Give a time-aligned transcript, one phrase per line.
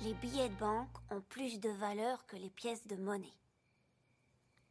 [0.00, 3.36] Les billets de banque ont plus de valeur que les pièces de monnaie.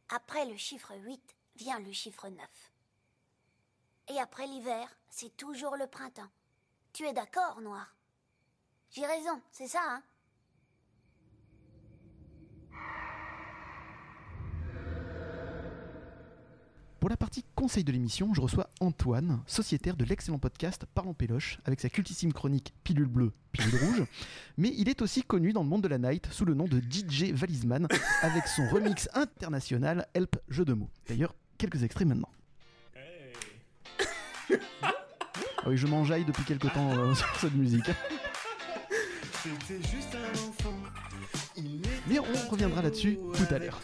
[0.08, 2.72] Après le chiffre 8 vient le chiffre 9.
[4.08, 6.30] Et après l'hiver, c'est toujours le printemps.
[6.92, 7.94] Tu es d'accord, Noir?
[8.90, 10.02] J'ai raison, c'est ça, hein?
[17.06, 21.60] Pour la partie conseil de l'émission, je reçois Antoine, sociétaire de l'excellent podcast Parlons Péloche,
[21.64, 24.02] avec sa cultissime chronique Pilule bleue, pilule rouge.
[24.58, 26.80] Mais il est aussi connu dans le monde de la night sous le nom de
[26.80, 27.86] DJ Valisman,
[28.22, 30.90] avec son remix international Help Jeu de mots.
[31.08, 32.30] D'ailleurs, quelques extraits maintenant.
[34.82, 37.88] Ah oui, je m'enjaille depuis quelque temps euh, sur cette musique.
[39.44, 40.74] C'était juste un enfant.
[41.56, 43.80] Il Mais on reviendra là-dessus tout à l'heure.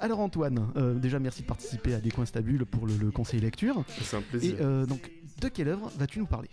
[0.00, 3.40] Alors Antoine, euh, déjà merci de participer à Des Coins Stables pour le, le conseil
[3.40, 3.84] lecture.
[4.00, 4.56] C'est un Et plaisir.
[4.60, 5.10] euh, donc,
[5.40, 6.48] de quelle œuvre vas-tu nous parler?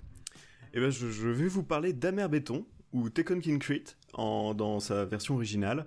[0.74, 5.06] Eh ben, je, je vais vous parler d'Amer Béton ou Tekken Concrete en, dans sa
[5.06, 5.86] version originale.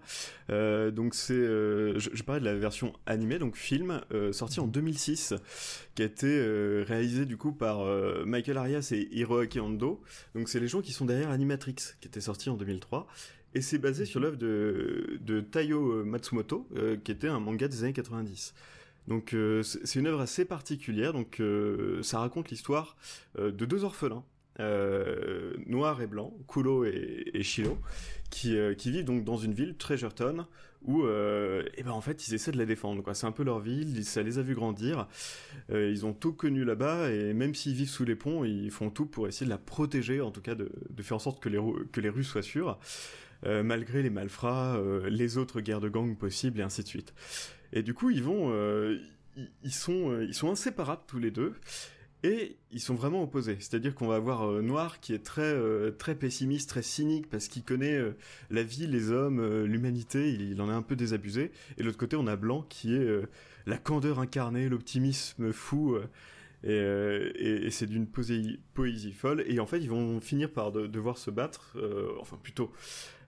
[0.49, 4.59] Euh, donc c'est, euh, je, je parlais de la version animée, donc film, euh, sorti
[4.61, 5.35] en 2006,
[5.95, 6.27] qui a été
[6.87, 7.85] réalisé du coup par
[8.25, 10.03] Michael Arias et Hiroaki Ando.
[10.35, 13.07] Donc c'est les gens qui sont derrière Animatrix, qui était sorti en 2003.
[13.55, 17.83] Et c'est basé sur l'œuvre de, de Taiyo Matsumoto, euh, qui était un manga des
[17.83, 18.55] années 90.
[19.09, 21.13] Donc euh, c'est une œuvre assez particulière.
[21.13, 22.97] Donc euh, ça raconte l'histoire
[23.39, 24.25] euh, de deux orphelins,
[24.61, 27.77] euh, noir et blanc, Kulo et, et Shiro,
[28.31, 30.47] qui, euh, qui vivent donc dans une ville, Treasureton,
[30.83, 33.03] où euh, eh ben en fait ils essaient de la défendre.
[33.03, 33.15] quoi.
[33.15, 35.09] C'est un peu leur ville, ça les a vus grandir.
[35.71, 38.91] Euh, ils ont tout connu là-bas et même s'ils vivent sous les ponts, ils font
[38.91, 41.49] tout pour essayer de la protéger, en tout cas de, de faire en sorte que
[41.49, 41.59] les,
[41.91, 42.79] que les rues soient sûres.
[43.47, 47.15] Euh, malgré les malfrats, euh, les autres guerres de gang possibles et ainsi de suite.
[47.73, 48.99] Et du coup, ils euh,
[49.63, 51.55] ils, sont, inséparables tous les deux.
[52.23, 53.57] Et ils sont vraiment opposés.
[53.61, 55.57] C'est-à-dire qu'on va avoir Noir qui est très
[55.93, 57.99] très pessimiste, très cynique parce qu'il connaît
[58.51, 60.31] la vie, les hommes, l'humanité.
[60.31, 61.51] Il, il en est un peu désabusé.
[61.79, 63.09] Et de l'autre côté, on a Blanc qui est
[63.65, 65.97] la candeur incarnée, l'optimisme fou.
[66.65, 69.45] Euh, et, c'est d'une poésie, folle.
[69.47, 71.73] Et en fait, ils vont finir par de- devoir se battre.
[71.77, 72.73] euh, enfin, plutôt,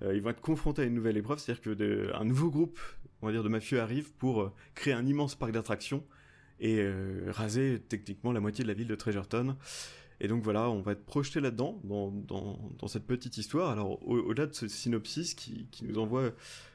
[0.03, 2.79] euh, ils vont être confrontés à une nouvelle épreuve, c'est-à-dire que un nouveau groupe,
[3.23, 6.05] on va dire, de mafieux arrive pour créer un immense parc d'attractions
[6.61, 6.81] et
[7.27, 9.57] raser techniquement la moitié de la ville de Treasureton.
[10.25, 13.71] Et donc voilà, on va être projeté là-dedans, dans, dans, dans cette petite histoire.
[13.71, 16.31] Alors au- au-delà de ce synopsis qui, qui nous envoie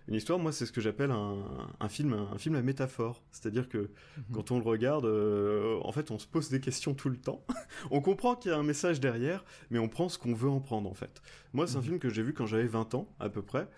[0.10, 1.46] une histoire, moi c'est ce que j'appelle un,
[1.80, 3.24] un film, un film à métaphore.
[3.32, 3.90] C'est-à-dire que
[4.34, 7.46] quand on le regarde, euh, en fait on se pose des questions tout le temps.
[7.92, 10.60] on comprend qu'il y a un message derrière, mais on prend ce qu'on veut en
[10.60, 11.22] prendre en fait.
[11.54, 13.70] Moi c'est un film que j'ai vu quand j'avais 20 ans à peu près,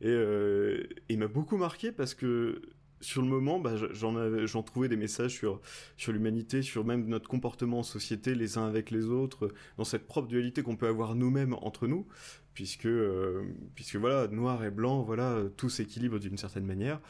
[0.00, 2.62] et euh, il m'a beaucoup marqué parce que
[3.00, 5.60] sur le moment, bah, j'en trouvais des messages sur
[5.96, 10.06] sur l'humanité, sur même notre comportement en société, les uns avec les autres, dans cette
[10.06, 12.06] propre dualité qu'on peut avoir nous-mêmes entre nous,
[12.54, 13.44] puisque euh,
[13.74, 17.00] puisque voilà, noir et blanc, voilà, tout s'équilibre d'une certaine manière.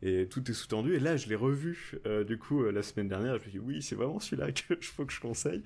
[0.00, 0.94] Et tout est sous-tendu.
[0.94, 3.38] Et là, je l'ai revu, euh, du coup, euh, la semaine dernière.
[3.38, 5.62] Je me dis, oui, c'est vraiment celui-là que je faut que je conseille.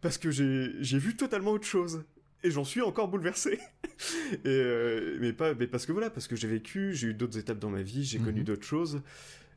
[0.00, 2.04] Parce que j'ai vu totalement autre chose.
[2.44, 3.58] Et j'en suis encore bouleversé.
[4.32, 7.38] et, euh, mais pas, mais parce que voilà, parce que j'ai vécu, j'ai eu d'autres
[7.38, 8.24] étapes dans ma vie, j'ai Mhm.
[8.24, 9.00] connu d'autres choses.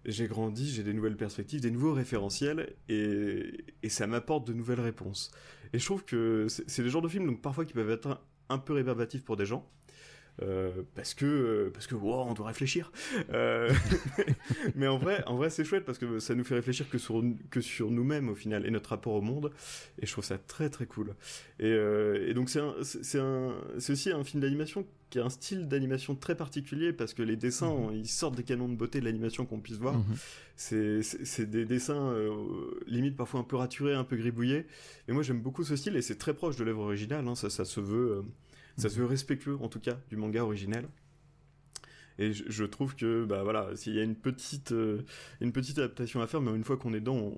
[0.06, 4.80] J'ai grandi, j'ai des nouvelles perspectives, des nouveaux référentiels, et, et ça m'apporte de nouvelles
[4.82, 5.32] réponses.
[5.74, 8.08] Et je trouve que c'est c'est le genre de film, donc parfois qui peuvent être
[8.08, 8.20] un,
[8.50, 9.68] un peu rébarbatifs pour des gens,
[10.42, 12.92] euh, parce que parce que wow, on doit réfléchir.
[13.32, 13.72] Euh,
[14.76, 17.24] mais en vrai, en vrai, c'est chouette parce que ça nous fait réfléchir que sur
[17.50, 19.52] que sur nous-mêmes au final et notre rapport au monde.
[20.02, 21.16] Et je trouve ça très très cool.
[21.60, 25.26] Et, euh, et donc c'est c'est c'est un c'est aussi un film d'animation qui a
[25.26, 29.00] un style d'animation très particulier parce que les dessins ils sortent des canons de beauté
[29.00, 29.96] de l'animation qu'on puisse voir.
[29.96, 30.16] Mhm.
[30.58, 34.66] C'est des dessins euh, limite parfois un peu raturés, un peu gribouillés.
[35.08, 37.26] Mais moi j'aime beaucoup ce style et c'est très proche de l'œuvre originale.
[37.28, 38.22] Hein, ça ça se veut euh,
[38.78, 40.88] ça se veut respectueux en tout cas du manga original.
[42.18, 45.02] Et je, trouve que bah voilà, s'il y a une petite euh,
[45.42, 47.34] une petite adaptation à faire, mais une fois qu'on est dedans,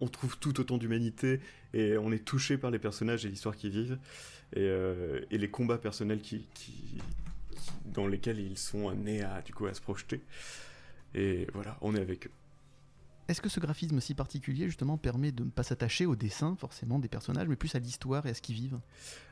[0.00, 1.40] on, trouve tout autant d'humanité
[1.74, 3.98] et on est touché par les personnages et l'histoire qu'ils vivent
[4.54, 6.20] et, euh, les combats personnels
[7.86, 10.20] dans lesquels ils sont amenés à du coup à se projeter.
[11.14, 12.30] Et voilà, on est avec eux.
[13.28, 16.98] Est-ce que ce graphisme si particulier justement permet de ne pas s'attacher au dessin forcément
[16.98, 18.80] des personnages, mais plus à l'histoire et à ce qu'ils vivent?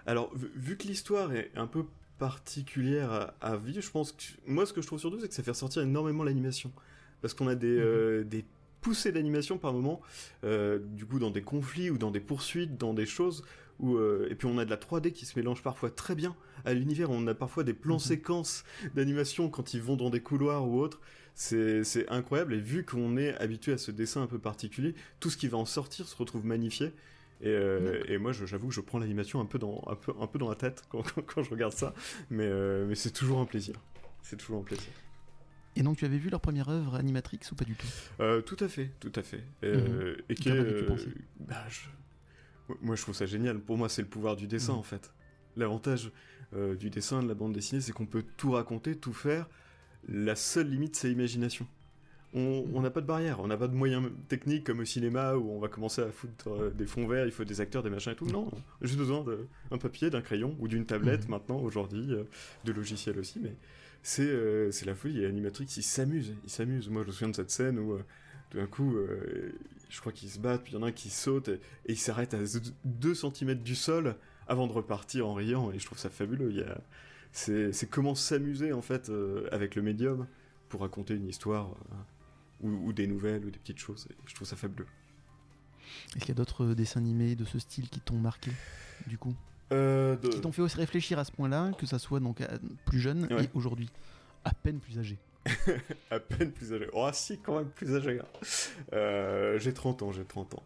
[0.06, 1.84] Alors, vu, que l'histoire est un peu
[2.18, 5.34] particulière à, à vivre, je pense que moi ce que je trouve surtout c'est que
[5.34, 6.70] ça fait ressortir énormément l'animation
[7.22, 8.44] parce qu'on a des euh, des
[8.82, 10.00] poussées d'animation par moment,
[10.44, 13.42] euh, du coup dans des conflits ou dans des poursuites, dans des choses
[13.78, 16.34] où euh, et puis on a de la 3D qui se mélange parfois très bien
[16.64, 17.10] à l'univers.
[17.10, 18.00] On a parfois des plans Mhm.
[18.00, 18.64] séquences
[18.94, 21.00] d'animation quand ils vont dans des couloirs ou autres.
[21.40, 25.38] C'est incroyable et vu qu'on est habitué à ce dessin un peu particulier, tout ce
[25.38, 26.92] qui va en sortir se retrouve magnifié.
[27.40, 30.50] Et, moi, j'avoue que je prends l'animation un peu dans un peu un peu dans
[30.50, 31.94] la tête quand, quand, je regarde ça,
[32.28, 32.48] mais
[32.86, 33.80] mais c'est toujours un plaisir.
[34.22, 34.92] C'est toujours un plaisir.
[35.76, 37.86] Et donc tu avais vu leur première œuvre Animatrix ou pas du tout?
[38.44, 39.42] Tout à fait, tout à fait.
[39.62, 40.16] Mhm.
[40.28, 40.88] Et que
[41.38, 41.64] bah,
[42.82, 43.60] moi je trouve ça génial.
[43.60, 44.78] Pour moi, c'est le pouvoir du dessin mhm.
[44.78, 45.14] en fait.
[45.56, 46.12] L'avantage
[46.54, 49.48] euh, du dessin, de la bande dessinée, c'est qu'on peut tout raconter, tout faire.
[50.08, 51.66] La seule limite, c'est l'imagination.
[52.32, 55.50] On n'a pas de barrière, on n'a pas de moyens techniques comme au cinéma où
[55.50, 58.12] on va commencer à foutre euh, des fonds verts, il faut des acteurs, des machins
[58.12, 58.26] et tout.
[58.26, 58.48] Non,
[58.82, 59.24] juste besoin
[59.68, 61.30] d'un papier, d'un crayon ou d'une tablette mhm.
[61.30, 62.22] maintenant, aujourd'hui, euh,
[62.64, 63.40] de logiciels aussi.
[63.40, 63.56] Mais
[64.02, 65.22] c'est la folie.
[65.22, 66.88] Et Animatrix, il s'amuse, il s'amuse.
[66.88, 67.98] Moi, je me souviens de cette scène où
[68.54, 68.96] d'un coup,
[69.88, 71.54] je crois qu'ils se battent, puis il y en a un qui saute et,
[71.86, 72.38] et il s'arrête à
[72.84, 74.14] 2 cm du sol
[74.46, 76.50] avant de repartir en riant, et je trouve ça fabuleux.
[76.52, 76.64] Il
[77.32, 80.26] c'est, comment s'amuser en fait euh, avec le médium
[80.68, 81.74] pour raconter une histoire
[82.64, 84.08] euh, ou, des nouvelles ou des petites choses.
[84.26, 84.86] je trouve ça fabuleux.
[86.14, 88.50] Est-ce qu'il y a d'autres dessins animés de ce style qui t'ont marqué
[89.06, 89.34] du coup?
[89.72, 92.42] Euh, Qui t'ont fait aussi réfléchir à ce point-là, que ça soit donc
[92.84, 93.88] plus jeune et aujourd'hui?
[94.44, 95.18] À peine plus âgé
[96.10, 96.86] à peine plus âgé.
[96.92, 98.20] Oh si, quand même plus âgé.
[98.20, 99.56] Hein.
[99.56, 100.62] j'ai 30 ans, j'ai 30 ans.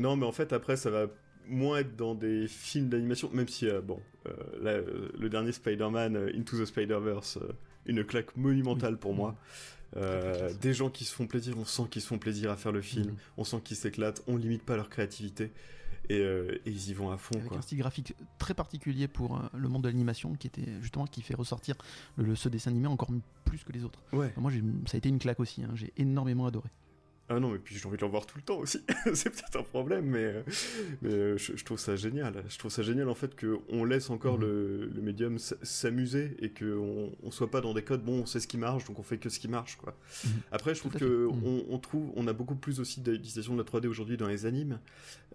[0.00, 1.06] Non, mais en fait, après, ça va
[1.50, 4.32] moins être dans des films d'animation, même si, euh, bon, euh,
[4.64, 7.38] euh, le dernier Spider-Man, Into the Spider-Verse,
[7.86, 9.36] une claque monumentale pour moi.
[10.60, 12.80] des gens qui se font plaisir, on sent qu'ils se font plaisir à faire le
[12.80, 13.16] film, mhm.
[13.38, 15.52] on sent qu'ils s'éclatent, on limite pas leur créativité.
[16.08, 16.24] Et,
[16.66, 17.38] ils y vont à fond.
[17.38, 21.22] Avec un style graphique très particulier pour le monde de l'animation, qui était justement qui
[21.22, 21.76] fait ressortir
[22.16, 23.10] le, ce dessin animé encore
[23.44, 24.00] plus que les autres.
[24.12, 24.32] Ouais.
[24.36, 24.50] moi,
[24.86, 25.62] ça a été une claque aussi.
[25.62, 25.70] Hein.
[25.74, 26.68] j'ai énormément adoré.
[27.32, 28.80] Ah non, mais puis j'ai envie de le voir tout le temps aussi.
[29.14, 30.42] c'est peut-être un problème, mais,
[31.00, 32.42] mais euh, je, trouve ça génial.
[32.48, 34.40] Je trouve ça génial en fait qu'on laisse encore mhm.
[34.40, 38.40] le, le, médium s'amuser et qu'on on soit pas dans des codes, bon, on sait
[38.40, 39.96] ce qui marche, donc on fait que ce qui marche, quoi.
[40.24, 40.30] Mhm.
[40.50, 41.62] Après, je trouve que mhm.
[41.70, 44.80] on, trouve, on a beaucoup plus aussi d'utilisation de la 3D aujourd'hui dans les animes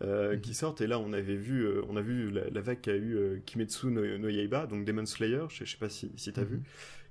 [0.02, 0.82] euh, qui sortent.
[0.82, 4.28] Et là, on avait vu, euh, on a vu la, vague qu'a eu Kimetsu no,
[4.28, 6.62] Yaiba, donc Demon Slayer, je, sais pas si, si t'as vu,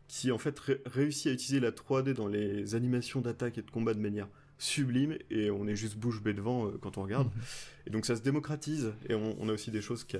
[0.08, 3.94] qui en fait réussit à utiliser la 3D dans les animations d'attaque et de combat
[3.94, 4.28] de manière
[4.58, 7.26] sublime et on est juste bouche bée devant euh, quand on regarde.
[7.26, 7.42] Mhm.
[7.86, 10.16] Et donc ça se démocratise et on, a aussi des choses qui,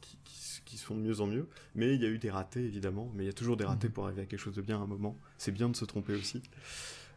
[0.00, 1.48] qui, qui, se font de mieux en mieux.
[1.74, 3.88] Mais il y a eu des ratés évidemment, mais il y a toujours des ratés
[3.88, 3.94] mhm.
[3.94, 5.16] pour arriver à quelque chose de bien à un moment.
[5.38, 6.42] C'est bien de se tromper aussi.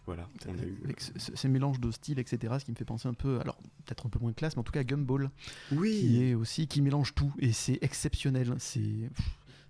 [0.06, 0.78] Voilà, on a eu...
[1.18, 4.10] ces mélanges de styles, etc., ce qui me fait penser un peu, alors peut-être un
[4.10, 5.30] peu moins de classe, mais en tout cas Gumball,
[5.74, 6.00] oui.
[6.00, 8.56] qui est aussi qui mélange tout et c'est exceptionnel.
[8.58, 9.10] C'est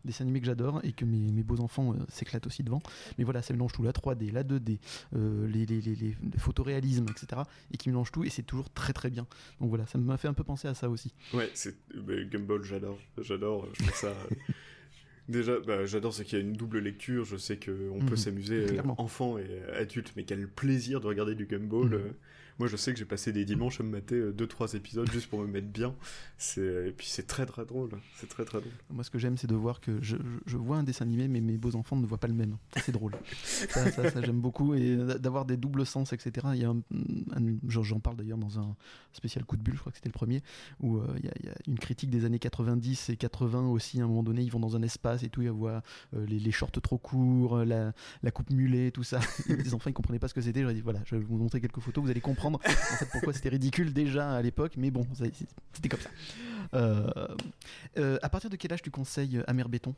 [0.08, 2.82] des animés que j'adore et que mes, mes beaux-enfants euh, s'éclatent aussi devant.
[3.18, 4.80] Mais voilà, ça mélange tout, la 3D, la 2D,
[5.16, 7.44] euh, les, les, les, les, photoréalismes, etc.
[7.72, 9.28] Et qui mélange tout et c'est toujours très très bien.
[9.60, 11.14] Donc voilà, ça m'a fait un peu penser à ça aussi.
[11.34, 12.98] Ouais, c'est Gumball, j'adore.
[13.20, 14.14] J'adore, je trouve ça.
[15.30, 17.26] Déjà, bah, j'adore ce qu'il y a une double lecture.
[17.26, 18.18] Je sais qu'on peut mhm.
[18.18, 22.14] s'amuser, euh, enfant et adulte, mais quel plaisir de regarder du Gumball.
[22.60, 25.28] Moi, je sais que j'ai passé des dimanches à me mater 2-3 euh, épisodes juste
[25.28, 25.96] pour me mettre bien.
[26.58, 27.90] Et puis c'est très très drôle.
[28.16, 28.72] C'est très très drôle.
[28.90, 31.42] Moi, ce que j'aime, c'est de voir que je, je, vois un dessin animé, mais
[31.42, 32.58] mes beaux enfants ne voient pas le même.
[32.84, 33.14] C'est drôle.
[33.44, 34.74] ça, ça, j'aime beaucoup.
[34.74, 36.48] Et d'avoir des doubles sens, etc.
[36.54, 36.74] Il y a
[37.68, 38.76] j'en parle d'ailleurs dans un
[39.14, 40.42] spécial coup de bulle, je crois que c'était le premier,
[40.80, 44.00] où euh, il, y a, une critique des années 90 et 80 aussi.
[44.02, 45.82] À un moment donné, ils vont dans un espace et tout, ils voient
[46.16, 47.94] euh, les, les, shorts trop courts, la,
[48.24, 49.20] la coupe mulet, tout ça.
[49.48, 50.62] les enfants, ils comprenaient pas ce que c'était.
[50.62, 53.34] J'aurais dit, voilà, je vais vous montrer quelques photos, vous allez comprendre en fait pourquoi
[53.34, 55.06] c'était ridicule déjà à l'époque, mais bon,
[55.74, 56.10] c'était comme ça.
[56.74, 57.08] Euh,
[57.98, 59.96] euh, à partir de quel âge tu conseilles Amer Béton?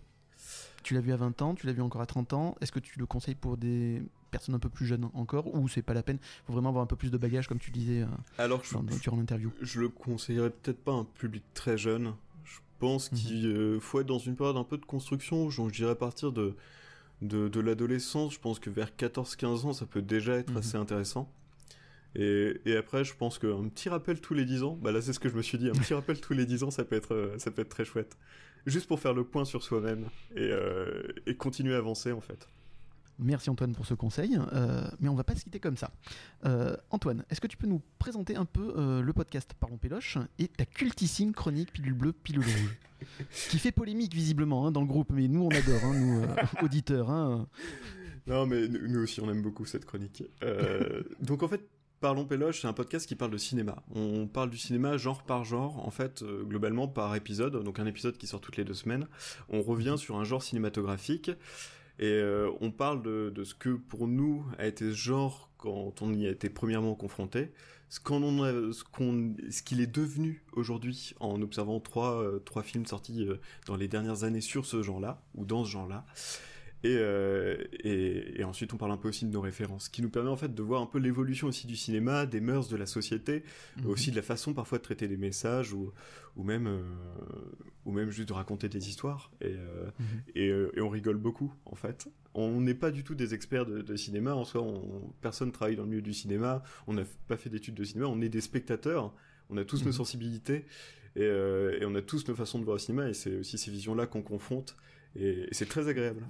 [0.83, 2.55] Tu l'as vu à 20 ans, tu l'as vu encore à 30 ans.
[2.61, 5.81] Est-ce que tu le conseilles pour des personnes un peu plus jeunes encore ou c'est
[5.81, 6.19] pas la peine?
[6.21, 8.07] Il faut vraiment avoir un peu plus de bagage, comme tu disais euh,
[8.37, 9.51] Alors, dans, je, durant l'interview.
[9.61, 12.13] Je le conseillerais peut-être pas à un public très jeune.
[12.45, 13.17] Je pense mhm.
[13.17, 15.49] qu'il faut être dans une période un peu de construction.
[15.49, 16.55] Je dirais à partir de,
[17.21, 18.33] de, l'adolescence.
[18.33, 20.57] Je pense que vers 14-15 ans, ça peut déjà être mhm.
[20.57, 21.29] assez intéressant.
[22.15, 25.13] Et, et, après, je pense qu'un petit rappel tous les 10 ans, bah là c'est
[25.13, 26.95] ce que je me suis dit, un petit rappel tous les 10 ans, ça peut
[26.95, 28.17] être, euh, ça peut être très chouette.
[28.65, 32.47] Juste pour faire le point sur soi-même et, euh, et, continuer à avancer en fait.
[33.21, 35.91] Merci Antoine pour ce conseil, euh, mais on va pas se quitter comme ça.
[36.45, 40.17] Euh, Antoine, est-ce que tu peux nous présenter un peu euh, le podcast Parlons Péloche
[40.39, 42.77] et ta cultissime chronique Pilule Bleue, Pilule Rouge?
[43.49, 47.09] Qui fait polémique visiblement hein, dans le groupe, mais nous on adore, hein, nous auditeurs.
[47.09, 47.47] Hein.
[48.25, 50.23] Non mais nous aussi on aime beaucoup cette chronique.
[51.19, 51.67] donc en fait,
[51.99, 53.83] Parlons Péloche, c'est un podcast qui parle de cinéma.
[53.93, 57.85] On parle du cinéma genre par genre, en fait, euh, globalement par épisode, donc un
[57.85, 59.05] épisode qui sort toutes les deux semaines.
[59.49, 61.29] On revient sur un genre cinématographique
[61.99, 66.13] et euh, on parle de, ce que pour nous a été ce genre quand on
[66.13, 67.51] y a été premièrement confronté,
[67.89, 68.21] ce qu'on
[68.71, 73.27] ce qu'on, ce qu'il est devenu aujourd'hui en observant trois, euh, trois films sortis
[73.67, 76.05] dans les dernières années sur ce genre-là ou dans ce genre-là.
[76.83, 80.01] Et, euh, et, et, ensuite, on parle un peu aussi de nos références, ce qui
[80.01, 82.77] nous permet en fait de voir un peu l'évolution aussi du cinéma, des mœurs de
[82.77, 83.43] la société,
[83.77, 83.85] Mhm.
[83.87, 85.91] aussi de la façon parfois de traiter des messages ou,
[86.37, 86.81] ou même euh,
[87.85, 89.31] ou même juste de raconter des histoires.
[89.41, 90.05] Et, euh, Mhm.
[90.35, 92.07] et, et on rigole beaucoup en fait.
[92.33, 94.33] On n'est pas du tout des experts de, de cinéma.
[94.35, 96.63] En soi, on, personne travaille dans le milieu du cinéma.
[96.87, 98.07] On n'a pas fait d'études de cinéma.
[98.07, 99.13] On est des spectateurs.
[99.49, 99.93] On a tous nos Mhm.
[99.93, 100.65] sensibilités
[101.15, 103.09] et, et on a tous nos façons de voir le cinéma.
[103.09, 104.77] Et c'est aussi ces visions-là qu'on confronte.
[105.15, 106.23] Et c'est très agréable.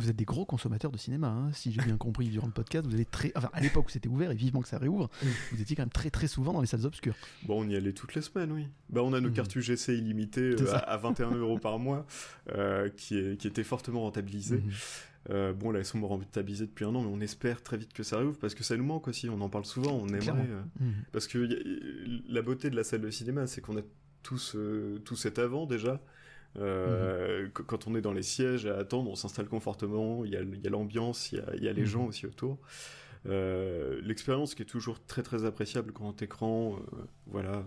[0.00, 2.86] Vous êtes des gros consommateurs de cinéma, hein, si j'ai bien compris durant le podcast.
[2.86, 5.10] Vous allez très, enfin à l'époque où c'était ouvert et vivement que ça réouvre,
[5.52, 7.14] vous étiez quand même très très souvent dans les salles obscures.
[7.44, 8.68] Bon, on y allait toutes les semaines, oui.
[8.88, 9.34] Bah, on a nos Mhm.
[9.34, 12.06] cartes UGC illimitées euh, à, à 21 euros par mois,
[12.54, 14.58] euh, qui, est, qui étaient fortement rentabilisées.
[14.60, 14.70] Mhm.
[15.30, 18.02] Euh, bon, là, elles sont rentabilisées depuis un an, mais on espère très vite que
[18.02, 19.28] ça réouvre parce que ça nous manque aussi.
[19.28, 20.30] On en parle souvent, on aimerait.
[20.48, 20.92] Euh, Mhm.
[21.12, 23.82] parce que y a- la beauté de la salle de cinéma, c'est qu'on a
[24.22, 24.56] tous,
[25.04, 26.00] tout cet avant déjà.
[26.58, 30.36] Euh, qu- Quand on est dans les sièges à attendre, on s'installe confortablement, il y
[30.36, 31.86] a, l'ambiance, il y a, il y a les Mhm.
[31.88, 32.58] gens aussi autour.
[33.26, 37.64] Euh, L'expérience qui est toujours très très appréciable, grand écran, euh, voilà,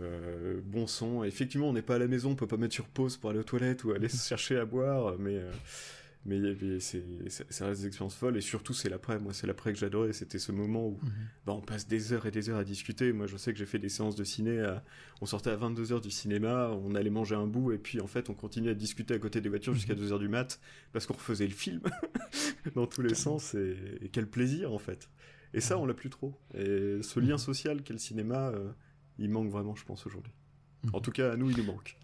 [0.00, 1.24] euh, bon son.
[1.24, 3.40] Effectivement, on n'est pas à la maison, on peut pas mettre sur pause pour aller
[3.40, 5.38] aux toilettes ou aller se chercher à boire, mais
[6.24, 7.04] mais, mais c'est
[7.50, 9.18] ça reste des expériences folles et surtout c'est l'après.
[9.18, 10.12] Moi, c'est l'après que j'adorais.
[10.12, 11.10] C'était ce moment où Mhm.
[11.46, 13.12] bah, on passe des heures et des heures à discuter.
[13.12, 14.60] Moi, je sais que j'ai fait des séances de ciné.
[14.60, 14.84] à-
[15.20, 18.30] On sortait à 22h du cinéma, on allait manger un bout, et puis en fait,
[18.30, 20.60] on continuait à discuter à côté des voitures jusqu'à 2h du mat,
[20.92, 21.80] parce qu'on refaisait le film
[22.74, 23.76] dans tous les sens, et...
[24.00, 25.08] et quel plaisir en fait.
[25.54, 26.38] Et ça, on l'a plus trop.
[26.54, 28.72] Et ce lien social qu'est le cinéma, euh,
[29.18, 30.32] il manque vraiment, je pense, aujourd'hui.
[30.92, 31.96] En tout cas, à nous, il nous manque.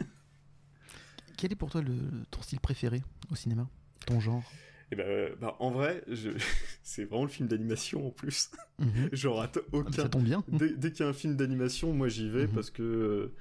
[1.36, 1.94] Quel est pour toi le,
[2.30, 3.68] ton style préféré au cinéma?
[4.08, 4.42] Ton genre
[4.90, 6.30] Et ben, euh, bah, en vrai, je...
[6.82, 8.50] c'est vraiment le film d'animation en plus.
[8.78, 9.08] Mhm.
[9.12, 9.92] J'en rate Ah, aucun.
[9.92, 10.42] Ça tombe bien.
[10.48, 12.52] dès, dès qu'il y a un film d'animation, moi j'y vais Mhm.
[12.54, 13.34] parce que euh,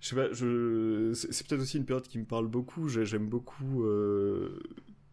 [0.00, 2.88] je sais pas, je c'est peut-être aussi une période qui me parle beaucoup.
[2.88, 4.58] J'ai- J'aime beaucoup euh,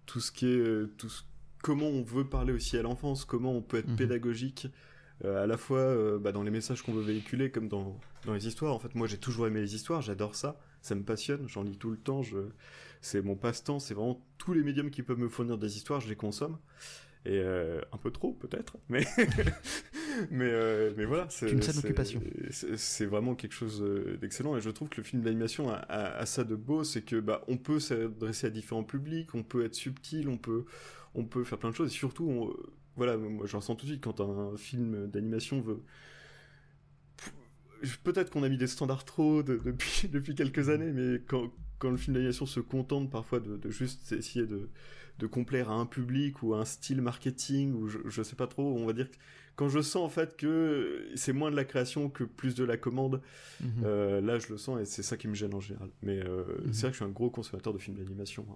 [0.06, 1.24] tout ce qui est tout ce-
[1.62, 3.96] comment on veut parler aussi à l'enfance, comment on peut être Mhm.
[3.98, 4.68] pédagogique.
[5.26, 8.34] euh, à la fois euh, bah, dans les messages qu'on veut véhiculer comme dans, dans
[8.36, 8.76] les histoires.
[8.76, 11.78] En fait, moi j'ai toujours aimé les histoires, j'adore ça, ça me passionne, j'en lis
[11.78, 12.38] tout le temps, je...
[13.02, 16.10] c'est mon passe-temps, c'est vraiment tous les médiums qui peuvent me fournir des histoires, je
[16.10, 16.58] les consomme.
[17.26, 19.04] Et euh, un peu trop peut-être, mais
[20.32, 22.22] mais euh, mais voilà, c'est Une saine occupation.
[22.52, 26.18] c'est- vraiment quelque chose euh, d'excellent et je trouve que le film d'animation a, a-
[26.20, 29.66] a ça de beau, c'est que bah on peut s'adresser à différents publics, on peut
[29.66, 30.66] être subtil, on peut
[31.16, 32.54] on peut faire plein de choses et surtout on-
[32.96, 35.84] voilà, moi je ressens tout de suite quand un film d'animation veut
[38.04, 41.92] peut-être qu'on a mis des standards trop de- depuis depuis quelques années, mais quand quand
[41.92, 44.70] le film d'animation se contente parfois de, de juste essayer de
[45.20, 48.46] de complaire à un public ou à un style marketing ou je, je sais pas
[48.48, 49.16] trop, on va dire que
[49.56, 52.78] quand je sens en fait que c'est moins de la création que plus de la
[52.78, 53.22] commande,
[53.62, 53.70] Mhm.
[53.86, 55.90] euh, là je le sens et c'est ça qui me gêne en général.
[56.04, 56.74] Mais euh, Mhm.
[56.74, 58.46] c'est vrai que je suis un gros consommateur de films d'animation.
[58.52, 58.56] hein.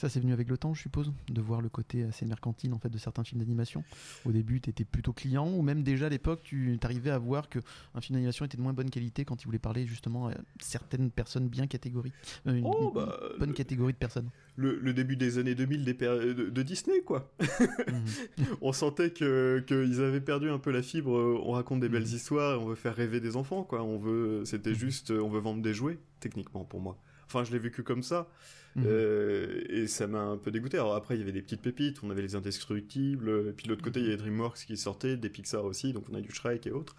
[0.00, 2.78] Ça, c'est venu avec le temps, je suppose, de voir le côté assez mercantile en
[2.78, 3.84] fait de certains films d'animation.
[4.24, 7.50] Au début, tu étais plutôt client, ou même déjà à l'époque, tu arrivais à voir
[7.50, 7.58] que
[7.94, 11.10] un film d'animation était de moins bonne qualité quand il voulait parler justement à certaines
[11.10, 12.14] personnes bien catégoriques,
[12.46, 14.30] Euh, une, Oh, une bah, bonne le- catégorie de personnes.
[14.56, 17.30] Le, le début des années 2000 des péri- de, de Disney quoi.
[17.38, 18.46] Mhm.
[18.62, 21.14] on sentait que qu'ils avaient perdu un peu la fibre.
[21.14, 22.14] euh, On raconte des belles Mhm.
[22.16, 23.82] histoires, on veut faire rêver des enfants, quoi.
[23.82, 24.76] On veut, c'était Mhm.
[24.76, 26.96] juste, on veut vendre des jouets, techniquement pour moi.
[27.30, 28.28] Enfin, je l'ai vécu comme ça,
[28.74, 28.84] Mhm.
[28.86, 30.78] euh, et ça m'a un peu dégoûté.
[30.78, 33.70] Alors après, il y avait des petites pépites, on avait les Indestructibles, et puis de
[33.70, 36.32] l'autre côté, il y avait DreamWorks qui sortait, des Pixar aussi, donc on a du
[36.32, 36.96] Shrek et autres.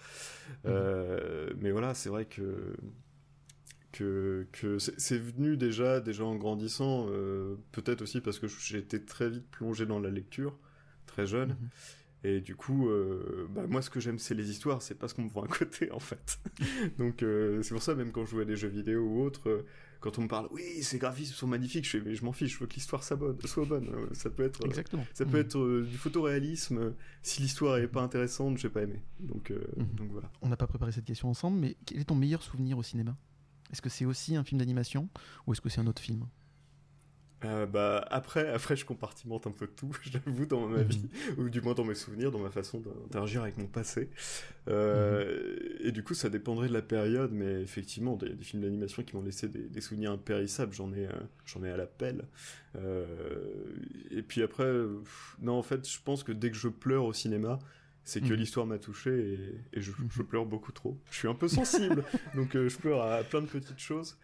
[0.65, 2.73] Euh, mais voilà, c'est vrai que
[3.91, 8.47] que, que c'est venu déjà, déjà en grandissant, euh, peut-être aussi parce que
[8.77, 10.57] été très vite plongé dans la lecture,
[11.07, 11.49] très jeune.
[11.49, 11.69] Mhm.
[12.23, 15.15] Et du coup, euh, bah, moi, ce que j'aime, c'est les histoires, c'est pas ce
[15.15, 16.39] qu'on me voit à côté, en fait.
[16.99, 19.49] Donc, euh, c'est pour ça, même quand je joue à des jeux vidéo ou autres,
[19.49, 19.65] euh,
[20.01, 22.53] quand on me parle, oui, ces graphismes sont magnifiques, je fais, mais je m'en fiche,
[22.53, 23.37] je veux que l'histoire soit bonne.
[23.45, 23.87] Soit bonne.
[23.89, 25.05] Euh, Ça peut être, Exactement.
[25.13, 25.45] ça peut Mhm.
[25.45, 26.93] être du photoréalisme.
[27.23, 29.01] Si l'histoire est pas intéressante, j'ai pas aimé.
[29.19, 29.85] Donc, Mhm.
[29.95, 30.31] donc voilà.
[30.43, 33.17] On n'a pas préparé cette question ensemble, mais quel est ton meilleur souvenir au cinéma?
[33.71, 35.09] Est-ce que c'est aussi un film d'animation
[35.47, 36.25] ou est-ce que c'est un autre film?
[37.43, 40.83] Euh, bah après, après je compartimente un peu tout, j'avoue, dans ma Mhm.
[40.83, 44.09] vie, ou du moins dans mes souvenirs, dans ma façon d'interagir avec mon passé.
[44.67, 49.03] Euh, Et du coup, ça dépendrait de la période, mais effectivement, des, des films d'animation
[49.03, 51.11] qui m'ont laissé des, des souvenirs impérissables, j'en ai, euh,
[51.45, 52.25] j'en ai à la pelle.
[52.75, 53.05] Euh,
[54.11, 54.65] et puis après,
[55.03, 57.57] pff, non, en fait, je pense que dès que je pleure au cinéma,
[58.03, 58.35] c'est que Mhm.
[58.35, 59.11] l'histoire m'a touché
[59.73, 60.09] et, et je, Mhm.
[60.11, 60.97] je pleure beaucoup trop.
[61.11, 62.03] Je suis un peu sensible,
[62.35, 64.17] donc euh, je pleure à plein de petites choses.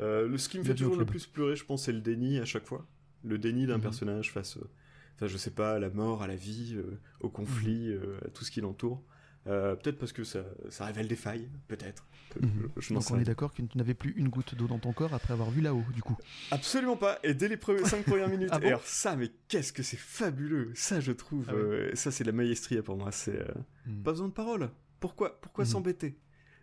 [0.00, 2.38] Euh, le, ce qui me fait toujours le plus pleurer, je pense, c'est le déni
[2.38, 2.86] à chaque fois.
[3.24, 3.82] Le déni d'un Mhm.
[3.82, 4.68] personnage face, euh,
[5.16, 6.76] enfin, je sais pas, à la mort, à la vie,
[7.20, 8.00] au conflit, Mhm.
[8.02, 9.02] euh, à tout ce qui l'entoure.
[9.46, 12.06] Euh, peut-être parce que ça, ça, révèle des failles, peut-être.
[12.40, 12.70] Mhm.
[12.90, 15.32] Donc on est d'accord que tu n'avais plus une goutte d'eau dans ton corps après
[15.32, 16.16] avoir vu là-haut, du coup.
[16.50, 17.18] Absolument pas.
[17.22, 18.48] Et dès les premières 5 premières minutes.
[18.52, 20.72] ah alors ça, mais qu'est-ce que c'est fabuleux.
[20.74, 21.46] Ça, je trouve.
[21.48, 23.12] Ah euh, ça, c'est la maestria pour moi.
[23.12, 23.52] C'est euh,
[23.86, 24.02] mhm.
[24.02, 24.70] pas besoin de paroles.
[24.98, 25.70] Pourquoi, pourquoi mhm.
[25.70, 26.16] s'embêter?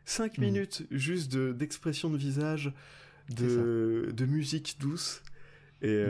[0.06, 2.74] 5 minutes juste d'expression de, visage,
[3.30, 5.22] de, de musique douce.
[5.82, 6.06] Et,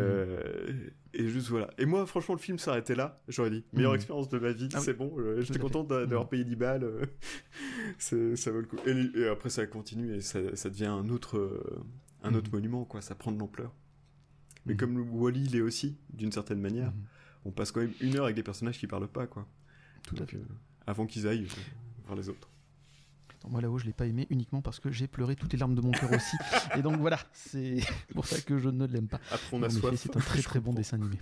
[1.13, 1.69] et juste voilà.
[1.77, 3.21] Et moi, franchement, le film s'arrêtait là.
[3.27, 5.15] J'aurais dit, meilleure expérience de ma vie, ah c'est bon.
[5.39, 6.87] J'étais content d'avoir payé 10 balles.
[7.97, 8.77] ça vaut le coup.
[8.85, 11.83] Et, après, ça continue et ça, ça devient un autre, euh,
[12.23, 12.55] un autre mhm.
[12.55, 13.01] monument, quoi.
[13.01, 13.73] Ça prend de l'ampleur.
[14.65, 14.79] Mais mhm.
[14.79, 17.03] comme le Wally l'est aussi, d'une certaine manière, mhm.
[17.45, 19.47] on passe quand même une heure avec des personnages qui parlent pas, quoi.
[20.03, 20.37] Tout à fait.
[20.37, 20.45] Euh,
[20.87, 22.49] avant qu'ils aillent euh, voir les autres.
[23.49, 25.81] Moi là-haut, je l'ai pas aimé uniquement parce que j'ai pleuré toutes les larmes de
[25.81, 26.37] mon cœur aussi.
[26.77, 27.77] et donc voilà, c'est
[28.13, 29.19] pour ça que je ne l'aime pas.
[29.31, 29.95] Après, on a soif.
[29.95, 31.17] C'est un très très bon dessin animé.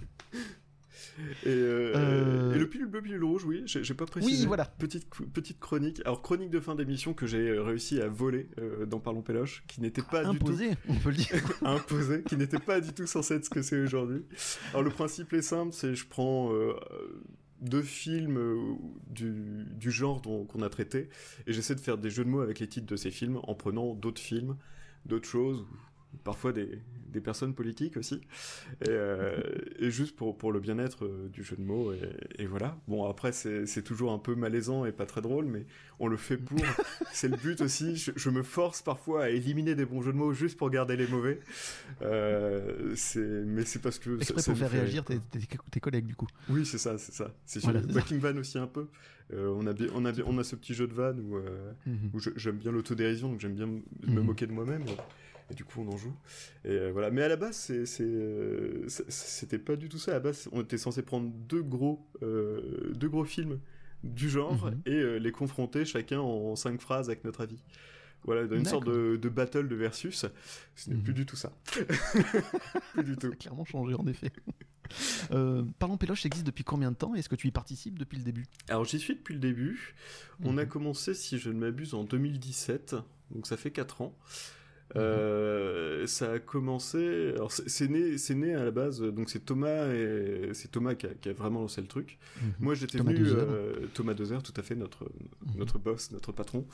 [1.45, 4.41] Euh, euh, et, le pilule bleu, pilule rouge, oui, j'ai pas précisé.
[4.41, 4.65] Oui, voilà.
[4.65, 6.01] Petite, petite chronique.
[6.05, 8.49] Alors, chronique de fin d'émission que j'ai réussi à voler
[8.87, 10.81] dans Parlons Péloche, qui n'était pas Imposé, du tout.
[10.87, 11.27] on peut le dire.
[11.61, 14.23] Imposé, qui n'était pas du tout censé être ce que c'est aujourd'hui.
[14.69, 16.51] Alors, le principe est simple c'est je prends.
[17.61, 18.77] Euh, deux films
[19.09, 21.09] du, du genre qu'on a traité
[21.47, 23.55] et j'essaie de faire des jeux de mots avec les titres de ces films en
[23.55, 24.57] prenant d'autres films,
[25.05, 25.65] d'autres choses,
[26.23, 26.79] parfois des,
[27.11, 28.15] des personnes politiques aussi,
[28.81, 29.37] et, euh,
[29.79, 32.77] et juste pour, pour le bien-être euh, du jeu de mots, et, et voilà.
[32.87, 35.65] Bon, après, c'est toujours un peu malaisant et pas très drôle, mais
[35.99, 36.59] on le fait pour.
[37.11, 37.95] c'est le but aussi.
[37.95, 40.95] Je, je, me force parfois à éliminer des bons jeux de mots juste pour garder
[40.95, 41.39] les mauvais.
[42.01, 42.95] Euh,
[43.45, 44.17] mais c'est parce que.
[44.17, 45.19] Exprès pour faire réagir tes,
[45.71, 46.27] tes, collègues, du coup.
[46.49, 47.33] Oui, c'est ça, c'est ça.
[47.45, 48.87] C'est voilà, Backing Van aussi un peu.
[49.31, 51.37] Euh, on, a, on, a, on a ce petit jeu de van où,
[52.13, 54.21] où j'aime bien l'autodérision, donc j'aime bien me mm-hmm.
[54.21, 54.83] moquer de moi-même
[55.49, 56.13] et du coup on en joue.
[56.65, 57.11] Et euh, voilà.
[57.11, 60.11] Mais à la base, euh, c'était pas du tout ça.
[60.11, 63.59] À la base, on était censé prendre deux gros, euh, deux gros films
[64.03, 64.81] du genre mhm.
[64.85, 67.61] et les confronter chacun en cinq phrases avec notre avis.
[68.23, 70.25] Voilà, une sorte de, battle de versus.
[70.75, 71.17] Ce n'est plus mhm.
[71.17, 71.51] du tout ça.
[72.93, 73.31] plus du tout.
[73.31, 74.31] clairement changé en effet.
[75.79, 78.45] Parlons Péloche existe depuis combien de temps Est-ce que tu y participes depuis le début?
[78.69, 79.95] Alors j'y suis depuis le début.
[80.43, 80.69] On a mhm.
[80.69, 82.95] commencé, si je ne m'abuse, en 2017.
[83.31, 84.15] Donc ça fait 4 ans.
[84.95, 87.31] Euh, ça a commencé.
[87.35, 89.01] Alors c'est né, c'est né à la base.
[89.01, 92.17] Donc c'est Thomas et c'est Thomas qui a, qui a, vraiment lancé le truc.
[92.41, 92.53] Mhm.
[92.59, 95.09] Moi j'étais venu euh, Thomas Dozer, tout à fait notre
[95.57, 96.65] notre boss, notre patron.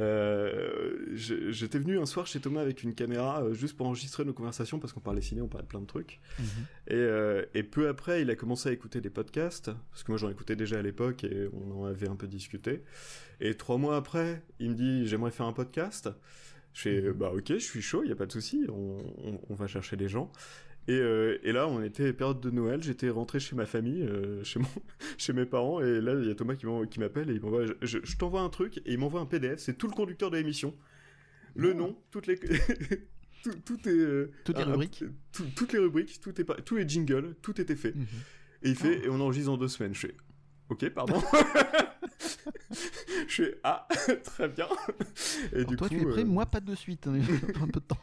[0.00, 4.78] euh, j'étais venu un soir chez Thomas avec une caméra juste pour enregistrer nos conversations
[4.78, 6.20] parce qu'on parlait ciné, on parlait plein de trucs.
[6.38, 6.44] Mhm.
[6.88, 10.30] Et, et peu après, il a commencé à écouter des podcasts parce que moi j'en
[10.30, 12.82] écoutais déjà à l'époque et on en avait un peu discuté.
[13.40, 16.10] Et trois mois après, il me dit j'aimerais faire un podcast.
[16.72, 17.12] Je fais, mhm.
[17.12, 19.66] bah ok, je suis chaud, il n'y a pas de souci, on, on, on, va
[19.66, 20.30] chercher les gens.
[20.88, 24.42] Et, euh, et, là, on était période de Noël, j'étais rentré chez ma famille, euh,
[24.42, 24.66] chez, mon,
[25.18, 27.98] chez mes parents, et là, il y a Thomas qui m'appelle et il m'envoie, je,
[28.02, 30.74] je, t'envoie un truc, et il m'envoie un PDF, c'est tout le conducteur de l'émission,
[31.54, 32.36] le nom, toutes les...
[33.42, 33.92] tout, tout, est...
[33.92, 35.04] Euh, toutes les rubriques
[35.54, 37.94] Toutes les rubriques, tout est, tous les jingles, tout était fait.
[37.94, 38.06] Mhm.
[38.64, 39.06] Et il fait, oh.
[39.06, 39.94] et on enregistre en deux semaines.
[39.94, 40.14] Je fais,
[40.68, 41.22] ok, pardon.
[43.28, 43.86] je suis ah
[44.24, 44.66] très bien.
[45.52, 47.14] Et du toi coup, tu es prêt, euh, moi pas de suite, hein,
[47.60, 47.98] un peu de temps.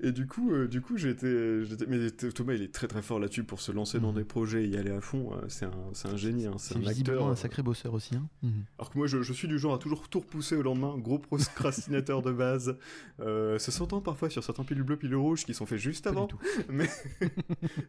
[0.00, 3.44] Et du coup, euh, du coup, j'étais, mais Thomas il est très très fort là-dessus
[3.44, 4.18] pour se lancer dans mhm.
[4.18, 5.32] des projets et y aller à fond.
[5.32, 7.26] Euh, c'est un, c'est un génie, hein, c'est un acteur.
[7.26, 8.14] un sacré bosseur aussi.
[8.16, 8.28] Hein.
[8.42, 8.64] Mhm.
[8.78, 11.18] Alors que moi, je, je, suis du genre à toujours tout repousser au lendemain, gros
[11.18, 12.76] procrastinateur de base.
[13.20, 16.28] Euh, ça s'entend parfois sur certains pilules bleues, pilules rouges qui sont faits juste avant,
[16.68, 16.88] mais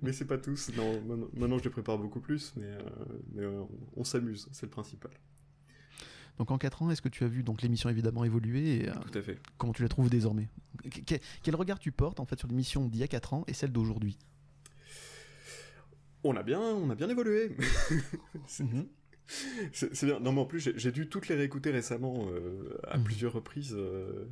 [0.01, 0.71] mais c'est pas tous.
[0.75, 1.01] Non,
[1.35, 2.71] maintenant, je les prépare beaucoup plus, mais,
[3.33, 5.11] mais on, on s'amuse, c'est le principal.
[6.37, 8.93] Donc en 4 ans, est-ce que tu as vu donc l'émission évidemment évoluer et, euh,
[9.11, 9.39] Tout à fait.
[9.57, 10.49] Comment tu la trouves désormais?
[11.43, 13.71] Quel regard tu portes en fait sur l'émission d'il y a 4 ans et celle
[13.71, 14.17] d'aujourd'hui?
[16.23, 17.55] On a bien, on a bien évolué.
[18.59, 18.87] Mhm.
[19.71, 20.19] c'est bien.
[20.19, 23.03] Non mais en plus j'ai dû toutes les réécouter récemment euh, à mhm.
[23.03, 23.73] plusieurs reprises.
[23.73, 24.25] Euh,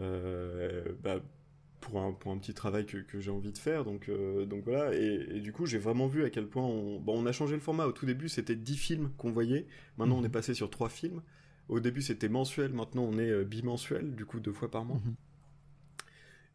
[0.00, 1.20] euh bah,
[1.80, 3.84] pour un, pour un petit travail que, que j'ai envie de faire.
[3.84, 4.94] Donc, euh, donc voilà.
[4.94, 7.54] Et, et, du coup, j'ai vraiment vu à quel point on, bon, on a changé
[7.54, 7.86] le format.
[7.86, 9.66] Au tout début, c'était 10 films qu'on voyait.
[9.96, 10.32] Maintenant, on est mhm.
[10.32, 11.22] passé sur 3 films.
[11.68, 12.72] Au début, c'était mensuel.
[12.72, 15.00] Maintenant, on est euh, bimensuel, du coup, deux fois par mois.
[15.04, 15.14] Mhm.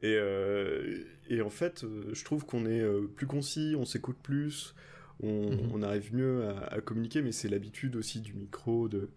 [0.01, 2.83] Et, euh, et en fait, je trouve qu'on est
[3.15, 4.75] plus concis, on s'écoute plus,
[5.23, 5.71] on, mhm.
[5.73, 9.09] on, arrive mieux à, à communiquer, mais c'est l'habitude aussi du micro, de,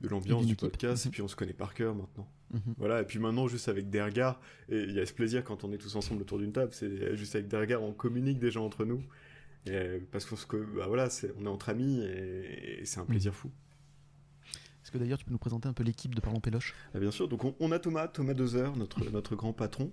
[0.00, 2.28] de l'ambiance du podcast, et puis on se connaît par cœur maintenant.
[2.54, 2.74] Mhm.
[2.78, 5.64] Voilà, et puis maintenant, juste avec des regards, et il y a ce plaisir quand
[5.64, 8.60] on est tous ensemble autour d'une table, c'est juste avec des regards, on communique déjà
[8.60, 9.04] entre nous.
[9.66, 13.06] Et parce qu'on que bah voilà, c'est on est entre amis et, et c'est un
[13.06, 13.36] plaisir mhm.
[13.36, 13.50] fou.
[14.82, 16.74] Est-ce que d'ailleurs tu peux nous présenter un peu l'équipe de Parlons Péloche?
[16.94, 19.90] Ah, Bien sûr, donc on, on, a Thomas, Thomas Dozer, notre, notre grand patron,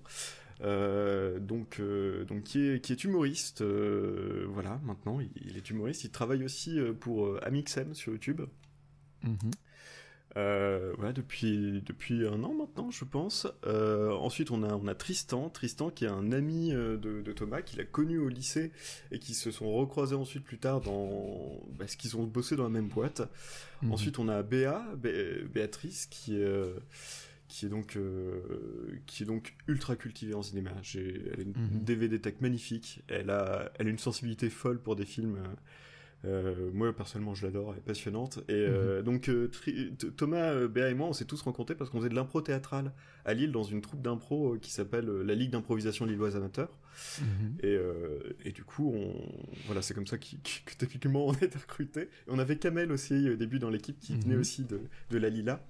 [0.63, 5.69] euh, donc, euh, donc qui, est, qui est humoriste, euh, voilà, maintenant il, il, est
[5.69, 8.41] humoriste, il travaille aussi pour Amixem sur YouTube.
[9.23, 9.35] Mm
[10.37, 13.47] Euh, ouais, depuis, depuis un an maintenant, je pense.
[13.65, 15.49] Euh, ensuite, on a, on a Tristan.
[15.49, 18.71] Tristan, qui est un ami euh, de, de Thomas, qu'il a connu au lycée
[19.11, 21.59] et qui se sont recroisés ensuite plus tard dans.
[21.77, 23.21] Parce qu'ils ont bossé dans la même boîte.
[23.81, 23.91] Mhm.
[23.91, 26.43] Ensuite, on a Béa, Bé- Béatrice, qui est.
[26.45, 26.75] euh,
[27.49, 28.39] qui est donc euh,
[29.07, 30.71] qui est donc ultra cultivée en cinéma.
[30.95, 31.83] Elle a une Mhm.
[31.83, 33.01] DVD tech magnifique.
[33.09, 35.37] Elle a, elle a une sensibilité folle pour des films.
[36.25, 38.39] Euh, moi personnellement, je l'adore, elle est passionnante.
[38.47, 39.49] Et euh, donc euh,
[40.17, 42.91] Thomas, Béa et moi, on s'est tous rencontrés parce qu'on faisait de l'impro théâtrale
[43.25, 46.69] à Lille dans une troupe d'impro qui s'appelle la Ligue d'improvisation lilloise amateur.
[47.21, 47.57] Mhm.
[47.63, 47.77] Et,
[48.45, 49.13] et du coup, on...
[49.65, 50.25] voilà, c'est comme ça que
[50.77, 52.01] techniquement on a été recrutés.
[52.03, 54.41] Et on avait Kamel aussi au début dans l'équipe qui venait Mhm.
[54.41, 54.79] aussi de,
[55.09, 55.65] de la Lila.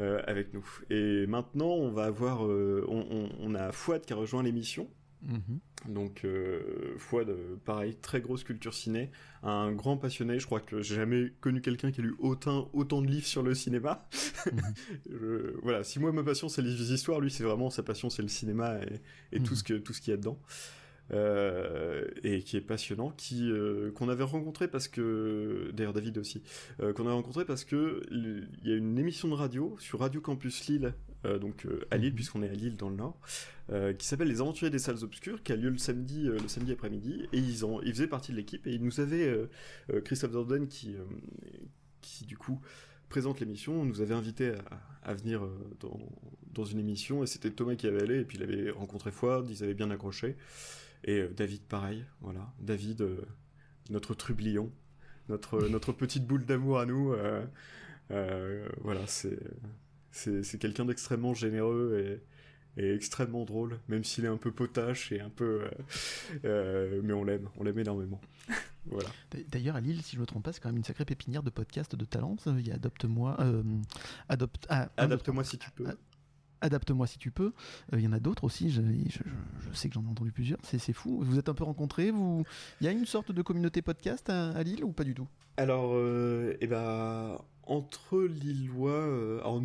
[0.00, 0.66] euh, avec nous.
[0.90, 4.88] Et maintenant, on va avoir, euh, on, on- on a Fouad qui a rejoint l'émission.
[5.26, 5.92] Mhm.
[5.94, 9.10] Donc euh, Fouad, euh, pareil, très grosse culture ciné,
[9.42, 10.38] un grand passionné.
[10.38, 13.42] Je crois que j'ai jamais connu quelqu'un qui a lu autant, autant de livres sur
[13.42, 14.06] le cinéma.
[14.52, 14.60] Mhm.
[15.10, 18.20] Je- voilà, si moi ma passion c'est les histoires, lui c'est vraiment sa passion c'est
[18.22, 19.56] le cinéma et, et tout Mhm.
[19.56, 20.38] ce que tout ce qu'il y a dedans.
[21.12, 26.42] Euh, et qui est passionnant, qui euh, qu'on avait rencontré parce que d'ailleurs David aussi,
[26.80, 30.22] euh, qu'on a rencontré parce que il y a une émission de radio sur Radio
[30.22, 32.14] Campus Lille, euh, donc euh, à Lille Mhm.
[32.14, 33.18] puisqu'on est à Lille dans le Nord,
[33.70, 36.72] euh, qui s'appelle Les Aventuriers des salles obscures, qui a lieu le samedi le samedi
[36.72, 37.26] après-midi.
[37.32, 38.66] Et ils ont ils faisaient partie de l'équipe.
[38.66, 39.34] Et ils nous avaient
[40.04, 40.96] Christophe Dorden qui
[42.00, 42.60] qui du coup
[43.08, 44.54] présente l'émission, nous avait invité
[45.02, 45.42] à, à venir
[45.80, 45.98] dans,
[46.52, 47.22] dans une émission.
[47.22, 49.90] Et c'était Thomas qui avait allé et puis il avait rencontré Fouad, ils avaient bien
[49.90, 50.36] accroché.
[51.04, 53.06] Et David pareil, voilà, David
[53.90, 54.70] notre trublion,
[55.28, 57.14] notre notre petite boule d'amour à nous,
[58.10, 59.38] euh, voilà c'est
[60.42, 62.22] c'est quelqu'un d'extrêmement généreux et
[62.76, 65.70] et extrêmement drôle, même s'il est un peu potache et un peu, euh,
[66.44, 68.20] euh, mais on l'aime, on l'aime énormément.
[68.86, 69.08] voilà.
[69.30, 71.04] D'a- D'ailleurs, à Lille, si je ne me trompe pas, c'est quand même une sacrée
[71.04, 72.34] pépinière de podcasts de talents.
[72.46, 73.36] Il y a Adopte-moi.
[73.38, 73.62] euh,
[74.28, 75.86] adopte, ah, Adapte-moi si tu peux.
[76.62, 77.52] Adapte-moi si tu peux.
[77.92, 78.70] Euh, Il y en a d'autres aussi.
[78.70, 80.58] Je, je- sais que j'en ai entendu plusieurs.
[80.64, 81.22] C'est c'est fou.
[81.24, 82.10] Vous êtes un peu rencontrés.
[82.10, 82.42] Vous...
[82.80, 85.28] Il y a une sorte de communauté podcast à, à Lille ou pas du tout?
[85.58, 89.62] Alors, euh, eh ben, entre Lillois, euh, alors,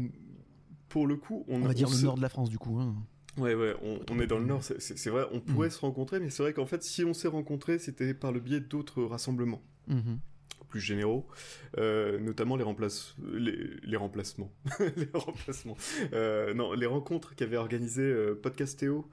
[0.89, 2.79] pour le coup, on, On va dire le nord de la France du coup.
[2.79, 2.95] hein.
[3.37, 5.71] Ouais, ouais, on, on est dans le Nord, c'est- vrai, on pourrait Mhm.
[5.73, 8.59] se rencontrer, mais c'est vrai qu'en fait, si on s'est rencontrés, c'était par le biais
[8.59, 10.19] d'autres rassemblements Mhm.
[10.67, 11.25] plus généraux,
[11.77, 13.15] euh, notamment les, remplace...
[13.33, 14.51] les, les remplacements.
[14.97, 15.77] les remplacements.
[16.13, 19.07] Euh, non, les rencontres qu'avait organisé euh, Podcastéo,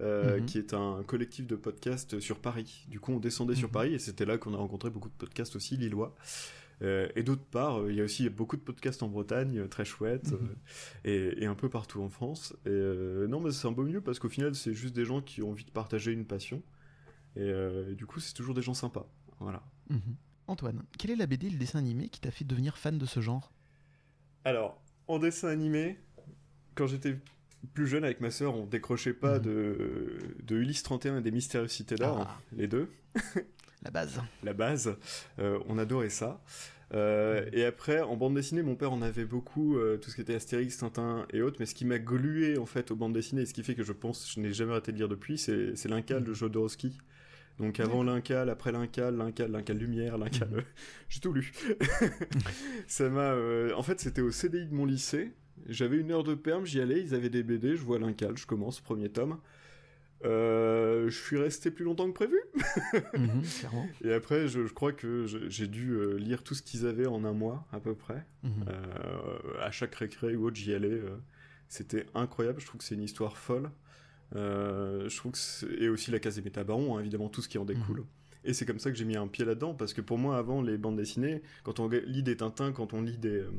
[0.00, 0.46] euh, Mhm.
[0.46, 2.86] qui est un collectif de podcasts sur Paris.
[2.88, 3.72] Du coup, on descendait sur Mhm.
[3.74, 6.14] Paris et c'était là qu'on a rencontré beaucoup de podcasts aussi, lillois.
[6.82, 9.66] Euh, et d'autre part, euh, il y a aussi beaucoup de podcasts en Bretagne, euh,
[9.68, 10.56] très chouettes, Mhm.
[11.04, 12.54] et, et un peu partout en France.
[12.66, 12.70] Et
[13.28, 15.50] non, mais c'est un beau milieu parce qu'au final, c'est juste des gens qui ont
[15.50, 16.62] envie de partager une passion.
[17.36, 19.06] Et, et du coup, c'est toujours des gens sympas.
[19.40, 19.62] Voilà.
[19.90, 20.16] Mhm.
[20.48, 23.20] Antoine, quelle est la BD le dessin animé qui t'a fait devenir fan de ce
[23.20, 23.52] genre?
[24.44, 25.98] Alors, en dessin animé,
[26.74, 27.18] quand j'étais
[27.74, 29.44] plus jeune avec ma sœur, on décrochait pas Mhm.
[29.44, 32.38] de, de Ulysse 31 et des Mystérieuses Cités d'Or, Ah.
[32.52, 32.90] les deux,
[33.82, 34.20] La base.
[34.42, 34.96] la base.
[35.38, 36.42] Euh, on adorait ça.
[36.94, 40.20] Euh, et après, en bande dessinée, mon père en avait beaucoup, euh, tout ce qui
[40.20, 43.42] était Astérix, Tintin et autres, mais ce qui m'a glué en fait aux bandes dessinées,
[43.42, 45.84] et ce qui fait que je pense, je n'ai jamais arrêté de lire depuis, c'est
[45.86, 46.96] l'Incal de Jodorowsky.
[47.58, 50.48] Donc avant l'Incal, après l'Incal, l'Incal, l'Incal Lumière, l'Incal...
[50.48, 50.62] Mhm.
[51.08, 51.52] J'ai tout lu.
[52.86, 53.34] Ça m'a...
[53.74, 55.32] En fait, c'était au CDI de mon lycée.
[55.66, 58.46] J'avais une heure de perm, j'y allais, ils avaient des BD, je vois l'Incal, je
[58.46, 59.38] commence, premier tome.
[60.24, 62.38] Euh, je suis resté plus longtemps que prévu.
[63.14, 63.86] Mhm, clairement.
[64.02, 67.24] Et après, je, je crois que j'ai dû euh, lire tout ce qu'ils avaient en
[67.24, 68.24] un mois, à peu près.
[68.42, 68.50] Mhm.
[68.68, 71.00] Euh, à chaque récré ou autre, j'y allais.
[71.68, 72.60] C'était incroyable.
[72.60, 73.70] Je trouve que c'est une histoire folle.
[74.34, 77.58] Euh, je trouve que et aussi la case des métabarons, hein, évidemment, tout ce qui
[77.58, 78.04] en découle.
[78.44, 80.62] Et c'est comme ça que j'ai mis un pied là-dedans, parce que pour moi, avant
[80.62, 83.50] les bandes dessinées, quand on lit des Tintins, quand on lit des, euh,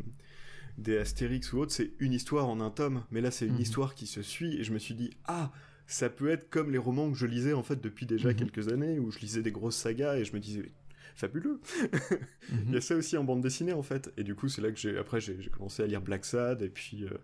[0.78, 3.04] des Astérix ou autres, c'est une histoire en un tome.
[3.12, 3.62] Mais là, c'est une Mhm.
[3.62, 5.52] histoire qui se suit, et je me suis dit, ah,
[5.88, 8.36] ça peut être comme les romans que je lisais en fait depuis déjà Mhm.
[8.36, 10.71] quelques années, où je lisais des grosses sagas, et je me disais,
[11.15, 11.60] fabuleux.
[12.52, 12.76] Il y Mhm.
[12.76, 14.12] a ça aussi en bande dessinée en fait.
[14.17, 16.69] Et du coup, c'est là que j'ai après j'ai commencé à lire Black Sad et
[16.69, 17.17] puis euh,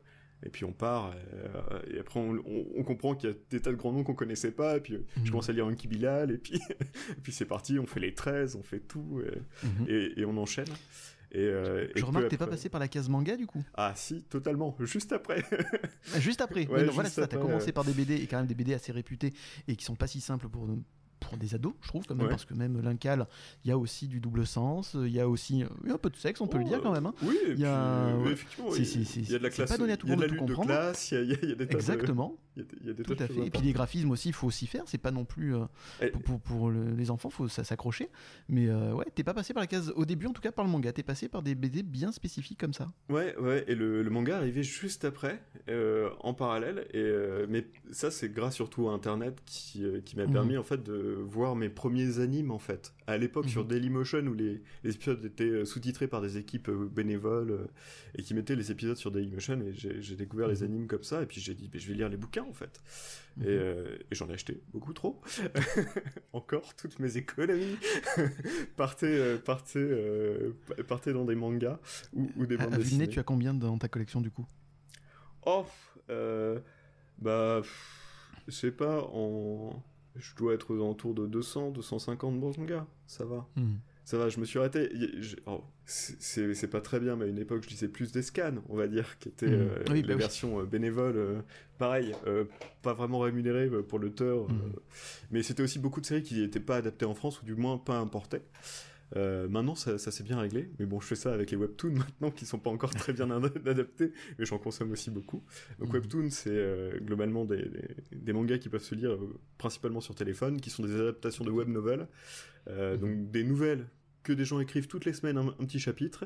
[0.46, 3.60] et puis on part euh, et après on, on- on comprend qu'il y a des
[3.62, 5.26] tas de grands noms qu'on connaissait pas et puis euh, Mhm.
[5.26, 6.56] je commence à lire Unky Bilal et puis
[7.12, 9.86] et puis c'est parti, on fait les 13, on fait tout et, Mhm.
[9.88, 10.66] et- et on enchaîne.
[11.34, 13.48] Et, euh, Je peu remarque que t'es pas après- passé par la case manga du
[13.48, 13.64] coup.
[13.74, 15.44] Ah si, totalement, juste après.
[16.14, 16.68] Ah, Juste après.
[16.68, 17.26] Ouais, non, voilà, ça.
[17.28, 19.34] T'as commencé par des BD et quand même des BD assez réputés
[19.68, 20.68] et qui sont pas si simples pour
[21.20, 22.30] pour des ados, je trouve quand même, Ouais.
[22.32, 23.28] parce que même l'Incal,
[23.64, 26.18] il y a aussi du double sens, il y a aussi euh, un peu de
[26.18, 27.06] sexe, on peut le dire quand même.
[27.06, 27.14] hein.
[27.24, 28.32] Oui, Il y a- puis, euh, ouais.
[28.34, 30.22] effectivement, il y a de la classe, pas donné à tout il y a le
[30.28, 30.68] de monde la lutte de comprendre.
[30.68, 32.36] classe, il y a, des Exactement.
[32.56, 33.48] Il y a des, il y a des Tout à fait.
[33.48, 34.84] Et puis les graphismes aussi, il faut aussi faire.
[34.86, 35.66] C'est pas non plus euh,
[36.02, 38.10] Et- pour, pour- pour le- les enfants, faut ça s'accrocher.
[38.48, 40.64] Mais euh, ouais, t'es pas passé par la case au début, en tout cas par
[40.64, 40.92] le manga.
[40.94, 42.92] T'es passé par des BD bien spécifiques comme ça.
[43.10, 47.66] Ouais, ouais, et le, le manga arrivait juste après, euh, en parallèle, et, euh, mais
[47.92, 50.34] ça c'est grâce surtout à Internet qui, qui m'a Mhm.
[50.34, 52.94] permis en fait de voir mes premiers animes en fait.
[53.08, 53.52] À l'époque Mhm.
[53.52, 57.68] sur Dailymotion où les, les épisodes étaient sous-titrés par des équipes bénévoles
[58.16, 60.64] et qui mettaient les épisodes sur Dailymotion et j'ai découvert les Mhm.
[60.66, 62.82] animes comme ça et puis j'ai dit je vais lire les bouquins en fait.
[63.38, 63.44] Mhm.
[63.44, 65.22] Et, euh, et j'en ai acheté beaucoup trop.
[66.34, 67.78] Encore, toutes mes économies
[68.76, 70.54] partaient, euh, partaient, euh,
[70.88, 71.80] partaient dans des mangas
[72.14, 73.08] ou, ou des bandes à dessinées.
[73.08, 74.46] tu as combien dans ta collection du coup?
[75.46, 75.66] Oh,
[76.10, 76.60] euh,
[77.20, 77.62] bah,
[78.48, 79.84] je sais pas, en...
[80.16, 83.48] je dois être aux alentours de 200, 250 mangas, ça va.
[83.56, 83.80] Mhm.
[84.06, 84.90] Ça va, je me suis arrêté.
[85.46, 88.76] oh, c'est- pas très bien, mais à une époque, je lisais plus des scans, on
[88.76, 89.54] va dire, qui étaient Mhm.
[89.54, 90.20] euh, Oui, les bah oui.
[90.20, 91.16] versions euh, bénévoles.
[91.18, 91.42] euh,
[91.78, 92.44] pareil, euh,
[92.82, 94.50] pas vraiment rémunérées pour l'auteur.
[94.50, 94.74] Mhm.
[95.32, 97.78] mais c'était aussi beaucoup de séries qui n'étaient pas adaptées en France, ou du moins
[97.78, 98.42] pas importées.
[99.16, 101.92] Euh, maintenant, ça, ça s'est bien réglé, mais bon, je fais ça avec les webtoons
[101.98, 105.44] maintenant qui sont pas encore très bien ad- adaptés, mais j'en consomme aussi beaucoup.
[105.80, 110.02] Donc, webtoon, c'est euh, globalement des, des- des mangas qui peuvent se lire euh, principalement
[110.02, 112.08] sur téléphone, qui sont des adaptations de web novels,
[112.68, 112.98] Mhm.
[112.98, 113.86] donc des nouvelles
[114.24, 116.26] que des gens écrivent toutes les semaines un, un petit chapitre,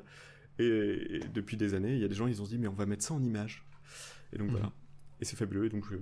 [0.59, 2.73] et, et depuis des années, il y a des gens ils ont dit mais on
[2.73, 3.65] va mettre ça en image,
[4.33, 4.51] et donc Mhm.
[4.53, 4.71] voilà.
[5.19, 5.97] Et c'est fabuleux, et donc je-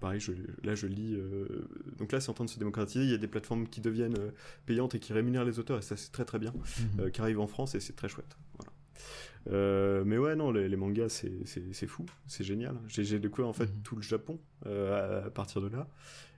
[0.00, 1.14] pareil, je, là je lis.
[1.16, 3.80] euh, donc là c'est en train de se démocratiser, il y a des plateformes qui
[3.80, 4.30] deviennent euh,
[4.66, 7.00] payantes et qui rémunèrent les auteurs, et ça c'est très très bien, Mhm.
[7.00, 8.36] euh, qui arrivent en France et c'est très chouette.
[8.58, 8.70] Voilà.
[10.04, 12.76] Mais ouais, non, les, les mangas c'est- c'est c'est fou, c'est génial.
[12.86, 13.82] J'ai découvert en fait Mhm.
[13.82, 15.88] tout le Japon à, à partir de là,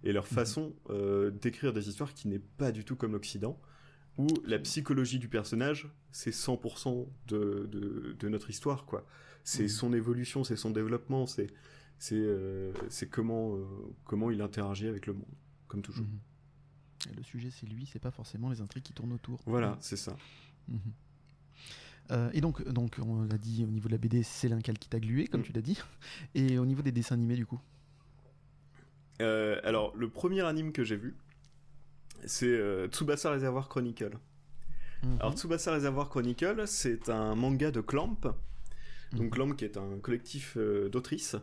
[0.03, 3.61] et leur façon euh, d'écrire des histoires qui n'est pas du tout comme l'Occident,
[4.17, 9.07] où la psychologie du personnage c'est 100% de, de, de notre histoire, quoi.
[9.43, 9.69] C'est Mhm.
[9.69, 11.49] son évolution, c'est son développement, c'est
[11.99, 13.65] c'est euh, c'est comment, euh,
[14.05, 15.25] comment il interagit avec le monde,
[15.69, 16.05] comme toujours.
[16.07, 17.13] Mhm.
[17.13, 19.41] Et le sujet, c'est lui, c'est pas forcément les intrigues qui tournent autour.
[19.47, 20.17] Voilà, c'est ça.
[20.69, 20.79] Mhm.
[22.11, 24.89] Euh, et donc, donc, on l'a dit au niveau de la BD, c'est l'Incal qui
[24.91, 25.45] t'a glué, comme Mm.
[25.45, 25.81] tu l'as dit.
[26.35, 27.61] Et au niveau des dessins animés, du coup
[29.21, 31.17] alors, le premier anime que j'ai vu,
[32.27, 34.19] c'est Tsubasa Reservoir Chronicle.
[35.03, 35.17] Mhm.
[35.21, 38.19] Alors, Tsubasa Reservoir Chronicle, c'est un manga de Clamp.
[39.13, 39.33] Donc.
[39.35, 41.37] Clamp qui est un collectif euh, d'autrices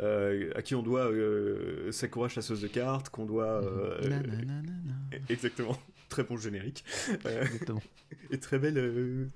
[0.00, 3.62] euh, à qui on doit euh, Sakura chasseuse de cartes, qu'on doit.
[3.64, 5.20] euh, Mhm.
[5.28, 5.78] Exactement.
[6.08, 6.84] Très bon générique.
[7.24, 7.82] Exactement.
[8.30, 9.28] et très belle,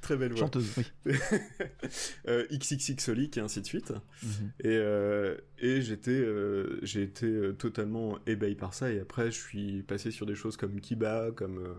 [0.00, 0.40] très belle voix.
[0.40, 1.12] Chanteuse, oui.
[2.26, 3.92] XXXolic et ainsi de suite.
[4.22, 4.52] Mhm.
[4.64, 4.78] Et,
[5.66, 6.24] et j'étais,
[6.82, 8.90] j'ai été totalement ébahi par ça.
[8.90, 11.74] Et après, je suis passé sur des choses comme Kiba, comme.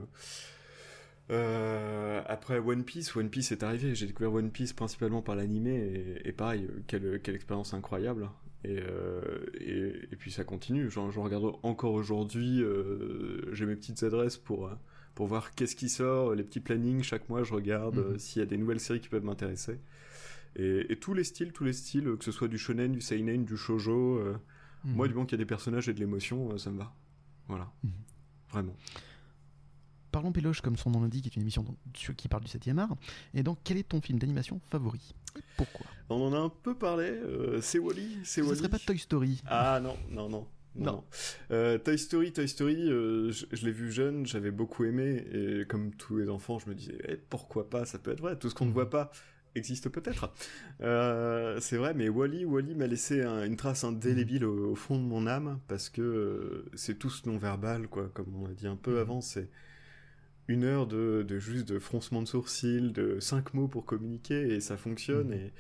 [1.32, 3.96] Euh, après One Piece, One Piece est arrivé.
[3.96, 6.18] J'ai découvert One Piece principalement par l'animé.
[6.24, 8.30] Et, et pareil, quelle, quelle expérience incroyable.
[8.66, 9.22] Et, euh,
[9.60, 10.90] et, et puis ça continue.
[10.90, 12.62] J'en, regarde encore aujourd'hui.
[12.62, 14.70] euh, j'ai mes petites adresses pour.
[15.16, 18.18] pour voir qu'est-ce qui sort, les petits plannings, chaque mois je regarde Mhm.
[18.20, 19.80] s'il y a des nouvelles séries qui peuvent m'intéresser.
[20.56, 23.58] Et, tous les styles, tous les styles, que ce soit du shonen, du seinen, du
[23.58, 24.34] shoujo, euh,
[24.86, 24.94] Mhm.
[24.96, 26.94] moi du moment qu'il y a des personnages et de l'émotion, ça me va.
[27.48, 27.72] Voilà.
[27.84, 27.92] Mhm.
[28.52, 28.76] Vraiment.
[30.14, 31.66] Parlons Péloche, comme son nom l'indique, est une émission
[32.16, 32.96] qui parle du 7 art.
[33.34, 35.16] Et donc, quel est ton film d'animation favori?
[35.58, 35.88] Pourquoi?
[36.08, 38.58] On en a un peu parlé, euh, c'est Wally, c'est Ce Wally.
[38.60, 40.48] serait pas Toy Story Ah non, non, non.
[40.76, 41.04] Non.
[41.50, 45.66] Euh, Toy Story, Toy Story, euh, je, je l'ai vu jeune, j'avais beaucoup aimé, et
[45.68, 48.52] comme tous les enfants, je me disais, eh, pourquoi pas, ça peut être vrai, tout
[48.52, 49.10] ce qu'on ne voit pas
[49.56, 50.32] existe peut-être.
[50.82, 54.98] Euh, c'est vrai, mais Wally, Wally m'a laissé un- une trace indélébile au, au fond
[54.98, 58.76] de mon âme, parce que c'est tout ce non-verbal, quoi, comme on a dit un
[58.76, 59.00] peu Mhm.
[59.00, 59.50] avant, c'est
[60.48, 64.60] une heure de, de juste de froncement de sourcils, de cinq mots pour communiquer, et
[64.60, 65.34] ça fonctionne, Mhm.
[65.34, 65.54] et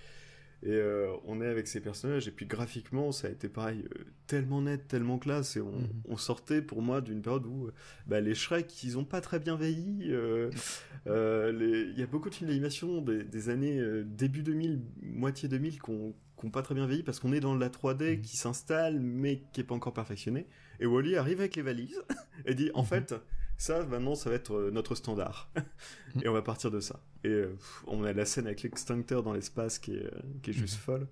[0.66, 4.04] et euh, on est avec ces personnages, et puis graphiquement, ça a été pareil, euh,
[4.28, 5.88] tellement net, tellement classe, et on, Mhm.
[6.08, 7.74] on sortait pour moi d'une période où euh,
[8.08, 10.06] bah, les Shrek, ils ont pas très bien vieilli.
[11.06, 15.82] les- Il y a beaucoup de films d'animation des, des années début 2000, moitié 2000,
[15.82, 18.22] qui ont qui pas très bien vieilli, parce qu'on est dans la 3D Mhm.
[18.22, 20.46] qui s'installe, mais qui est pas encore perfectionné.
[20.82, 22.02] Et Wally arrive avec les valises,
[22.46, 23.14] et dit, en fait,
[23.58, 25.50] ça, maintenant, ça va être euh, notre standard.
[26.24, 27.00] et on va partir de ça.
[27.24, 27.56] Et euh,
[27.88, 30.82] on a la scène avec l'extincteur dans l'espace qui est, euh, qui est juste Mhm.
[30.82, 31.08] folle.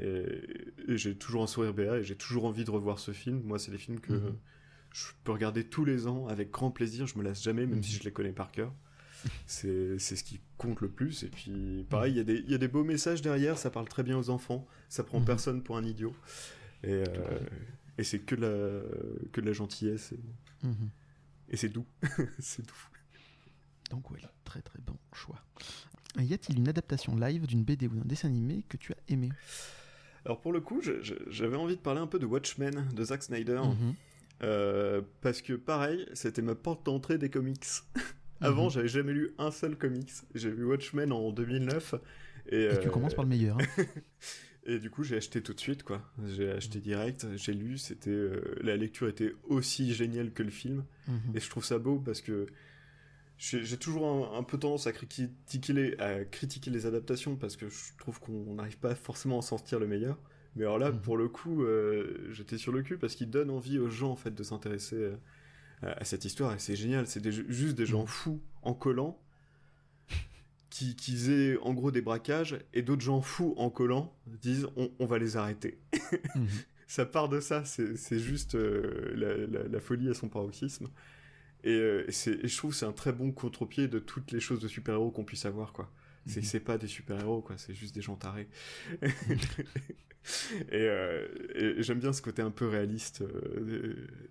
[0.00, 0.24] Et,
[0.88, 3.42] et j'ai toujours un sourire béat et j'ai toujours envie de revoir ce film.
[3.44, 4.36] Moi, c'est des films que Mhm.
[4.92, 7.06] je peux regarder tous les ans avec grand plaisir.
[7.06, 7.82] Je me lasse jamais, même Mhm.
[7.82, 8.72] si je les connais par cœur.
[9.46, 11.22] C'est ce qui compte le plus.
[11.22, 13.56] Et puis, pareil, il y, a des- il y a des beaux messages derrière.
[13.56, 14.66] Ça parle très bien aux enfants.
[14.88, 15.26] Ça prend Mhm.
[15.26, 16.12] personne pour un idiot.
[16.82, 17.38] Et, euh,
[17.98, 20.12] et c'est que de la, que de la gentillesse.
[20.12, 20.88] Et, Mhm.
[21.52, 21.86] Et c'est doux.
[22.40, 22.74] c'est doux.
[23.90, 25.40] Donc, ouais, très très bon choix.
[26.18, 29.30] Y a-t-il une adaptation live d'une BD ou d'un dessin animé que tu as aimé?
[30.24, 30.80] Alors pour le coup,
[31.28, 33.60] j'avais envie de parler un peu de Watchmen de Zack Snyder.
[33.64, 33.94] Mhm.
[34.44, 37.64] Euh, parce que pareil, c'était ma porte d'entrée des comics.
[38.40, 38.70] Avant, Mhm.
[38.70, 40.10] j'avais jamais lu un seul comics.
[40.34, 41.94] J'ai vu Watchmen en 2009.
[42.50, 43.58] Et, Et tu euh, commences par le meilleur.
[43.58, 43.64] hein.
[44.64, 46.00] Et du coup, j'ai acheté tout de suite, quoi.
[46.36, 48.10] J'ai acheté direct, j'ai lu, c'était...
[48.10, 50.84] euh, la lecture était aussi géniale que le film.
[51.08, 51.32] Mhm.
[51.34, 52.46] Et je trouve ça beau parce que
[53.38, 57.68] j'ai toujours un, un peu tendance à critiquer, les, à critiquer les adaptations parce que
[57.68, 60.16] je trouve qu'on n'arrive pas forcément à en sortir le meilleur.
[60.54, 61.00] Mais alors là, Mhm.
[61.00, 64.16] pour le coup, euh, j'étais sur le cul parce qu'il donne envie aux gens en
[64.16, 65.16] fait de s'intéresser euh,
[65.82, 67.06] à, à cette histoire et c'est génial.
[67.08, 68.06] C'est juste des gens Mhm.
[68.08, 69.18] fous en collant
[70.72, 74.90] qui, qui faisaient en gros des braquages et d'autres gens fous en collant disent on,
[74.98, 75.78] on va les arrêter.
[76.34, 76.48] Mhm.
[76.86, 80.88] ça part de ça, c'est juste euh, la, la- la folie à son paroxysme.
[81.64, 84.30] Et, euh, et c'est- et je trouve que c'est un très bon contre-pied de toutes
[84.32, 85.90] les choses de super-héros qu'on puisse avoir, quoi.
[86.26, 88.48] C'est c'est pas des super-héros, quoi, c'est juste des gens tarés.
[89.02, 89.06] et
[90.74, 93.24] euh, et j'aime bien ce côté un peu réaliste,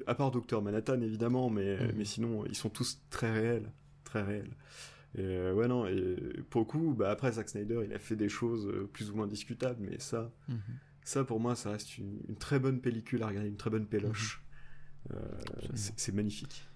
[0.08, 1.92] à part Docteur Manhattan, évidemment, mais, Mhm.
[1.98, 3.72] mais sinon, ils sont tous très réels,
[4.04, 4.52] très réels.
[5.16, 6.16] Et euh, ouais, non, et
[6.50, 9.16] pour le coup, bah, après, Zack Snyder, il a fait des choses euh, plus ou
[9.16, 10.58] moins discutables, mais ça, Mhm.
[11.04, 13.86] ça, pour moi, ça reste une, une très bonne pellicule à regarder, une très bonne
[13.88, 14.42] péloche.
[15.12, 15.16] Euh,
[15.54, 15.72] Absolument.
[15.76, 16.68] c'est c'est magnifique.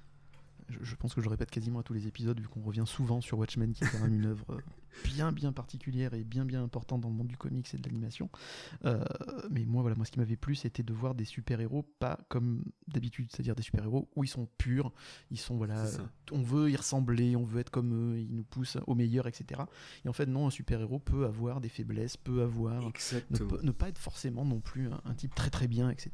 [0.69, 3.21] Je, je pense que je répète quasiment à tous les épisodes, vu qu'on revient souvent
[3.21, 4.57] sur Watchmen, qui est quand même une œuvre euh,
[5.03, 8.29] bien bien particulière et bien bien importante dans le monde du comics et de l'animation.
[8.85, 9.03] Euh,
[9.49, 12.63] mais moi, voilà, moi, ce qui m'avait plu, c'était de voir des super-héros pas comme
[12.87, 14.91] d'habitude, c'est-à-dire des super-héros où ils sont purs,
[15.31, 15.85] ils sont voilà,
[16.31, 19.61] on veut y ressembler, on veut être comme eux, ils nous poussent au meilleur, etc.
[20.05, 22.83] Et en fait, non, un super-héros peut avoir des faiblesses, peut avoir
[23.31, 26.11] ne, ne pas être forcément non plus un, un type très très bien, etc.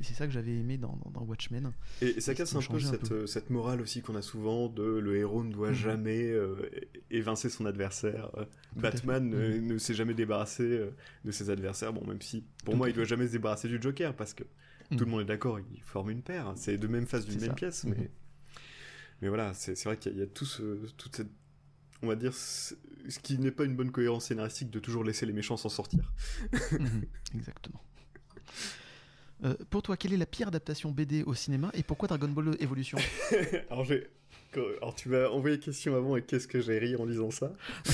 [0.00, 1.72] Et c'est ça que j'avais aimé dans, dans- dans Watchmen.
[2.00, 4.82] Et, et ça casse un peu un euh, cette morale aussi qu'on a souvent de
[4.82, 5.74] le héros ne doit Mhm.
[5.74, 6.70] jamais euh,
[7.10, 8.13] évincer son adversaire.
[8.14, 8.44] Euh,
[8.76, 10.90] Batman euh, ne s'est jamais débarrassé euh,
[11.24, 11.92] de ses adversaires.
[11.92, 14.44] Bon, même si pour Tout moi il doit jamais se débarrasser du Joker parce que
[14.90, 16.52] tout le monde est d'accord, ils forment une paire.
[16.56, 17.54] C'est de même face d'une même ça.
[17.54, 17.94] pièce, Mhm.
[17.98, 18.10] mais
[19.22, 21.30] mais voilà, c'est vrai qu'il y, a- il y a tout ce, toute cette
[22.02, 22.74] on va dire ce
[23.22, 26.12] qui n'est pas une bonne cohérence scénaristique de toujours laisser les méchants s'en sortir.
[27.34, 27.82] Exactement.
[29.44, 32.56] Euh, pour toi, quelle est la pire adaptation BD au cinéma et pourquoi Dragon Ball
[32.60, 32.98] Evolution?
[33.70, 34.06] Alors, j'ai-
[34.60, 37.52] alors tu m'as envoyé question avant et qu'est-ce que j'ai ri en lisant ça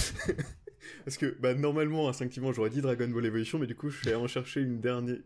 [1.04, 4.08] Parce que bah, normalement, instinctivement, j'aurais dit Dragon Ball Evolution, mais du coup, je suis
[4.08, 5.18] allé en chercher une dernière,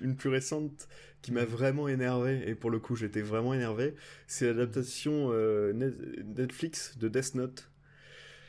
[0.00, 0.88] une plus récente
[1.22, 2.42] qui m'a vraiment énervé.
[2.46, 3.94] Et pour le coup, j'étais vraiment énervé.
[4.26, 5.96] C'est l'adaptation euh, Net-
[6.36, 7.70] Netflix de Death Note.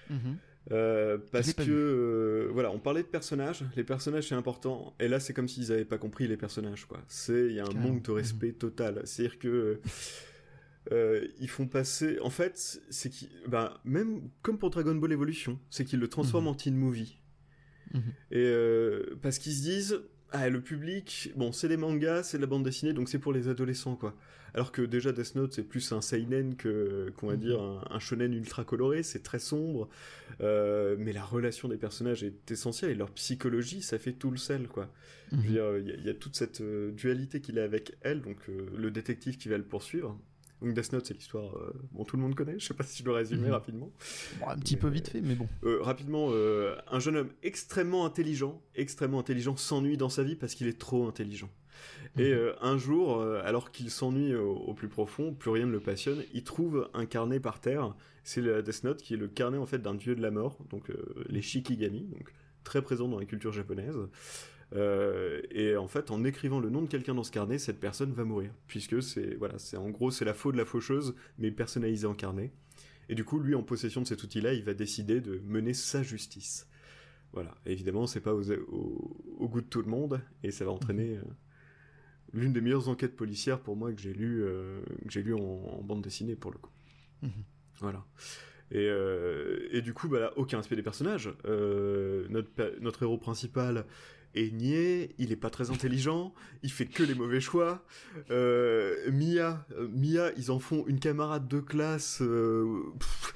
[0.10, 0.38] Mhm.
[0.72, 5.20] Euh, parce que euh, voilà, on parlait de personnages, les personnages c'est important, et là
[5.20, 7.00] c'est comme s'ils avaient pas compris les personnages quoi.
[7.08, 9.02] C'est il y a un manque de respect total.
[9.06, 9.80] C'est-à-dire que
[10.92, 15.60] euh, ils font passer, en fait, c'est qui, ben même comme pour Dragon Ball Evolution,
[15.70, 16.52] c'est qu'ils le transforment Mhm.
[16.52, 17.20] en teen movie.
[17.94, 18.02] Mhm.
[18.32, 20.00] Et euh, parce qu'ils se disent,
[20.32, 23.34] ah le public, bon c'est des mangas, c'est de la bande dessinée, donc c'est pour
[23.34, 24.16] les adolescents quoi.
[24.56, 27.40] Alors que déjà Death Note c'est plus un seinen que qu'on va Mhm.
[27.40, 29.90] dire un, un shonen ultra coloré, c'est très sombre,
[30.42, 34.38] euh, mais la relation des personnages est essentielle et leur psychologie ça fait tout le
[34.38, 34.92] sel quoi.
[35.32, 37.96] Je veux dire, il y, a- il y a toute cette dualité qu'il a avec
[38.02, 40.20] elle, donc le détective qui va le poursuivre.
[40.62, 43.00] Donc Death Note c'est l'histoire, euh, bon tout le monde connaît, je sais pas si
[43.00, 43.54] je dois résumer Mhm.
[43.54, 43.92] rapidement.
[44.40, 45.48] Bon, un petit Mais- peu vite fait, mais bon.
[45.64, 50.56] Euh, rapidement, euh, un jeune homme extrêmement intelligent, extrêmement intelligent, s'ennuie dans sa vie parce
[50.56, 51.50] qu'il est trop intelligent.
[52.18, 52.38] Et Mhm.
[52.38, 55.80] euh, un jour, euh, alors qu'il s'ennuie au, au plus profond, plus rien ne le
[55.80, 57.96] passionne, il trouve un carnet par terre.
[58.26, 60.58] C'est la Death Note qui est le carnet en fait d'un dieu de la mort,
[60.70, 60.98] donc euh,
[61.30, 62.34] les Shikigami, donc
[62.66, 63.96] très présent dans la culture japonaise.
[64.74, 68.14] Euh, et en fait, en écrivant le nom de quelqu'un dans ce carnet, cette personne
[68.14, 71.50] va mourir, puisque c'est voilà, c'est en gros c'est la faute de la faucheuse, mais
[71.52, 72.52] personnalisée en carnet.
[73.10, 76.04] Et du coup, lui, en possession de cet outil-là, il va décider de mener sa
[76.04, 76.68] justice.
[77.34, 77.56] Voilà.
[77.66, 80.72] Et évidemment, c'est pas aux- au, au goût de tout le monde, et ça va
[80.72, 81.24] entraîner euh,
[82.34, 85.40] l'une des meilleures enquêtes policières pour moi que j'ai lu, euh, que j'ai lu en,
[85.40, 86.72] en bande dessinée pour le coup.
[87.24, 87.32] Mhm.
[87.80, 88.06] Voilà.
[88.72, 91.34] Et, euh, et du coup, bah, là, aucun aspect des personnages.
[91.46, 92.28] Euh,
[92.82, 93.86] notre héros principal
[94.36, 97.84] est niais, il est pas très intelligent, il fait que les mauvais choix.
[98.32, 102.22] Euh, Mia, euh, Mia, ils en font une camarade de classe.
[102.22, 103.34] euh, pff,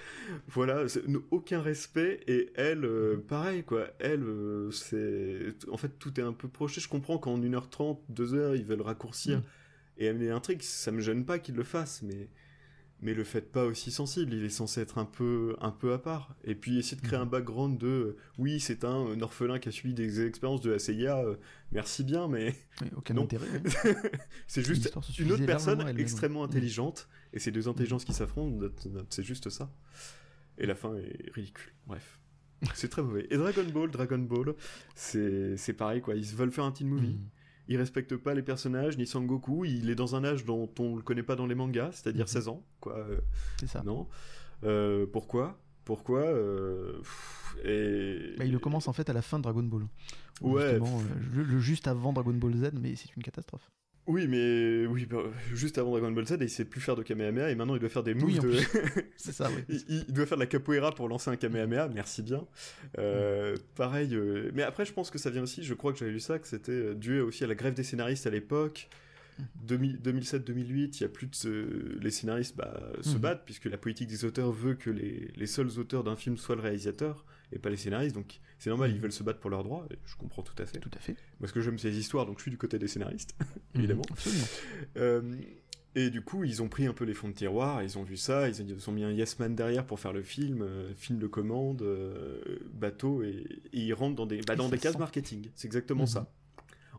[0.47, 0.85] voilà,
[1.31, 2.21] aucun respect.
[2.27, 2.87] Et elle,
[3.27, 3.87] pareil quoi.
[3.99, 4.23] Elle,
[4.71, 6.81] c'est, en fait, tout est un peu projeté.
[6.81, 9.43] Je comprends qu'en 1h30, 2h, ils veulent raccourcir Mm.
[9.97, 10.63] et amener un truc.
[10.63, 12.29] Ça me gêne pas qu'ils le fassent, mais
[13.03, 15.99] mais le faites pas aussi sensible, il est censé être un peu, un peu à
[15.99, 16.35] part.
[16.43, 17.25] Et puis essayer de créer Mhm.
[17.25, 20.71] un background de, euh, oui, c'est un, un orphelin qui a subi des expériences de
[20.71, 21.35] la CIA, euh,
[21.71, 22.55] merci bien, mais
[22.97, 23.23] aucun Non.
[23.23, 23.47] intérêt.
[24.47, 26.49] c'est juste une autre personne extrêmement Mhm.
[26.49, 28.65] intelligente, et ces deux intelligences qui s'affrontent,
[29.09, 29.69] c'est juste ça.
[30.57, 32.19] Et la fin est ridicule, bref.
[32.75, 33.27] C'est très mauvais.
[33.29, 34.53] Et Dragon Ball, Dragon Ball,
[34.95, 36.15] c'est c'est pareil quoi.
[36.15, 37.07] Ils veulent faire un teen movie.
[37.17, 37.29] Mhm.
[37.67, 39.65] Ils respectent pas les personnages, ni Sangoku.
[39.65, 42.27] Il est dans un âge dont on le connaît pas dans les mangas, c'est-à-dire Mhm.
[42.27, 42.97] 16 ans, quoi.
[42.97, 43.19] Euh,
[43.59, 43.81] C'est ça.
[43.83, 44.07] Non.
[44.63, 45.57] Euh, pourquoi?
[45.85, 49.63] Pourquoi euh, pff, Et Bah, il le commence en fait à la fin de Dragon
[49.63, 49.83] Ball.
[50.41, 51.03] Ouais, Justement, euh,
[51.35, 53.69] le, le juste avant Dragon Ball Z, mais c'est une catastrophe.
[54.05, 55.23] Oui, mais oui, bah,
[55.53, 57.87] juste avant Dragon Ball Z, il sait plus faire de Kamehameha et maintenant il doit
[57.89, 58.59] faire des moves Oui, de.
[59.15, 59.81] C'est ça, oui.
[59.87, 62.45] il, il doit faire de la capoeira pour lancer un Kamehameha, merci bien.
[62.97, 66.11] Euh, Pareil, euh, mais après je pense que ça vient aussi, je crois que j'avais
[66.11, 68.89] lu ça, que c'était euh, dû aussi à la grève des scénaristes à l'époque.
[69.67, 73.17] 2007-2008, il y a plus de ce- les scénaristes bah, se Mhm.
[73.21, 76.55] battent puisque la politique des auteurs veut que les, les seuls auteurs d'un film soient
[76.55, 78.15] le réalisateur et pas les scénaristes.
[78.15, 78.95] Donc c'est normal, Mhm.
[78.97, 79.85] ils veulent se battre pour leurs droits.
[79.91, 80.79] et je comprends tout à fait.
[80.79, 81.15] Tout à fait.
[81.39, 83.35] Parce que j'aime ces histoires, donc je suis du côté des scénaristes,
[83.75, 84.03] évidemment.
[84.11, 84.45] Absolument.
[84.97, 85.35] Euh,
[85.95, 88.17] et du coup, ils ont pris un peu les fonds de tiroir, ils ont vu
[88.17, 91.27] ça, ils ont- mis un Yes Man derrière pour faire le film, euh, film de
[91.27, 92.41] commande, euh,
[92.73, 95.49] bateau, et, et ils rentrent dans des, bah, dans des cases marketing.
[95.55, 96.07] C'est exactement Mhm.
[96.07, 96.31] ça.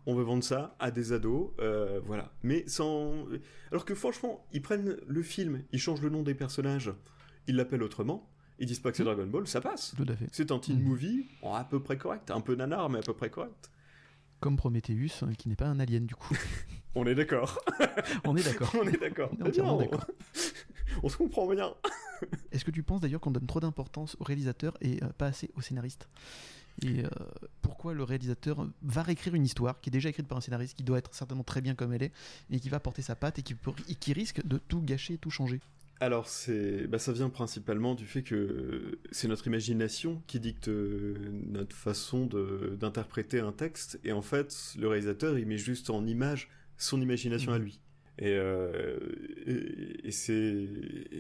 [0.07, 2.31] On veut vendre ça à des ados, euh, voilà.
[2.43, 3.25] Mais sans.
[3.73, 6.93] Alors que franchement, ils prennent le film, ils changent le nom des personnages,
[7.49, 9.15] ils l'appellent autrement, ils disent pas que c'est Mhm.
[9.15, 9.95] Dragon Ball, ça passe.
[9.97, 10.29] Tout à fait.
[10.33, 10.85] C'est un teen Mhm.
[10.89, 13.71] movie, oh, à peu près correct, un peu nanar, mais à peu près correct.
[14.41, 16.35] Comme Prometheus, euh, qui n'est pas un alien du coup.
[16.95, 17.61] On est d'accord.
[18.25, 18.73] On est d'accord.
[18.77, 19.31] On est d'accord.
[19.41, 19.45] On
[19.75, 20.05] on- d'accord.
[21.03, 21.75] On se comprend bien.
[22.53, 25.51] Est-ce que tu penses d'ailleurs qu'on donne trop d'importance au réalisateur et euh, pas assez
[25.57, 26.09] au scénariste?
[26.83, 27.09] Et euh,
[27.63, 30.85] pourquoi le réalisateur va réécrire une histoire qui est déjà écrite par un scénariste, qui
[30.85, 32.13] doit être certainement très bien comme elle est,
[32.51, 35.19] et qui va porter sa patte et qui, peut- et qui risque de tout gâcher,
[35.19, 35.61] tout changer?
[36.05, 41.15] Alors, c'est, bah, ça vient principalement du fait que c'est notre imagination qui dicte euh,
[41.33, 42.27] notre façon
[42.79, 47.55] d'interpréter un texte, et en fait, le réalisateur, il met juste en image son imagination
[47.55, 47.81] à lui.
[48.19, 48.99] Et, euh,
[49.47, 50.11] et, et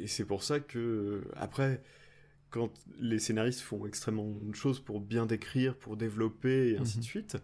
[0.06, 1.80] c'est, pour ça que, après,
[2.50, 2.70] quand
[3.00, 7.38] les scénaristes font extrêmement de choses pour bien décrire, pour développer, et ainsi de suite,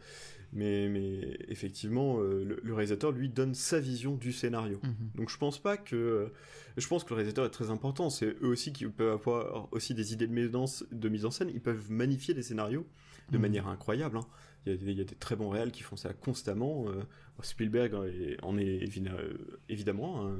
[0.53, 4.81] mais, mais effectivement, euh, le, le réalisateur, lui, donne sa vision du scénario.
[4.83, 5.11] Mhm.
[5.15, 6.33] Donc je pense pas que
[6.77, 8.11] je pense que le réalisateur est très important.
[8.11, 11.31] C'est eux aussi qui peuvent avoir aussi des idées de mise en, de mise en
[11.31, 11.51] scène.
[11.53, 12.87] Ils peuvent magnifier des scénarios
[13.31, 13.43] de Mhm.
[13.43, 14.17] manière incroyable.
[14.17, 14.27] hein.
[14.67, 16.85] Il, y a, des- il y a des très bons réals qui font ça constamment.
[16.89, 17.03] Euh,
[17.43, 17.95] Spielberg
[18.43, 19.33] en est euh,
[19.69, 20.27] évidemment.
[20.27, 20.37] hein.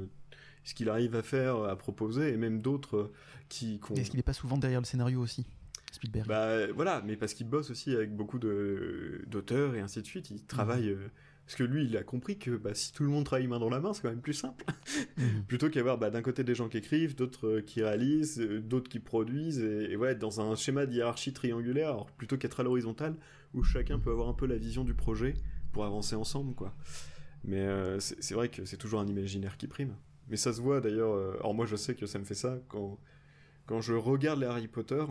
[0.63, 3.11] Ce qu'il arrive à faire, à proposer, et même d'autres
[3.49, 5.43] qui, Est-ce qu'il n'est pas souvent derrière le scénario aussi?
[5.91, 10.07] Spielberg bah voilà, mais parce qu'il bosse aussi avec beaucoup de d'auteurs et ainsi de
[10.07, 10.31] suite.
[10.31, 11.09] Il travaille euh,
[11.45, 13.69] parce que lui, il a compris que bah, si tout le monde travaille main dans
[13.69, 14.63] la main, c'est quand même plus simple.
[15.17, 15.43] Mhm.
[15.47, 18.89] Plutôt qu'avoir bah, d'un côté des gens qui écrivent, d'autres euh, qui réalisent, euh, d'autres
[18.89, 22.63] qui produisent, et, et ouais, dans un schéma de hiérarchie triangulaire, alors plutôt qu'être à
[22.63, 23.15] l'horizontale,
[23.53, 25.33] où chacun peut avoir un peu la vision du projet
[25.71, 26.73] pour avancer ensemble, quoi.
[27.43, 29.95] Mais euh, c'est c'est vrai que c'est toujours un imaginaire qui prime.
[30.29, 32.59] Mais ça se voit d'ailleurs, euh, alors moi je sais que ça me fait ça,
[32.69, 32.99] quand,
[33.65, 35.03] quand je regarde les Harry Potter,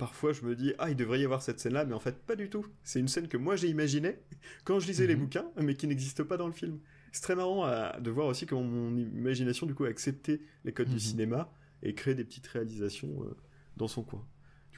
[0.00, 2.34] parfois je me dis, ah il devrait y avoir cette scène-là, mais en fait pas
[2.34, 2.66] du tout.
[2.82, 4.16] C'est une scène que moi j'ai imaginée
[4.64, 5.20] quand je lisais les Mhm.
[5.22, 6.80] bouquins, mais qui n'existe pas dans le film.
[7.12, 10.72] C'est très marrant à- de voir aussi comment mon imagination du coup a accepté les
[10.72, 10.94] codes Mhm.
[10.94, 13.36] du cinéma et créé des petites réalisations euh,
[13.76, 14.26] dans son coin.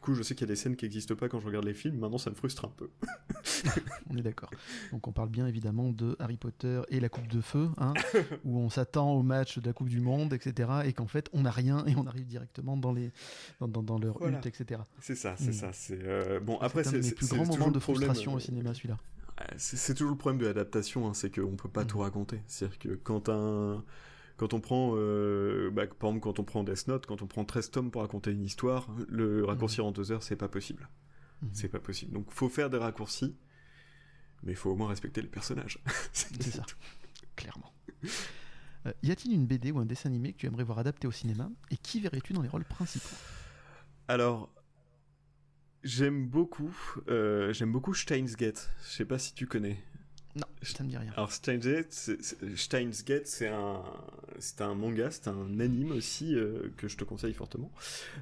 [0.03, 1.75] Coup, je sais qu'il y a des scènes qui n'existent pas quand je regarde les
[1.75, 1.99] films.
[1.99, 2.91] Maintenant, ça me frustre un peu.
[4.11, 4.51] On est d'accord.
[4.91, 7.95] Donc on parle bien évidemment de Harry Potter et la Coupe de Feu, hein,
[8.45, 10.69] où on s'attend au match de la Coupe du Monde, etc.
[10.85, 13.11] Et qu'en fait on n'a rien et on arrive directement dans, les,
[13.61, 14.39] dans, dans, dans leur Voilà.
[14.39, 14.81] hutte, etc.
[15.01, 15.53] C'est ça, c'est Mhm.
[15.53, 15.71] ça.
[15.73, 16.59] C'est euh, bon.
[16.59, 18.99] Après, c'est plus grands moments de frustration euh, au cinéma, celui-là.
[19.57, 21.87] C'est toujours le problème de l'adaptation, hein, c'est qu'on peut pas Mhm.
[21.87, 22.41] tout raconter.
[22.49, 23.83] C'est-à-dire que quand un
[24.43, 27.45] quand on prend, euh, bah, par exemple, quand on prend Death Note, quand on prend
[27.45, 30.89] 13 tomes pour raconter une histoire, le raccourcir en deux heures, c'est pas possible.
[31.43, 31.51] Mhm.
[31.53, 32.13] C'est pas possible.
[32.13, 33.37] Donc, faut faire des raccourcis,
[34.43, 35.79] mais il faut au moins respecter les personnages.
[36.13, 36.65] C'est ça,
[37.37, 37.73] clairement.
[38.87, 41.13] Euh, y a-t-il une BD ou un dessin animé que tu aimerais voir adapté au
[41.13, 43.15] cinéma et qui verrais-tu dans les rôles principaux?
[44.09, 44.53] Alors,
[45.85, 46.77] j'aime beaucoup,
[47.07, 48.69] euh, j'aime beaucoup Steins Gate.
[48.83, 49.79] Je sais pas si tu connais.
[50.35, 51.13] Non, ça ne dit rien.
[51.17, 52.23] Alors Steins Gate, c'est-
[53.49, 53.83] un,
[54.39, 57.71] c'est un manga, c'est un anime aussi euh, que je te conseille fortement,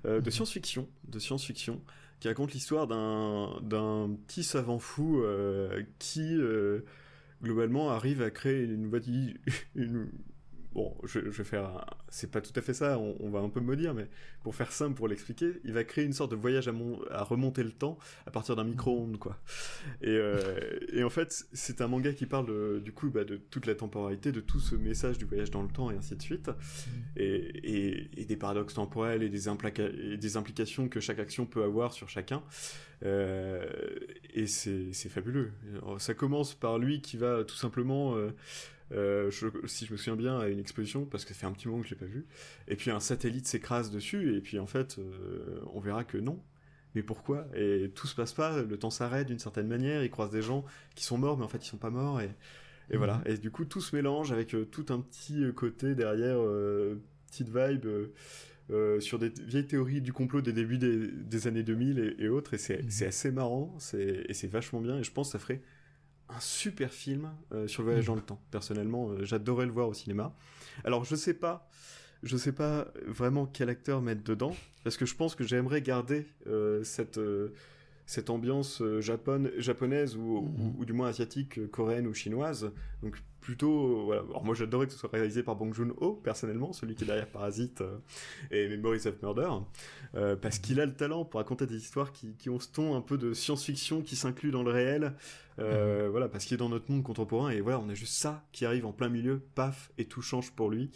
[0.07, 0.31] euh, de Mhm.
[0.31, 1.81] science-fiction, de science-fiction,
[2.19, 6.35] qui raconte l'histoire d'un d'un petit savant fou euh, qui
[7.43, 8.87] globalement arrive à créer une
[9.75, 10.09] une
[10.73, 11.64] Bon, je, je vais faire.
[11.64, 14.07] un- C'est pas tout à fait ça, on, on va un peu me dire, mais
[14.45, 17.25] pour faire simple, pour l'expliquer, il va créer une sorte de voyage à, mon- à
[17.25, 19.37] remonter le temps à partir d'un micro-ondes, quoi.
[20.01, 23.37] Et, euh, et en fait, c'est un manga qui parle de- du coup bah, de
[23.37, 26.23] toute la temporalité, de tout ce message du voyage dans le temps et ainsi de
[26.23, 26.51] suite,
[27.16, 31.47] et, et- et des paradoxes temporels et des, implica- et des implications que chaque action
[31.47, 32.43] peut avoir sur chacun.
[33.03, 33.64] Euh,
[34.35, 35.53] et c'est c'est fabuleux.
[35.83, 38.14] Alors, ça commence par lui qui va tout simplement.
[38.16, 38.31] euh,
[38.93, 41.53] euh, je- si je me souviens bien, à une exposition, parce que ça fait un
[41.53, 42.26] petit moment que je l'ai pas vu,
[42.68, 46.43] et puis un satellite s'écrase dessus, et puis en fait, euh, on verra que non,
[46.95, 47.47] mais pourquoi?
[47.55, 50.64] Et tout se passe pas, le temps s'arrête d'une certaine manière, ils croisent des gens
[50.95, 52.30] qui sont morts, mais en fait ils sont pas morts, et,
[52.91, 53.22] et voilà.
[53.26, 53.34] Mhm.
[53.34, 56.38] Et du coup, tout se mélange avec euh, tout un petit côté derrière,
[57.30, 57.86] petite vibe.
[58.70, 62.28] euh, sur des vieilles théories du complot des débuts des, des années 2000 et, et
[62.28, 63.09] autres, et c'est Mhm.
[63.09, 65.61] assez marrant, et c'est vachement bien, et je pense que ça ferait
[66.37, 68.41] un super film euh, sur le voyage dans le temps.
[68.51, 70.35] Personnellement, euh, j'adorais le voir au cinéma.
[70.85, 71.68] Alors, je sais pas,
[72.22, 76.26] je sais pas vraiment quel acteur mettre dedans, parce que je pense que j'aimerais garder
[76.47, 77.20] euh, cette
[78.11, 80.67] cette ambiance euh, japon- japonaise ou, Mhm.
[80.77, 82.73] ou, ou du moins asiatique, euh, coréenne ou chinoise.
[83.05, 84.23] Donc plutôt, euh, voilà.
[84.23, 87.29] Alors moi j'adorais que ce soit réalisé par Bong Joon-ho personnellement, celui qui est derrière
[87.29, 87.99] Parasite euh,
[88.51, 89.49] et Memories of Murder,
[90.17, 92.97] euh, parce qu'il a le talent pour raconter des histoires qui, qui ont ce ton
[92.97, 95.15] un peu de science-fiction qui s'inclut dans le réel.
[95.61, 98.45] Euh, Voilà, parce qu'il est dans notre monde contemporain et voilà, on a juste ça
[98.51, 100.91] qui arrive en plein milieu, paf, et tout change pour lui.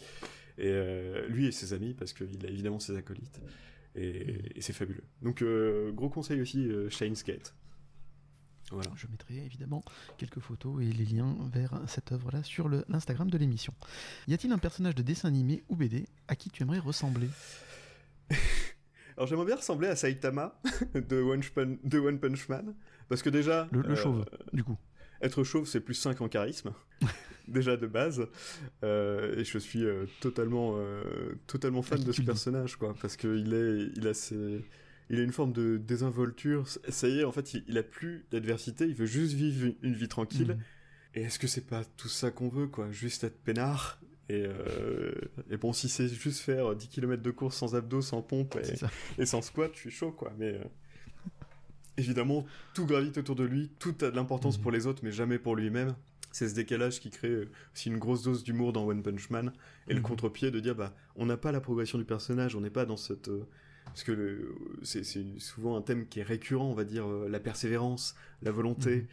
[0.57, 3.39] Et euh, lui et ses amis, parce qu'il a évidemment ses acolytes.
[3.95, 5.03] Et, et c'est fabuleux.
[5.21, 7.55] Donc, euh, gros conseil aussi, euh, Shane's Gate.
[8.71, 8.89] Voilà.
[8.95, 9.83] Je mettrai évidemment
[10.17, 13.73] quelques photos et les liens vers cette œuvre-là sur l'Instagram de l'émission.
[14.27, 17.29] Y a-t-il un personnage de dessin animé ou BD à qui tu aimerais ressembler
[19.17, 20.59] Alors, j'aimerais bien ressembler à Saitama
[20.93, 22.75] de One, Punch, de One Punch Man.
[23.07, 23.67] Parce que déjà.
[23.71, 24.77] Le, le euh, chauve, du coup.
[25.21, 26.73] Être chauve, c'est plus 5 en charisme,
[27.47, 28.27] déjà de base.
[28.83, 31.03] Euh, et je suis euh, totalement, euh,
[31.47, 34.63] totalement fan de ce personnage, quoi, parce qu'il est, il a ses-
[35.09, 36.67] il a une forme de désinvolture.
[36.89, 38.85] Ça y est, en fait, il, il a plus d'adversité.
[38.85, 40.53] Il veut juste vivre une vie tranquille.
[40.55, 40.59] Mhm.
[41.13, 42.91] Et est-ce que c'est pas tout ça qu'on veut, quoi?
[42.91, 43.99] Juste être peinard?
[44.27, 45.11] Et, euh,
[45.51, 48.57] et bon, si c'est juste faire 10 km de course sans abdos, sans pompe
[49.19, 50.33] et, sans squat, je suis chaud, quoi.
[50.39, 50.63] Mais euh,
[51.97, 54.63] évidemment, tout gravite autour de lui, tout a de l'importance Mhm.
[54.63, 55.95] pour les autres, mais jamais pour lui-même.
[56.35, 59.53] C'est ce décalage qui crée euh, aussi une grosse dose d'humour dans One Punch Man
[59.87, 60.05] et le Mhm.
[60.05, 62.97] contre-pied de dire bah on n'a pas la progression du personnage, on n'est pas dans
[62.97, 63.47] cette euh,
[63.85, 67.29] parce que le- c'est c'est souvent un thème qui est récurrent, on va dire euh,
[67.29, 68.95] la persévérance, la volonté.
[68.97, 69.07] Mhm.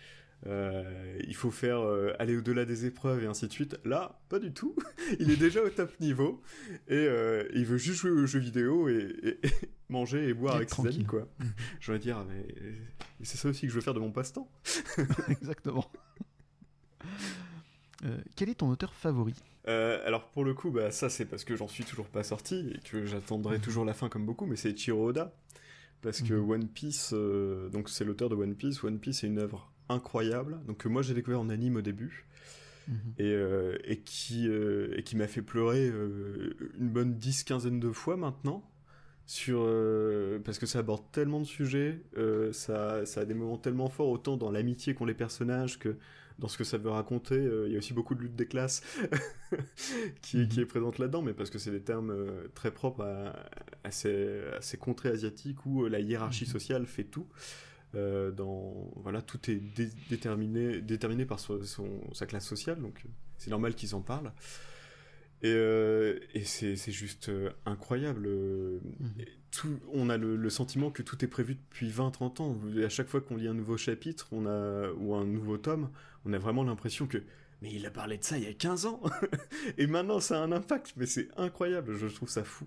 [0.48, 3.76] euh, il faut faire euh, aller au-delà des épreuves et ainsi de suite.
[3.84, 4.74] Là, pas du tout.
[5.20, 6.42] il est déjà au top niveau
[6.88, 9.50] et euh, il veut juste jouer aux jeux vidéo et, et- et
[9.88, 11.28] manger et boire Et avec ses amis, quoi.
[11.38, 11.46] Mhm.
[11.78, 12.44] Je vais dire, mais
[13.22, 14.50] c'est ça aussi que je veux faire de mon passe-temps.
[15.28, 15.88] Exactement.
[18.04, 19.34] Euh, quel est ton auteur favori
[19.68, 22.72] Euh, alors pour le coup, bah, ça c'est parce que j'en suis toujours pas sorti
[22.74, 23.62] et que j'attendrai Mhm.
[23.62, 25.32] toujours la fin comme beaucoup, mais c'est Chiro Oda.
[26.00, 26.50] Parce que Mhm.
[26.50, 30.58] One Piece, euh, donc c'est l'auteur de One Piece, One Piece est une œuvre incroyable,
[30.66, 32.26] donc que moi j'ai découvert en anime au début,
[32.88, 32.96] Mhm.
[33.18, 33.32] et,
[33.84, 38.68] et qui, et qui m'a fait pleurer une bonne dix, quinzaine de fois maintenant,
[39.26, 43.58] sur, euh, parce que ça aborde tellement de sujets, euh, ça, ça a des moments
[43.58, 45.96] tellement forts, autant dans l'amitié qu'ont les personnages que
[46.38, 47.34] dans ce que ça veut raconter.
[47.36, 48.82] Euh, Il y a aussi beaucoup de lutte des classes
[50.22, 50.48] qui, Mhm.
[50.48, 53.34] qui est présente là-dedans, mais parce que c'est des termes euh, très propres à,
[53.84, 56.50] à ces, à ces contrées asiatiques où euh, la hiérarchie Mhm.
[56.50, 57.26] sociale fait tout.
[57.94, 63.04] Euh, dans voilà tout est dé- déterminé déterminé par son, son- sa classe sociale donc
[63.36, 64.32] c'est normal qu'ils en parlent
[65.42, 67.30] et, euh, et c'est juste
[67.66, 68.80] incroyable Mhm.
[69.20, 72.88] et tout, on a le, le sentiment que tout est prévu depuis 20-30 ans à
[72.88, 75.90] chaque fois qu'on lit un nouveau chapitre on a ou un nouveau tome
[76.24, 77.18] on a vraiment l'impression que
[77.60, 79.00] mais il a parlé de ça il y a 15 ans
[79.78, 82.66] et maintenant ça a un impact mais c'est incroyable je trouve ça fou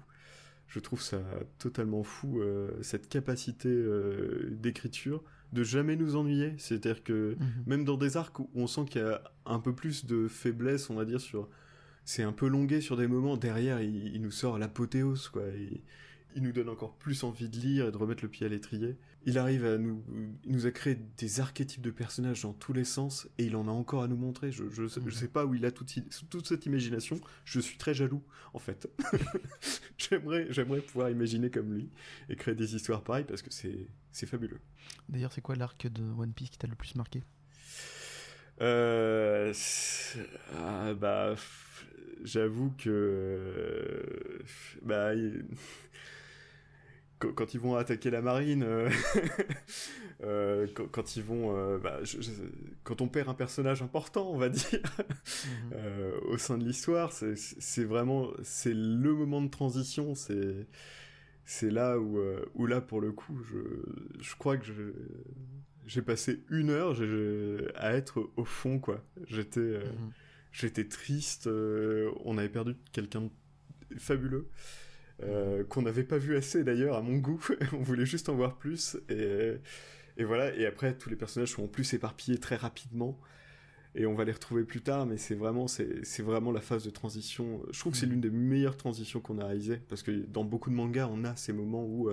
[0.68, 1.22] je trouve ça
[1.60, 5.24] totalement fou, euh, cette capacité euh, d'écriture,
[5.54, 6.54] de jamais nous ennuyer.
[6.58, 7.64] C'est-à-dire que Mhm.
[7.68, 10.90] même dans des arcs où on sent qu'il y a un peu plus de faiblesse,
[10.90, 11.48] on va dire, sur...
[12.04, 15.44] C'est un peu longué sur des moments, derrière il, il nous sort l'apothéose, quoi.
[15.56, 15.82] Il,
[16.36, 18.98] il nous donne encore plus envie de lire et de remettre le pied à l'étrier.
[19.26, 20.04] Il arrive à nous...
[20.44, 23.68] Il nous a créé des archétypes de personnages dans tous les sens, et il en
[23.68, 24.52] a encore à nous montrer.
[24.52, 25.12] Je, je, sais- je Mhm.
[25.12, 25.94] sais pas où il a toute,
[26.30, 27.20] toute cette imagination.
[27.46, 28.22] Je suis très jaloux,
[28.54, 28.88] en fait.
[29.98, 31.90] j'aimerais, j'aimerais pouvoir imaginer comme lui
[32.30, 34.60] et créer des histoires pareilles parce que c'est, c'est fabuleux.
[35.10, 37.24] D'ailleurs, c'est quoi l'arc de One Piece qui t'a le plus marqué?
[38.62, 39.54] Euh,
[40.58, 41.36] ah, bah,
[42.24, 44.42] j'avoue que
[44.82, 45.12] bah,
[47.34, 48.90] quand, ils vont attaquer la marine, euh,
[50.24, 52.32] euh, quand, quand ils vont, euh, bah, je- je-
[52.84, 54.70] quand on perd un personnage important, on va dire,
[55.72, 56.30] Mhm.
[56.30, 60.68] au sein de l'histoire, c'est- vraiment, c'est le moment de transition, c'est
[61.48, 62.20] c'est là où,
[62.56, 63.58] où là pour le coup, je,
[64.20, 64.66] je crois que
[65.86, 67.00] j'ai passé une heure
[67.76, 69.04] à être au fond quoi.
[69.28, 70.12] J'étais Mhm.
[70.52, 71.48] j'étais triste.
[71.48, 73.22] on avait perdu quelqu'un
[73.92, 74.50] de fabuleux
[75.24, 77.44] euh, qu'on n'avait pas vu assez d'ailleurs à mon goût.
[77.74, 79.56] on voulait juste en voir plus et
[80.18, 80.56] et voilà.
[80.56, 83.20] Et après tous les personnages sont en plus éparpillés très rapidement.
[83.98, 86.90] Et on va les retrouver plus tard, mais c'est vraiment, c'est, vraiment la phase de
[86.90, 87.62] transition.
[87.72, 88.12] Je trouve que c'est Mhm.
[88.12, 91.34] l'une des meilleures transitions qu'on a réalisées, parce que dans beaucoup de mangas, on a
[91.38, 92.10] ces moments où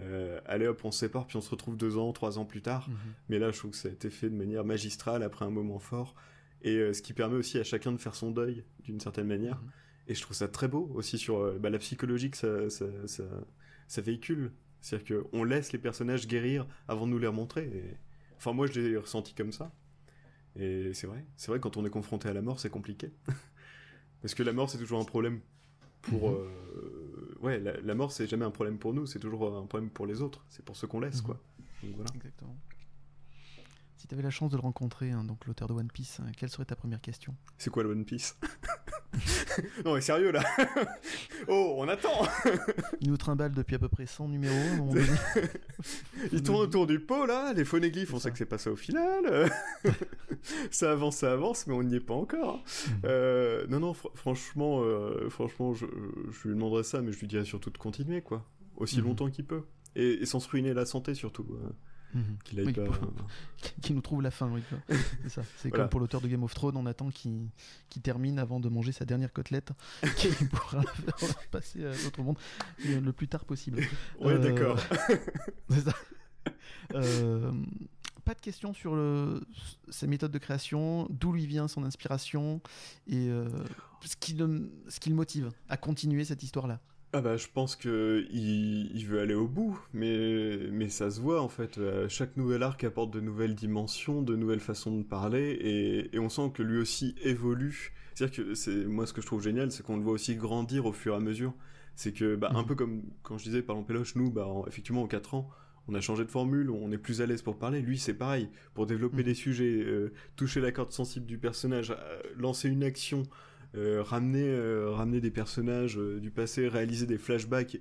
[0.00, 2.60] euh, allez hop, on se sépare, puis on se retrouve deux ans, trois ans plus
[2.60, 2.86] tard.
[2.90, 2.96] Mhm.
[3.30, 5.78] Mais là, je trouve que ça a été fait de manière magistrale après un moment
[5.78, 6.14] fort.
[6.60, 9.56] Et euh, ce qui permet aussi à chacun de faire son deuil d'une certaine manière.
[9.56, 9.70] Mhm.
[10.08, 12.86] Et je trouve ça très beau aussi sur euh, bah, la psychologie que ça, ça,
[13.06, 13.22] ça,
[13.88, 14.52] ça véhicule.
[14.80, 17.64] C'est-à-dire qu'on laisse les personnages guérir avant de nous les remontrer.
[17.66, 17.96] Et...
[18.36, 19.72] Enfin, moi, je l'ai ressenti comme ça.
[20.56, 21.24] Et c'est vrai.
[21.36, 23.12] C'est vrai, quand on est confronté à la mort, c'est compliqué.
[24.22, 25.40] Parce que la mort, c'est toujours un problème
[26.02, 26.30] pour.
[26.30, 26.36] Mhm.
[26.36, 29.90] euh, Ouais, la, la mort, c'est jamais un problème pour nous, c'est toujours un problème
[29.90, 30.44] pour les autres.
[30.48, 31.26] C'est pour ceux qu'on laisse, Mhm.
[31.26, 31.40] quoi.
[31.82, 32.10] Donc voilà.
[32.14, 32.56] Exactement.
[33.96, 36.30] Si tu avais la chance de le rencontrer, hein, donc l'auteur de One Piece, euh,
[36.36, 37.36] quelle serait ta première question?
[37.58, 38.36] C'est quoi le One Piece?
[39.84, 40.42] Non, mais sérieux là
[41.48, 42.22] Oh, on attend
[43.00, 44.94] Il nous trimballe depuis à peu près 100 numéros.
[46.32, 48.24] Il tourne autour du pot là, les phonéglyphes, on ça.
[48.24, 49.50] sait que c'est pas ça au final.
[50.70, 52.56] ça avance, ça avance, mais on n'y est pas encore.
[52.56, 52.92] Mhm.
[53.04, 55.86] Euh, non, non, fr- franchement, euh, franchement, je,
[56.30, 58.44] je lui demanderais ça, mais je lui dirais surtout de continuer, quoi.
[58.76, 59.04] Aussi Mhm.
[59.06, 59.62] longtemps qu'il peut.
[59.96, 61.46] Et, et sans se ruiner la santé, surtout.
[61.50, 61.68] euh,
[62.14, 62.36] Mhm.
[62.44, 62.84] qu'il aille Oui, pas...
[62.84, 63.12] pour-
[63.80, 64.62] qui nous trouve la fin, oui.
[65.22, 65.42] C'est ça.
[65.56, 65.84] C'est Voilà.
[65.84, 67.48] comme pour l'auteur de Game of Thrones, on attend qu'il
[68.02, 69.70] termine avant de manger sa dernière côtelette,
[70.16, 70.82] qu'il pourra
[71.50, 72.36] passer à l'autre monde
[72.84, 73.78] le plus tard possible.
[74.20, 74.78] Ouais, Euh, d'accord.
[75.70, 75.94] C'est ça.
[76.94, 77.52] Euh,
[78.24, 79.40] pas de questions sur le,
[79.88, 82.60] ses méthodes de création, d'où lui vient son inspiration
[83.08, 83.48] et euh,
[84.04, 86.80] ce, qui le, ce qui le motive à continuer cette histoire-là.
[87.14, 91.20] Ah bah je pense que il, il veut aller au bout, mais, mais ça se
[91.20, 91.76] voit en fait.
[91.76, 96.18] Euh, Chaque nouvel arc apporte de nouvelles dimensions, de nouvelles façons de parler, et, et
[96.18, 97.92] on sent que lui aussi évolue.
[98.14, 100.86] C'est-à-dire que c'est moi ce que je trouve génial, c'est qu'on le voit aussi grandir
[100.86, 101.52] au fur et à mesure.
[101.96, 102.66] C'est que bah, un Mhm.
[102.66, 105.50] peu comme quand je disais par Péloche, nous bah en- effectivement en 4 ans,
[105.88, 107.82] on a changé de formule, on est plus à l'aise pour parler.
[107.82, 109.22] Lui c'est pareil, pour développer Mhm.
[109.22, 113.24] des sujets, euh, toucher la corde sensible du personnage, euh, lancer une action,
[113.74, 117.78] ramener, euh, ramener des personnages euh, du passé, réaliser des flashbacks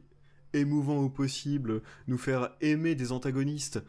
[0.54, 3.82] émouvants au possible, nous faire aimer des antagonistes,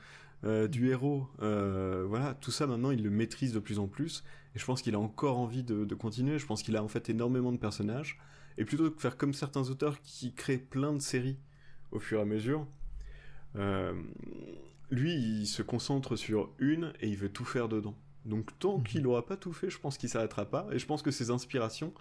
[0.45, 1.29] euh, du héros.
[1.41, 4.25] euh, voilà, tout ça maintenant il le maîtrise de plus en plus.
[4.55, 6.39] Et je pense qu'il a encore envie de, continuer.
[6.39, 8.19] Je pense qu'il a en fait énormément de personnages.
[8.59, 11.39] Et plutôt que faire comme certains auteurs qui créent plein de séries
[11.93, 12.67] au fur et à mesure,
[13.57, 13.95] euh,
[14.91, 17.97] lui il se concentre sur une et il veut tout faire dedans.
[18.25, 18.85] Donc tant Mhm.
[18.85, 20.67] qu'il n'aura pas tout fait, je pense qu'il s'arrêtera pas.
[20.73, 21.93] Et je pense que ses inspirations,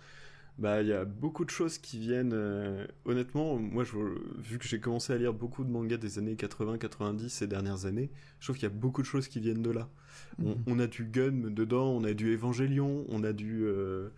[0.58, 2.34] bah il y a beaucoup de choses qui viennent.
[2.34, 3.96] euh, honnêtement, moi je,
[4.38, 8.12] vu que j'ai commencé à lire beaucoup de mangas des années 80-90 ces dernières années,
[8.40, 9.90] je trouve qu'il y a beaucoup de choses qui viennent de là.
[10.40, 10.64] On, Mhm.
[10.68, 14.10] on a du Gun dedans, on a du Evangelion, on a du, euh,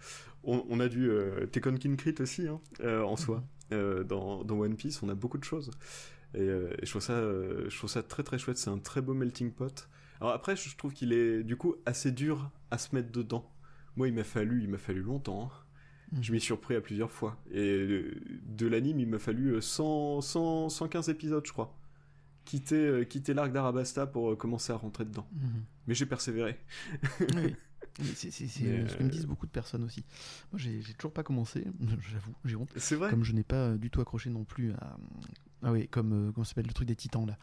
[0.44, 3.44] on, on a du euh, Tekken King Crit aussi hein, euh, en soi.
[3.72, 5.72] Euh, dans, dans One Piece, on a beaucoup de choses.
[6.36, 8.58] Et, et je trouve ça, je trouve ça très très chouette.
[8.58, 9.88] C'est un très beau melting pot.
[10.24, 13.52] Alors après, je trouve qu'il est du coup assez dur à se mettre dedans.
[13.98, 15.52] Moi, il m'a fallu, il m'a fallu longtemps.
[15.52, 15.52] hein.
[16.14, 16.24] Mhm.
[16.24, 17.44] Je m'y suis surpris à plusieurs fois.
[17.52, 18.16] Et euh,
[18.46, 21.78] de l'anime, il m'a fallu euh, 100, 100, 115 épisodes, je crois.
[22.46, 25.28] Quitter, euh, quitter l'arc d'Arabasta pour euh, commencer à rentrer dedans.
[25.34, 25.64] Mhm.
[25.88, 26.58] Mais j'ai persévéré.
[27.36, 27.54] Oui.
[28.16, 28.30] C'est
[28.64, 30.06] euh, ce que me disent beaucoup de personnes aussi.
[30.54, 31.66] Moi, j'ai toujours pas commencé,
[32.12, 32.72] j'avoue, j'ai honte.
[32.78, 33.10] C'est vrai.
[33.10, 34.98] Comme je n'ai pas du tout accroché non plus à.
[35.64, 37.38] Ah oui, comme euh, comment ça s'appelle le truc des titans là.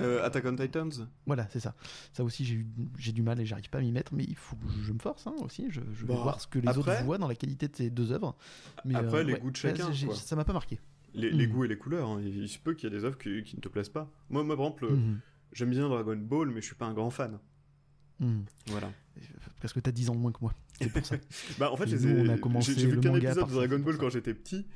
[0.00, 0.90] Euh, Euh, Attack on Titans
[1.26, 1.74] Voilà, c'est ça.
[2.12, 2.66] Ça aussi, j'ai eu,
[2.98, 4.98] j'ai du mal et j'arrive pas à m'y mettre, mais il faut que je me
[4.98, 5.66] force hein, aussi.
[5.70, 7.76] Je, je vais Bah, voir ce que les après- autres voient dans la qualité de
[7.76, 8.36] ces deux œuvres.
[8.84, 10.14] Mais, Après, les ouais, goûts de chacun, quoi.
[10.16, 10.80] Ça m'a pas marqué.
[11.14, 11.52] les, les Mhm.
[11.52, 12.08] goûts et les couleurs.
[12.08, 12.20] hein.
[12.22, 14.10] Il, il se peut qu'il y ait des œuvres qui, qui ne te plaisent pas.
[14.30, 15.20] Moi, moi par exemple, euh, Mhm.
[15.52, 17.38] j'aime bien Dragon Ball, mais je suis pas un grand fan.
[18.18, 18.44] Mhm.
[18.68, 18.90] Voilà.
[19.60, 20.52] Parce que t'as 10 ans de moins que moi.
[20.80, 21.16] C'est pour ça.
[21.58, 22.14] Bah, en fait, j'ai vu
[23.00, 24.66] qu'un épisode de Dragon Ball quand j'étais petit.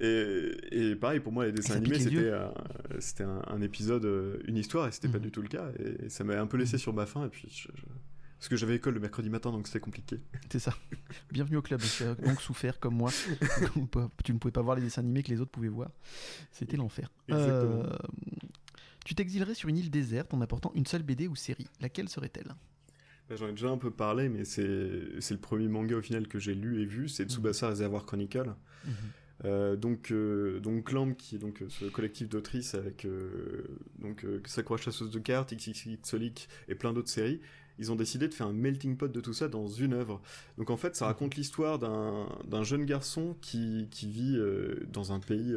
[0.00, 2.52] Et, et pareil, pour moi, les dessins animés, c'était un,
[2.98, 5.24] c'était un, un épisode, euh, une histoire, et c'était pas Mhm.
[5.24, 5.68] du tout le cas.
[5.78, 6.80] Et ça m'a un peu laissé Mhm.
[6.80, 7.26] sur ma faim.
[7.26, 7.84] Et puis, je- je-
[8.38, 10.18] parce que j'avais école le mercredi matin, donc c'était compliqué.
[10.50, 10.74] C'est ça.
[11.30, 11.80] Bienvenue au club.
[12.24, 13.10] Donc souffert comme moi.
[14.24, 15.90] tu ne pouvais pas voir les dessins animés que les autres pouvaient voir.
[16.50, 17.10] C'était l'enfer.
[17.28, 17.84] Exactement.
[17.84, 17.96] Euh,
[19.04, 21.68] tu t'exilerais sur une île déserte en apportant une seule BD ou série.
[21.80, 22.52] Laquelle serait-elle?
[23.30, 26.54] J'en ai déjà un peu parlé, mais c'est le premier manga au final que j'ai
[26.54, 27.08] lu et vu.
[27.08, 28.54] C'est Tsubasa Reservoir Chronicle.
[29.44, 33.64] Euh, donc, euh, donc Clamp, qui est donc euh, ce collectif d'autrices avec euh,
[33.98, 37.40] donc Sakura chasseuse de cartes, XXX Solic et plein d'autres séries,
[37.78, 40.22] ils ont décidé de faire un melting pot de tout ça dans une œuvre.
[40.56, 44.38] Donc en fait, ça raconte l'histoire d'un jeune garçon qui, qui vit
[44.92, 45.52] dans un pays.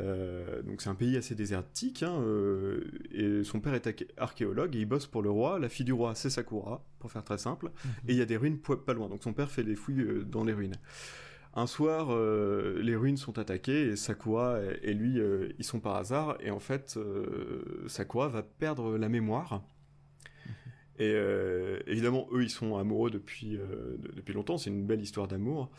[0.00, 4.74] Euh, donc c'est un pays assez désertique, hein, euh, et son père est arché- archéologue
[4.74, 5.58] et il bosse pour le roi.
[5.58, 7.70] La fille du roi, c'est Sakura, pour faire très simple.
[8.08, 10.24] Et il y a des ruines pas loin, donc son père fait des fouilles euh,
[10.24, 10.76] dans les ruines.
[11.54, 15.20] Un soir, euh, les ruines sont attaquées et Sakura et, et lui,
[15.56, 16.36] ils sont par hasard.
[16.40, 16.98] Et en fait,
[17.86, 19.62] Sakura va perdre la mémoire.
[20.98, 24.58] Et euh, évidemment, eux, ils sont amoureux depuis, de- depuis longtemps.
[24.58, 25.70] C'est une belle histoire d'amour.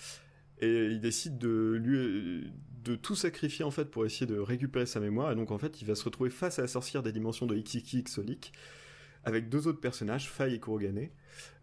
[0.59, 2.53] Et ils décident de lui,
[2.85, 5.31] de tout sacrifier en fait pour essayer de récupérer sa mémoire.
[5.31, 7.55] Et donc en fait, il va se retrouver face à la sorcière des dimensions de
[7.55, 8.53] XXX Solic
[9.25, 11.09] avec deux autres personnages, Faye et Kurogane,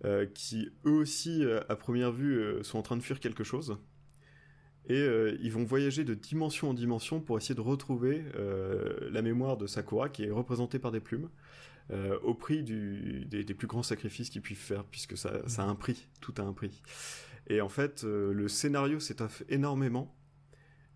[0.04, 3.44] euh, qui eux aussi, euh, à première vue, euh, sont en train de fuir quelque
[3.44, 3.78] chose.
[4.88, 5.06] Et
[5.40, 8.24] ils vont voyager de dimension en dimension pour essayer de retrouver
[9.12, 11.30] la mémoire de Sakura, qui est représentée par des plumes,
[12.24, 16.08] au prix des, plus grands sacrifices qu'ils puissent faire, puisque ça, ça, a un prix,
[16.20, 16.82] tout a un prix.
[17.46, 20.12] Et en fait, le scénario s'étoffe énormément,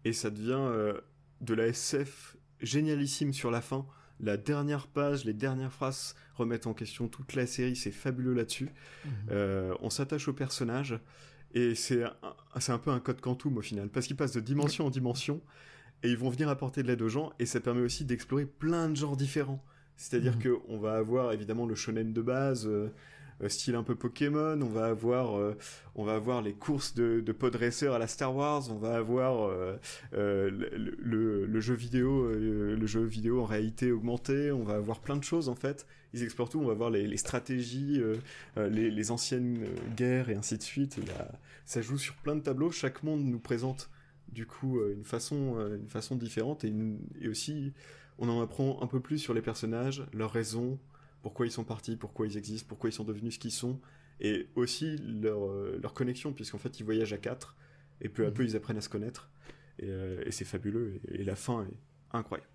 [0.06, 0.94] et ça devient
[1.40, 3.86] de la SF génialissime sur la fin,
[4.20, 8.70] la dernière page, les dernières phrases remettent en question toute la série, c'est fabuleux là-dessus.
[9.04, 9.12] Mhm.
[9.30, 10.98] Euh, on s'attache au personnage
[11.54, 12.12] et c'est un,
[12.68, 15.40] un peu un code quantum au final, parce qu'ils passent de dimension en dimension
[16.02, 18.88] et ils vont venir apporter de l'aide aux gens et ça permet aussi d'explorer plein
[18.88, 19.62] de genres différents.
[19.96, 20.58] C'est-à-dire mhm.
[20.60, 22.88] qu'on va avoir évidemment le shonen de base, euh, euh,
[23.48, 25.56] style un peu Pokémon, on va avoir, euh,
[25.94, 29.50] on va avoir les courses de, de à la Star Wars, on va avoir
[30.12, 35.24] euh, le, jeu vidéo, le jeu vidéo en réalité augmentée, on va avoir plein de
[35.24, 35.86] choses en fait.
[36.12, 38.00] Ils explorent tout, on va voir les, stratégies,
[38.56, 39.66] les, les, anciennes
[39.96, 40.98] guerres et ainsi de suite.
[41.66, 42.70] ça joue sur plein de tableaux.
[42.70, 43.90] Chaque monde nous présente
[44.32, 46.72] du coup une façon, une façon différente et,
[47.20, 47.72] et aussi
[48.18, 50.78] on en apprend un peu plus sur les personnages, leurs raisons,
[51.22, 53.80] pourquoi ils sont partis, pourquoi ils existent, pourquoi ils sont devenus ce qu'ils sont,
[54.20, 57.56] et aussi leur, euh, leur connexion, puisqu'en fait ils voyagent à quatre,
[58.00, 58.50] et peu à peu mhm.
[58.50, 59.30] ils apprennent à se connaître,
[59.78, 62.48] et, euh, c'est fabuleux, et, la fin est incroyable.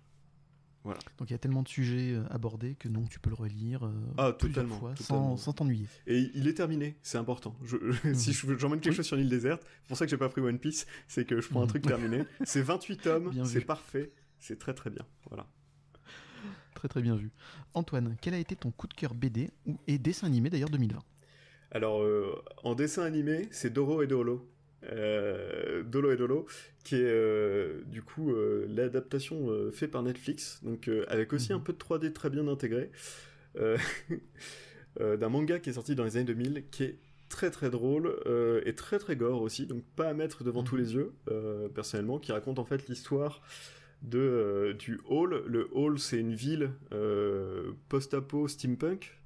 [0.84, 0.98] Voilà.
[1.18, 3.88] Donc il y a tellement de sujets euh, abordés que non, tu peux le relire
[4.18, 5.86] ah, totalement, fois sans t'ennuyer.
[6.08, 7.56] Et il est terminé, c'est important.
[7.62, 7.76] Je,
[8.14, 8.58] si mhm.
[8.58, 10.86] j'emmène quelque chose sur l'île déserte, c'est pour ça que j'ai pas pris One Piece,
[11.06, 12.24] c'est que je prends un truc terminé.
[12.44, 15.06] C'est 28 tomes, c'est parfait, c'est très très bien.
[15.28, 15.46] Voilà.
[16.82, 17.30] Très très bien vu.
[17.74, 19.50] Antoine, quel a été ton coup de cœur BD
[19.86, 20.98] et dessin animé d'ailleurs 2020
[21.70, 24.50] Alors, euh, en dessin animé, c'est Doro et Dolo.
[24.90, 26.44] Euh, Dolo et Dolo,
[26.82, 28.34] qui est euh, du coup
[28.66, 31.58] l'adaptation faite par Netflix, donc avec aussi mhm.
[31.58, 32.90] un peu de 3D très bien intégré,
[33.54, 38.12] d'un manga qui est sorti dans les années 2000, qui est très très drôle
[38.66, 40.82] et très très gore aussi, donc pas à mettre devant tous mhm.
[40.82, 41.12] les yeux,
[41.76, 43.40] personnellement, qui raconte en fait l'histoire
[44.02, 45.44] de, euh, du Hall.
[45.46, 49.18] Le Hall, c'est une ville euh, post-apo steampunk.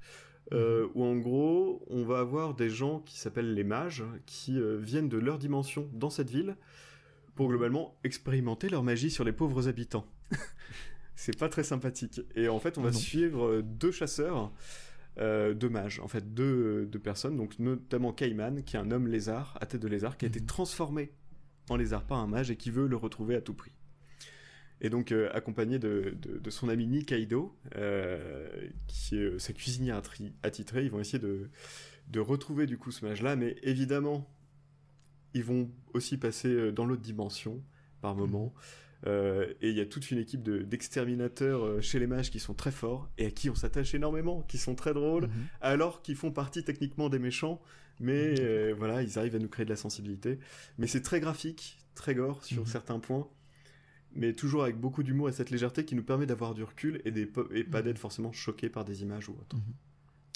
[0.52, 0.90] Euh, mhm.
[0.94, 5.18] où en gros on va avoir des gens qui s'appellent les mages qui viennent de
[5.18, 6.56] leur dimension dans cette ville
[7.34, 10.06] pour globalement expérimenter leur magie sur les pauvres habitants.
[11.16, 12.20] c'est pas très sympathique.
[12.36, 14.52] Et en fait on va suivre deux chasseurs,
[15.18, 19.58] deux mages, en fait deux, deux, personnes, donc notamment Cayman qui est un homme lézard
[19.60, 20.46] à tête de lézard qui a été mhm.
[20.46, 21.10] transformé
[21.70, 23.72] en lézard par un mage et qui veut le retrouver à tout prix
[24.80, 28.48] et donc euh, accompagné de, de, son ami Nikaido, euh,
[28.86, 30.00] qui est euh, sa cuisinière
[30.42, 31.48] attitrée, ils vont essayer de,
[32.08, 34.30] de retrouver du coup ce mage-là, mais évidemment,
[35.34, 37.62] ils vont aussi passer dans l'autre dimension
[38.00, 38.20] par mhm.
[38.20, 38.54] moment.
[39.06, 43.08] et il y a toute une équipe d'exterminateurs chez les mages qui sont très forts
[43.18, 45.46] et à qui on s'attache énormément, qui sont très drôles, mhm.
[45.62, 47.62] alors qu'ils font partie techniquement des méchants,
[47.98, 48.72] mais mhm.
[48.72, 50.38] voilà, ils arrivent à nous créer de la sensibilité.
[50.76, 53.26] Mais c'est très graphique, très gore sur certains points
[54.16, 57.10] mais toujours avec beaucoup d'humour et cette légèreté qui nous permet d'avoir du recul et,
[57.10, 57.84] des, et pas mhm.
[57.84, 59.56] d'être forcément choqué par des images ou autre.
[59.56, 59.74] Mhm.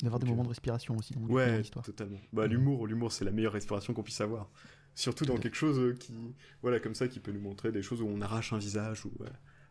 [0.02, 2.18] D'avoir des moments de respiration aussi dans ouais, totalement.
[2.32, 2.52] Bah, mhm.
[2.52, 4.50] L'humour, l'humour, c'est la meilleure respiration qu'on puisse avoir.
[4.94, 6.14] Surtout dans quelque chose euh, qui,
[6.62, 9.12] voilà, comme ça, qui peut nous montrer des choses où on arrache un visage ou.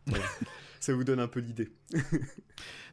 [0.80, 1.70] ça vous donne un peu l'idée.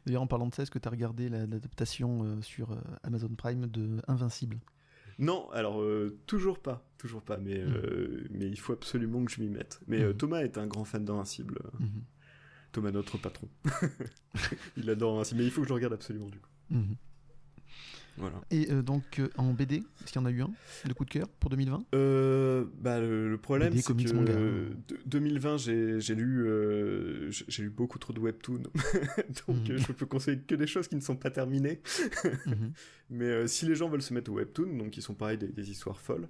[0.06, 3.30] D'ailleurs, en parlant de ça, est-ce que tu as regardé l'adaptation euh, sur euh, Amazon
[3.36, 4.58] Prime de Invincible?
[5.18, 7.74] Non, alors euh, toujours pas, toujours pas, mais, hmm.
[7.74, 9.80] euh, mais il faut absolument que je m'y mette.
[9.88, 10.16] Mais euh, hmm.
[10.16, 11.58] Thomas est un grand fan d'Invincible.
[11.78, 11.86] Hmm.
[12.70, 13.48] Thomas, notre patron.
[14.76, 16.50] il adore Invincible, mais il faut que je le regarde absolument du coup.
[18.50, 20.50] Et euh, donc euh, en BD, est-ce qu'il y en a eu un
[20.86, 24.72] de coup de cœur pour 2020 euh, bah, le, problème c'est que
[25.06, 28.62] 2020 j'ai lu j'ai lu beaucoup trop de webtoons
[29.46, 29.78] donc mhm.
[29.78, 31.80] je peux conseiller que des choses qui ne sont pas terminées.
[32.46, 32.72] Mhm.
[33.10, 36.00] Mais si les gens veulent se mettre au webtoon, donc ils sont pareil des, histoires
[36.00, 36.28] folles.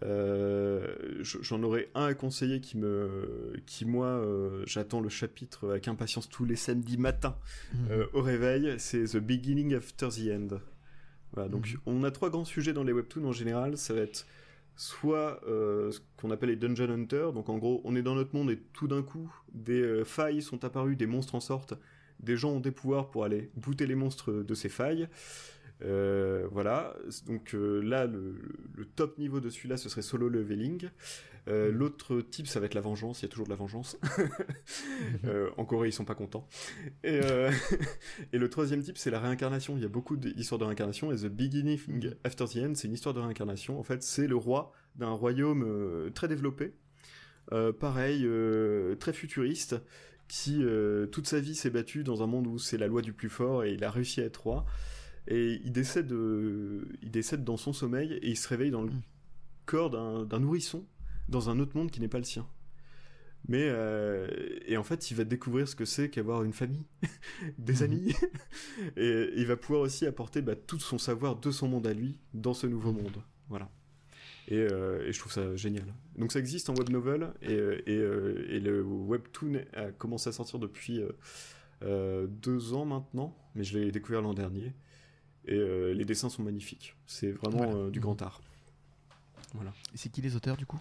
[0.00, 4.24] J'en aurais un à conseiller qui me, qui moi,
[4.64, 7.36] j'attends le chapitre avec impatience tous les samedis matins
[7.74, 8.06] mhm.
[8.12, 8.74] au réveil.
[8.78, 10.58] C'est The Beginning After the End
[11.48, 11.80] donc mhm.
[11.86, 13.76] on a trois grands sujets dans les webtoons en général.
[13.76, 14.26] Ça va être
[14.76, 18.34] soit euh, ce qu'on appelle les dungeon hunters, donc en gros on est dans notre
[18.34, 21.74] monde et tout d'un coup des euh, failles sont apparues, des monstres en sortent,
[22.20, 25.08] des gens ont des pouvoirs pour aller bouter les monstres de ces failles.
[25.82, 26.94] Euh, voilà,
[27.26, 28.36] donc là le,
[28.96, 30.88] top niveau de celui-là ce serait solo leveling.
[31.46, 33.20] Euh, l'autre type, ça va être la vengeance.
[33.20, 33.98] Il y a toujours de la vengeance.
[35.24, 36.48] euh, en Corée, ils sont pas contents.
[37.02, 37.50] Et, euh,
[38.32, 39.76] et le troisième type, c'est la réincarnation.
[39.76, 41.12] Il y a beaucoup d'histoires de réincarnation.
[41.12, 41.78] Et The Beginning
[42.24, 43.78] After the End, c'est une histoire de réincarnation.
[43.78, 46.72] En fait, c'est le roi d'un royaume euh, très développé.
[47.78, 48.26] pareil,
[48.98, 49.76] très futuriste,
[50.28, 50.64] qui
[51.12, 53.64] toute sa vie s'est battu dans un monde où c'est la loi du plus fort
[53.64, 54.64] et il a réussi à être roi.
[55.28, 56.14] Et il décède,
[57.02, 59.02] il décède dans son sommeil et il se réveille dans le mm.
[59.66, 60.84] corps d'un nourrisson
[61.28, 62.46] dans un autre monde qui n'est pas le sien.
[63.46, 64.26] Mais euh,
[64.66, 66.86] et en fait, il va découvrir ce que c'est qu'avoir une famille,
[67.58, 67.82] des mhm.
[67.82, 68.14] amis,
[68.96, 72.18] et il va pouvoir aussi apporter bah, tout son savoir de son monde à lui
[72.32, 73.18] dans ce nouveau monde.
[73.48, 73.70] Voilà.
[74.48, 75.94] Et, euh, et, je trouve ça génial.
[76.16, 80.32] Donc ça existe en web novel et, euh, et, et le webtoon a commencé à
[80.32, 81.02] sortir depuis
[81.82, 84.72] deux ans maintenant, mais je l'ai découvert l'an dernier.
[85.46, 86.96] Et les dessins sont magnifiques.
[87.06, 88.40] C'est vraiment du grand art.
[89.54, 89.72] Voilà.
[89.94, 90.80] Et c'est qui les auteurs du coup?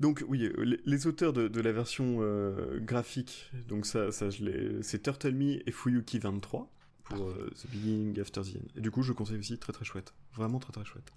[0.00, 4.28] Donc oui, euh, les, auteurs de, la version euh, graphique, donc ça, ça
[4.80, 6.70] c'est Turtle Me et Fuyuki 23
[7.04, 8.66] pour euh, The Beginning After the End.
[8.76, 11.12] Et du coup, je conseille aussi, très très chouette, vraiment très très chouette.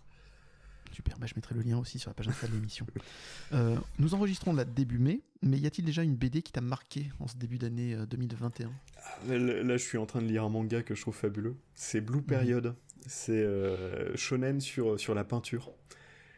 [0.94, 2.86] Super, bah, je mettrai le lien aussi sur la page Insta de l'émission.
[4.00, 7.28] nous enregistrons là début mai, mais y a-t-il déjà une BD qui t'a marqué en
[7.28, 10.96] ce début d'année 2021 ah, Là, je suis en train de lire un manga que
[10.96, 11.56] je trouve fabuleux.
[11.74, 12.26] C'est Blue mhm.
[12.26, 12.76] Period.
[13.08, 13.46] C'est
[14.16, 15.74] shonen sur, sur la peinture.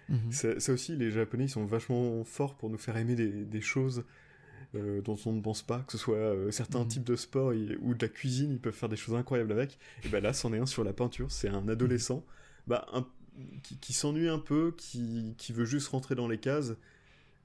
[0.09, 0.31] Mhm.
[0.31, 4.03] Ça, aussi, les Japonais ils sont vachement forts pour nous faire aimer des, choses
[4.75, 6.87] euh, dont on ne pense pas, que ce soit euh, certains mhm.
[6.87, 9.79] types de sport ou de la cuisine, ils peuvent faire des choses incroyables avec.
[10.03, 11.31] Et ben là, c'en est un sur la peinture.
[11.31, 12.23] C'est un adolescent
[12.67, 12.87] bah,
[13.81, 16.73] qui, s'ennuie un peu, qui, veut juste rentrer dans les cases.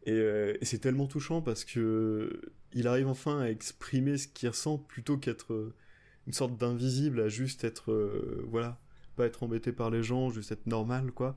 [0.09, 2.41] Euh, et, c'est tellement touchant parce que
[2.73, 5.73] il arrive enfin à exprimer ce qu'il ressent plutôt qu'être
[6.27, 7.93] une sorte d'invisible, à juste être,
[8.47, 8.81] voilà,
[9.17, 11.37] pas être embêté par les gens, juste être normal, quoi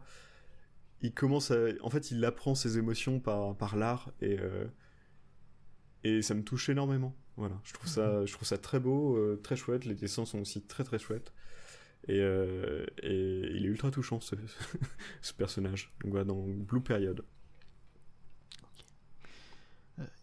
[1.03, 4.65] il commence à, en fait, il apprend ses émotions par, par l'art et, euh,
[6.03, 7.15] et ça me touche énormément.
[7.35, 8.27] Voilà, je trouve ça, mhm.
[8.27, 9.85] je trouve ça très beau, euh, très chouette.
[9.85, 11.33] Les dessins sont aussi très très chouettes.
[12.07, 14.35] Et, euh, et il est ultra touchant ce,
[15.21, 15.93] ce personnage.
[16.01, 17.23] Donc voilà, dans Blue Period.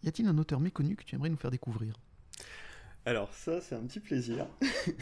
[0.03, 1.95] y a-t-il un auteur méconnu que tu aimerais nous faire découvrir?
[3.05, 4.45] Alors ça, c'est un petit plaisir.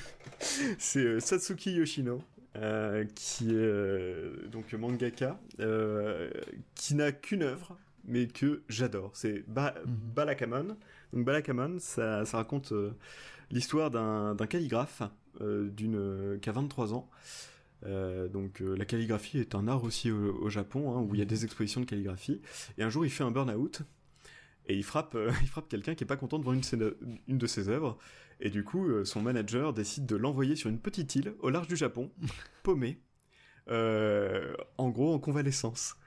[0.78, 2.24] c'est Satsuki Yoshino.
[2.56, 6.32] Euh, qui est euh, donc mangaka, euh,
[6.74, 9.12] qui n'a qu'une œuvre, mais que j'adore.
[9.14, 9.96] C'est ba mhm.
[10.16, 10.78] Balakamon.
[11.14, 12.74] Donc Balakamon, ça, ça raconte
[13.52, 15.04] l'histoire d'un calligraphe
[15.42, 17.10] d'une qui a 23 ans.
[17.84, 21.30] donc la calligraphie est un art aussi au, Japon, hein, où il y a mhm.
[21.30, 22.42] des expositions de calligraphie.
[22.78, 23.82] Et un jour, il fait un burn-out
[24.68, 26.64] et il frappe, il frappe quelqu'un qui est pas content devant une,
[27.28, 27.98] une de ses œuvres.
[28.40, 31.68] Et du coup, euh, son manager décide de l'envoyer sur une petite île au large
[31.68, 32.12] du Japon,
[32.64, 33.02] paumé,
[33.70, 35.98] euh, en gros en convalescence.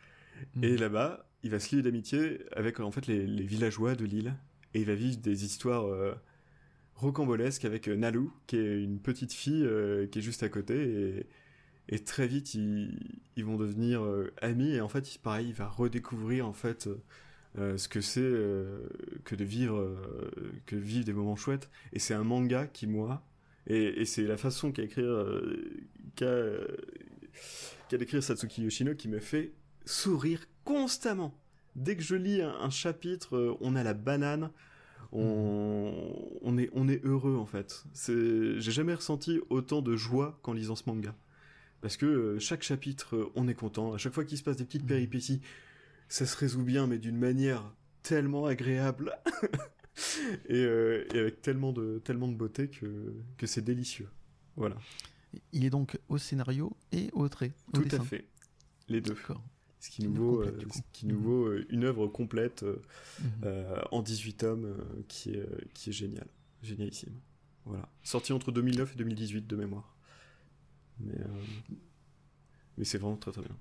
[0.62, 0.80] Et hmm.
[0.80, 4.34] là-bas, il va se lier d'amitié avec en fait les, villageois de l'île,
[4.74, 5.84] et il va vivre des histoires
[7.02, 9.68] euh, rocambolesques avec Nalu, qui est une petite fille
[10.10, 11.26] qui est juste à côté,
[11.88, 14.02] et, très vite ils, vont devenir
[14.40, 16.88] amis, et en fait, pareil, il va redécouvrir en fait
[17.58, 18.88] euh, ce que c'est euh,
[19.24, 20.00] que de vivre euh,
[20.64, 21.68] que vivre des moments chouettes.
[21.92, 23.26] Et c'est un manga qui moi
[23.66, 25.24] et, c'est la façon qu'a écrire
[26.16, 26.36] qu'a
[27.96, 29.52] d'écrire Satsuki Yoshino qui me fait
[29.84, 31.38] sourire constamment.
[31.76, 34.50] Dès que je lis un, chapitre on a la banane
[35.12, 35.92] on,
[36.40, 37.84] on, est, on est heureux en fait.
[37.94, 41.14] J'ai jamais ressenti autant de joie qu'en lisant ce manga.
[41.80, 43.92] Parce que chaque chapitre, on est content.
[43.92, 45.40] À chaque fois qu'il se passe des petites péripéties,
[46.08, 47.64] ça se résout bien, mais d'une manière
[48.02, 49.12] tellement agréable
[50.50, 54.08] euh, et, avec tellement de, tellement de beauté que, que c'est délicieux.
[54.56, 54.76] Voilà.
[55.52, 57.52] Il est donc au scénario et au trait.
[57.72, 58.26] Tout à fait,
[58.88, 59.16] les deux.
[59.82, 60.56] Ce qui nous vaut, euh,
[60.92, 63.50] qui nous vaut euh, une œuvre complète mhm.
[63.90, 64.76] en 18 tomes
[65.08, 66.28] qui, est, qui est géniale,
[66.62, 67.14] génialissime.
[67.64, 67.88] Voilà.
[68.04, 69.96] Sorti entre 2009 et 2018 de mémoire.
[71.00, 71.18] Mais,
[72.78, 73.56] mais c'est vraiment très très bien.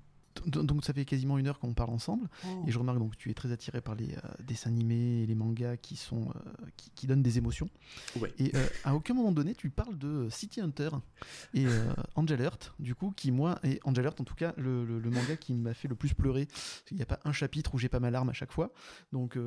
[0.46, 2.64] Donc ça fait quasiment une heure qu'on parle ensemble oh.
[2.66, 5.26] et je remarque donc que tu es très attiré par les euh, dessins animés et
[5.26, 7.68] les mangas qui sont euh, qui, donnent des émotions.
[8.38, 10.90] Et euh, à aucun moment donné tu parles de City Hunter
[11.54, 11.66] et
[12.14, 15.54] Angel Earth du coup qui moi et Angel Earth en tout cas le, manga qui
[15.54, 16.48] m'a fait le plus pleurer.
[16.90, 18.72] Il n'y a pas un chapitre où j'ai pas ma larme à chaque fois
[19.12, 19.38] donc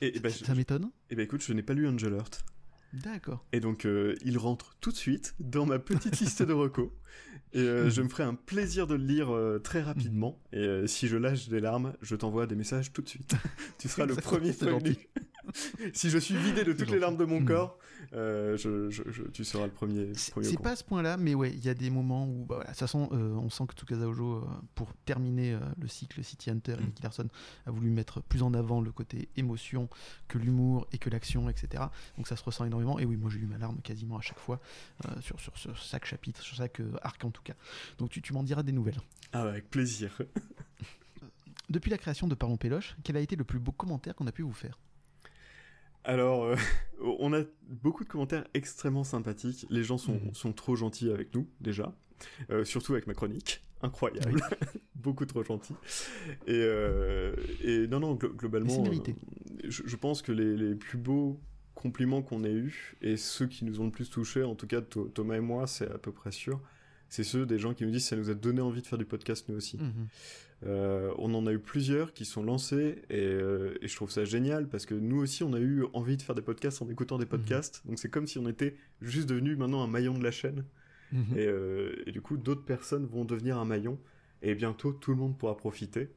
[0.00, 0.84] et, bah, ça m'étonne.
[0.84, 2.44] Et eh ben écoute je n'ai pas lu Angel Earth.
[2.92, 3.44] D'accord.
[3.52, 3.86] Et donc,
[4.24, 6.90] il rentre tout de suite dans ma petite liste de recos.
[7.52, 10.38] Et euh, je me ferai un plaisir de le lire euh, très rapidement.
[10.52, 13.34] Et euh, si je lâche des larmes, je t'envoie des messages tout de suite.
[13.78, 14.96] tu seras le premier prévenu.
[15.92, 17.44] si je suis vidé de toutes les larmes de mon hmm.
[17.44, 17.78] corps,
[18.12, 20.12] euh, je, tu seras le premier.
[20.14, 22.66] C'est pas à ce point-là, mais ouais, il y a des moments où, bah, de
[22.66, 24.44] toute façon, euh, on sent que Tsukasa Ojo, euh,
[24.74, 26.84] pour terminer le cycle City Hunter, mm.
[26.84, 27.28] Nicky Larson
[27.66, 29.88] a voulu mettre plus en avant le côté émotion
[30.28, 31.84] que l'humour et que l'action, etc.
[32.16, 32.98] Donc ça se ressent énormément.
[32.98, 34.60] Et oui, moi j'ai eu ma larme quasiment à chaque fois
[35.20, 37.54] sur, sur, chaque chapitre, sur chaque arc en tout cas.
[37.98, 39.00] Donc tu, tu m'en diras des nouvelles.
[39.32, 40.18] Ah, avec plaisir.
[41.70, 44.32] Depuis la création de Parlons Péloche, quel a été le plus beau commentaire qu'on a
[44.32, 44.76] pu vous faire?
[46.04, 46.56] Alors, euh,
[47.18, 49.66] on a beaucoup de commentaires extrêmement sympathiques.
[49.70, 50.34] Les gens sont, Mhm.
[50.34, 51.94] sont trop gentils avec nous, déjà.
[52.50, 53.62] Euh, surtout avec ma chronique.
[53.82, 54.40] Incroyable.
[54.94, 55.74] beaucoup trop gentils.
[56.46, 58.84] Et, euh, et non, non, glo- globalement,
[59.64, 61.40] je, je pense que les, les plus beaux
[61.74, 64.82] compliments qu'on ait eus, et ceux qui nous ont le plus touchés, en tout cas
[64.82, 66.60] Tho- Thomas et moi, c'est à peu près sûr,
[67.08, 69.06] c'est ceux des gens qui nous disent ça nous a donné envie de faire du
[69.06, 69.78] podcast nous aussi.
[69.78, 70.08] Mhm.
[70.66, 74.26] Euh, on en a eu plusieurs qui sont lancés et, euh, et je trouve ça
[74.26, 77.16] génial parce que nous aussi on a eu envie de faire des podcasts en écoutant
[77.18, 77.82] des podcasts.
[77.86, 80.64] Donc c'est comme si on était juste devenu maintenant un maillon de la chaîne
[81.12, 81.36] Mhm.
[81.38, 83.98] et, euh, et du coup d'autres personnes vont devenir un maillon
[84.42, 86.10] et bientôt tout le monde pourra profiter.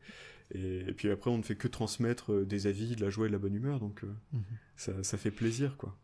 [0.54, 3.30] Et, et puis après on ne fait que transmettre des avis, de la joie et
[3.30, 4.42] de la bonne humeur donc Mhm.
[4.76, 5.98] ça, ça fait plaisir quoi.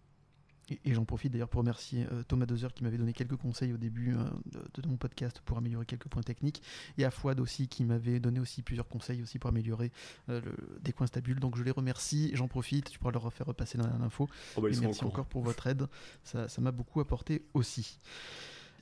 [0.70, 3.74] Et, et j'en profite d'ailleurs pour remercier euh, Thomas Dozer qui m'avait donné quelques conseils
[3.74, 6.62] au début euh, de, de mon podcast pour améliorer quelques points techniques,
[6.98, 9.92] et à Fouad aussi qui m'avait donné aussi plusieurs conseils aussi pour améliorer
[10.30, 11.40] euh, le, des coins stables.
[11.40, 14.28] Donc je les remercie, j'en profite, tu pourras leur faire repasser l'in- l'info.
[14.58, 15.88] Oh, bah, merci encore pour votre aide,
[16.24, 17.98] ça ça m'a beaucoup apporté aussi.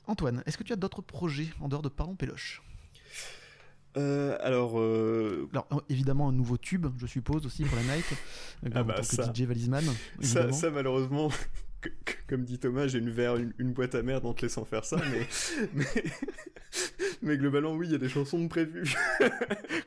[0.06, 2.62] Antoine, est-ce que tu as d'autres projets en dehors de Parlons Péloche?
[3.96, 8.04] Euh, alors euh, Alors évidemment un nouveau tube, je suppose aussi pour la night,
[8.74, 9.32] Ah en bah, tant que ça.
[9.32, 9.84] DJ Valisman.
[10.20, 11.30] ça, malheureusement,
[11.80, 14.42] que- que- comme dit Thomas, j'ai une, vers une, une boîte à merde en te
[14.42, 15.26] laissant faire ça, mais,
[15.74, 16.04] mais,
[17.22, 18.94] mais globalement, oui, il y a des chansons de prévues.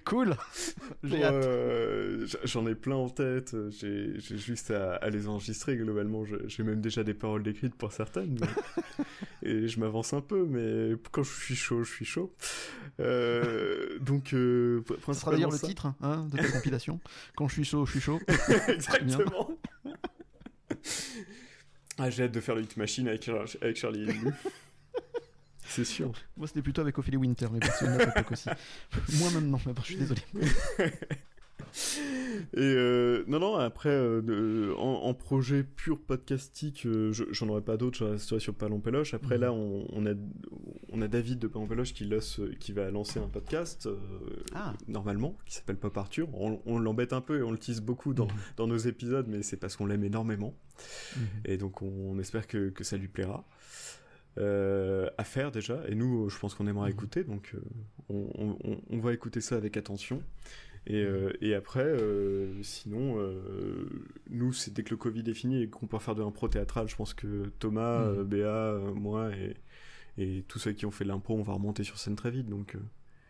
[0.04, 0.36] Cool.
[1.04, 1.24] J'ai.
[1.24, 6.26] Euh, J'en ai plein en tête, j'ai juste à, à les enregistrer globalement.
[6.48, 8.38] J'ai même déjà des paroles décrites pour certaines.
[8.42, 9.06] mais-
[9.50, 12.34] et je m'avance un peu, mais quand je suis chaud, je suis chaud.
[13.00, 15.68] Euh, donc, euh, Ce sera d'ailleurs le ça.
[15.68, 17.00] titre hein, de ta compilation.
[17.38, 18.20] Quand je suis chaud, je suis chaud.
[18.68, 19.58] Exactement.
[22.02, 23.30] Ah, j'ai hâte de faire le Hit Machine avec,
[23.62, 24.32] avec Charlie Lulu.
[25.68, 26.12] C'est sûr.
[26.36, 28.50] Moi, c'était plutôt avec Ophélie Winter, mais autre époque aussi.
[29.20, 30.22] Moi maintenant, mais bon, je suis désolé.
[32.54, 37.62] Et euh, non, non, après, euh, en, en projet pur podcastique, euh, je- j'en aurais
[37.62, 39.14] pas d'autres, je sur Palon Péloche.
[39.14, 39.42] Après, Mhm.
[39.42, 40.14] là, on, on a,
[40.92, 42.10] on a David de Palon Péloche qui,
[42.60, 43.98] qui va lancer un podcast, euh,
[44.54, 44.74] Ah.
[44.88, 46.28] normalement, qui s'appelle Pop Arthur.
[46.34, 49.42] On, on l'embête un peu et on le tease beaucoup dans, dans nos épisodes, mais
[49.44, 50.54] c'est parce qu'on l'aime énormément.
[51.16, 51.22] Mhm.
[51.46, 53.46] Et donc, on, espère que, que ça lui plaira.
[54.38, 56.92] Euh, à faire déjà, et nous, je pense qu'on aimera Mhm.
[56.92, 57.60] écouter, donc euh,
[58.08, 60.24] on, on- on- on va écouter ça avec attention.
[60.88, 63.88] Et, euh, et après, euh, sinon, euh,
[64.30, 66.88] nous, c'est dès que le Covid est fini et qu'on peut faire de l'impro théâtral,
[66.90, 69.56] je pense que Thomas, euh, Béa, moi et,
[70.18, 72.48] et tous ceux qui ont fait de l'impro, on va remonter sur scène très vite.
[72.50, 72.76] Donc,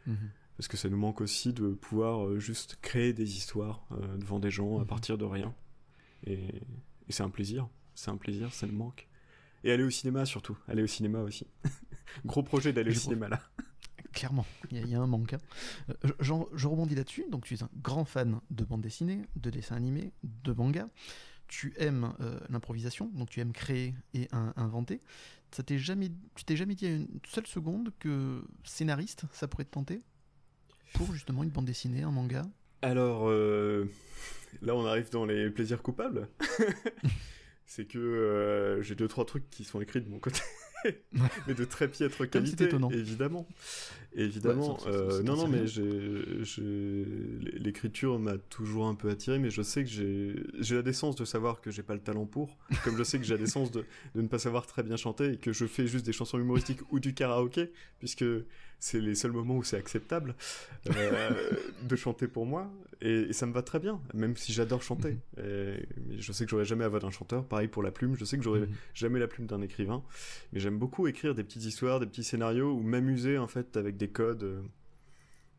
[0.08, 0.16] Mhm.
[0.58, 3.86] parce que ça nous manque aussi de pouvoir juste créer des histoires
[4.18, 4.88] devant des gens à Mhm.
[4.88, 5.54] partir de rien.
[6.26, 7.68] Et, et c'est un plaisir.
[7.96, 9.08] C'est un plaisir, ça nous manque.
[9.64, 10.58] Et aller au cinéma surtout.
[10.68, 11.46] Aller au cinéma aussi.
[12.26, 13.42] Gros projet d'aller au cinéma là.
[14.14, 15.34] Clairement, il y, a- un manque.
[15.34, 15.40] hein.
[16.06, 17.26] Euh, je- rebondis là-dessus.
[17.30, 20.88] Donc, tu es un grand fan de bande dessinée, de dessins animés, de manga.
[21.48, 25.00] Tu aimes euh, l'improvisation, donc tu aimes créer et in- inventer.
[25.52, 29.66] Ça t'est jamais, tu t'es jamais dit à une seule seconde que scénariste, ça pourrait
[29.66, 30.02] te tenter
[30.94, 32.44] pour justement une bande dessinée, un manga?
[32.82, 33.90] Alors, euh,
[34.62, 36.30] là on arrive dans les plaisirs coupables.
[37.66, 40.40] c'est que j'ai deux trois trucs qui sont écrits de mon côté.
[41.48, 43.46] mais de très piètre qualité, évidemment.
[44.14, 44.78] Évidemment.
[44.84, 47.06] Ouais, euh, non, non, mais j'ai, j'ai-
[47.60, 51.24] l'écriture m'a toujours un peu attiré, mais je sais que j'ai, j'ai la décence de
[51.26, 53.86] savoir que j'ai pas le talent pour, comme je sais que j'ai la décence de,
[54.16, 56.82] de ne pas savoir très bien chanter et que je fais juste des chansons humoristiques
[56.92, 58.26] ou du karaoké, puisque
[58.84, 60.36] c'est les seuls moments où c'est acceptable
[60.98, 61.36] euh,
[61.84, 62.70] de chanter pour moi,
[63.00, 65.18] et, et ça me va très bien, même si j'adore chanter.
[65.38, 68.16] Et- mais je sais que j'aurais jamais la voix d'un chanteur, pareil pour la plume,
[68.16, 68.76] je sais que j'aurais Mhm.
[68.96, 70.04] jamais la plume d'un écrivain,
[70.52, 73.96] mais j'aime beaucoup écrire des petites histoires, des petits scénarios ou m'amuser en fait avec
[73.98, 74.44] des codes.
[74.44, 74.62] euh,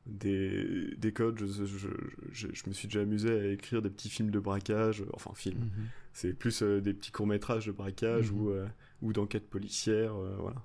[0.04, 1.88] Des, des codes, je, je,
[2.32, 5.60] je, je- me suis déjà amusé à écrire des petits films de braquage, enfin films,
[5.60, 5.86] Mhm.
[6.12, 8.36] c'est plus euh, des petits courts-métrages de braquage Mhm.
[8.40, 8.66] ou, euh,
[9.00, 10.60] ou d'enquête policière, euh, voilà.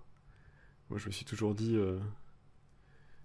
[0.90, 1.76] Moi je me suis toujours dit,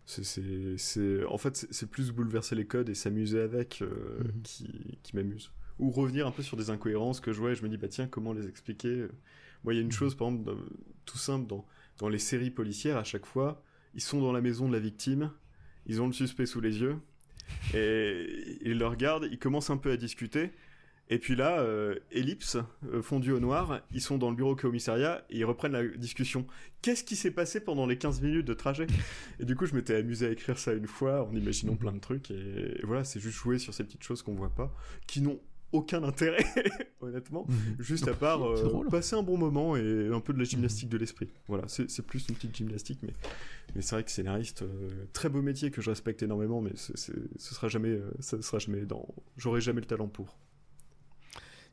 [0.05, 4.42] c'est, en fait c'est, plus bouleverser les codes et s'amuser avec euh, Mhm.
[4.42, 5.50] qui, qui m'amuse.
[5.78, 7.88] Ou revenir un peu sur des incohérences que je vois et je me dis, bah
[7.88, 9.07] tiens, comment les expliquer?
[9.64, 9.92] Moi il y a une Mhm.
[9.92, 10.59] chose, par exemple, dans-
[11.07, 11.66] tout simple, dans,
[11.98, 13.62] dans les séries policières, à chaque fois,
[13.94, 15.30] ils sont dans la maison de la victime,
[15.86, 16.96] ils ont le suspect sous les yeux,
[17.74, 20.53] et ils le regardent, ils commencent un peu à discuter,
[21.15, 22.57] et puis là, euh, ellipse,
[22.93, 26.47] euh, fondu au noir, ils sont dans le bureau commissariat et ils reprennent la discussion.
[26.81, 28.87] Qu'est-ce qui s'est passé pendant les 15 minutes de trajet?
[29.41, 32.01] Et du coup, je m'étais amusé à écrire ça une fois en imaginant plein de
[32.01, 32.31] trucs.
[32.31, 34.75] Et, et voilà, c'est juste jouer sur ces petites choses qu'on voit pas,
[35.07, 35.39] qui n'ont
[35.73, 36.45] aucun intérêt,
[37.01, 37.77] honnêtement, Mhm.
[37.79, 40.99] juste à part euh, passer un bon moment et un peu de la gymnastique de
[40.99, 41.29] l'esprit.
[41.49, 43.13] Voilà, c'est plus une petite gymnastique, mais,
[43.75, 46.97] mais c'est vrai que scénariste, euh, très beau métier que je respecte énormément, mais c'est-
[46.99, 49.09] c'est- ce sera jamais, euh, ça sera jamais dans,
[49.39, 50.37] j'aurai jamais le talent pour.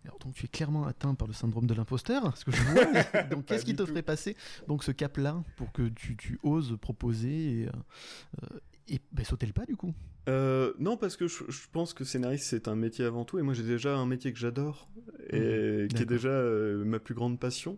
[0.06, 3.24] Alors, donc tu es clairement atteint par le syndrome de l'imposteur, ce que je vois.
[3.32, 3.88] donc qu'est-ce qui te tout.
[3.90, 4.36] ferait passer
[4.68, 9.54] donc ce cap-là pour que tu, tu oses proposer et, euh, et ben, sauter le
[9.54, 9.94] pas du coup?
[10.30, 13.42] Euh, non, parce que je, je pense que scénariste c'est un métier avant tout, et
[13.42, 14.90] moi j'ai déjà un métier que j'adore
[15.32, 17.78] et qui est déjà euh, ma plus grande passion.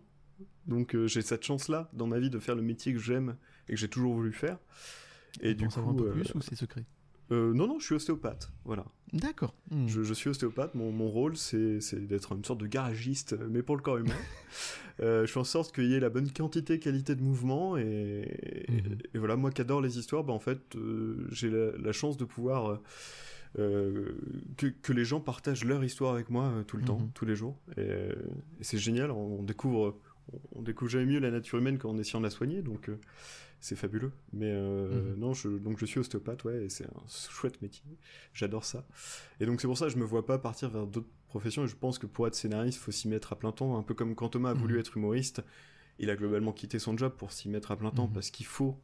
[0.68, 3.36] Donc j'ai cette chance-là dans ma vie de faire le métier que j'aime
[3.68, 4.60] et que j'ai toujours voulu faire.
[5.42, 6.86] Et du savoir coup, un peu plus ou c'est secret?
[7.32, 8.52] Euh, non, non, je suis ostéopathe.
[8.66, 8.86] Voilà.
[9.14, 9.54] D'accord.
[9.72, 9.88] Hmm.
[9.88, 10.74] Je, je suis ostéopathe.
[10.76, 14.14] Mon, mon rôle, c'est d'être une sorte de garagiste, mais pour le corps humain.
[15.00, 17.76] Euh, je fais en sorte qu'il y ait la bonne quantité, qualité de mouvement.
[17.78, 18.98] Et, Mhm.
[19.16, 22.18] et voilà, moi qui adore les histoires, bah, en fait, euh, j'ai la, la chance
[22.18, 22.80] de pouvoir.
[23.60, 24.14] euh,
[24.58, 27.12] que, que les gens partagent leur histoire avec moi euh, tout le temps, Mhm.
[27.16, 27.58] tous les jours.
[27.78, 28.14] Et, euh,
[28.60, 29.98] et c'est génial, on, on découvre,
[30.56, 32.90] on découvre jamais mieux la nature humaine qu'en essayant de la soigner, donc
[33.62, 34.12] c'est fabuleux.
[34.34, 35.20] Mais euh, Mhm.
[35.20, 37.84] non, je, donc je suis ostéopathe, ouais, et c'est un chouette métier.
[38.34, 38.86] J'adore ça.
[39.40, 41.64] Et donc c'est pour ça que je me vois pas partir vers d'autres professions.
[41.64, 43.78] Et je pense que pour être scénariste, faut s'y mettre à plein temps.
[43.78, 44.80] Un peu comme quand Thomas a voulu Mhm.
[44.82, 45.42] être humoriste,
[46.00, 48.14] il a globalement quitté son job pour s'y mettre à plein temps Mhm.
[48.14, 48.78] parce qu'il faut.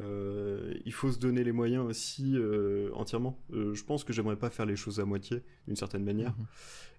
[0.00, 3.38] Euh, il faut se donner les moyens aussi euh, entièrement.
[3.52, 6.30] Euh, je pense que j'aimerais pas faire les choses à moitié d'une certaine manière.
[6.38, 6.46] Mhm.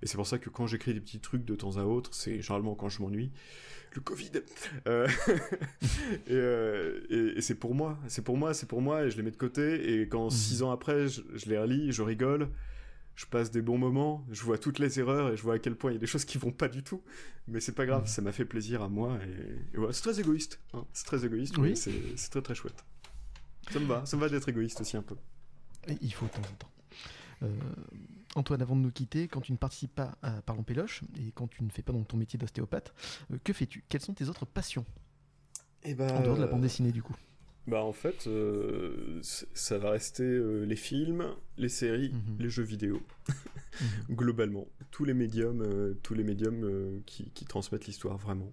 [0.04, 2.42] Et c'est pour ça que quand j'écris des petits trucs de temps à autre, c'est
[2.42, 3.32] généralement quand je m'ennuie.
[3.96, 4.32] Le Covid.
[6.28, 9.24] Et et- et c'est pour moi, c'est pour moi, c'est pour moi, et je les
[9.24, 10.02] mets de côté.
[10.02, 10.30] Et quand Mhm.
[10.32, 12.50] six ans après, je, je les relis, je rigole,
[13.16, 15.76] je passe des bons moments, je vois toutes les erreurs et je vois à quel
[15.76, 17.02] point il y a des choses qui vont pas du tout.
[17.48, 18.08] Mais c'est pas grave, Mhm.
[18.08, 19.18] ça m'a fait plaisir à moi.
[19.24, 20.60] Et, et voilà, c'est très égoïste.
[20.74, 20.86] hein.
[20.94, 21.76] C'est très égoïste, Oui.
[21.76, 22.84] c'est très très chouette.
[23.72, 25.16] Ça me va, ça me va d'être égoïste aussi un peu.
[25.88, 26.72] Et il faut de temps en temps.
[27.44, 27.48] Euh,
[28.36, 31.48] Antoine, avant de nous quitter, quand tu ne participes pas à Parlons Péloche et quand
[31.48, 32.94] tu ne fais pas donc ton métier d'ostéopathe,
[33.32, 33.84] euh, que fais-tu?
[33.90, 34.86] Quelles sont tes autres passions?
[35.84, 37.16] Et bah, En dehors de la bande dessinée du coup
[37.66, 41.26] Bah en fait, euh, ça va rester euh, les films,
[41.58, 42.38] les séries, Mhm.
[42.40, 43.02] les jeux vidéo,
[44.10, 44.68] globalement.
[44.92, 48.52] Tous les médiums, euh, tous les médiums qui, qui transmettent l'histoire, vraiment.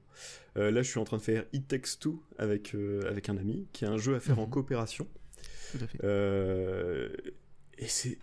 [0.56, 2.74] Là, je suis en train de faire It Takes Two avec,
[3.06, 4.50] avec un ami, qui est un jeu à faire en Mhm.
[4.50, 5.06] coopération.
[5.72, 7.22] Tout à fait.
[7.78, 8.18] Et c'est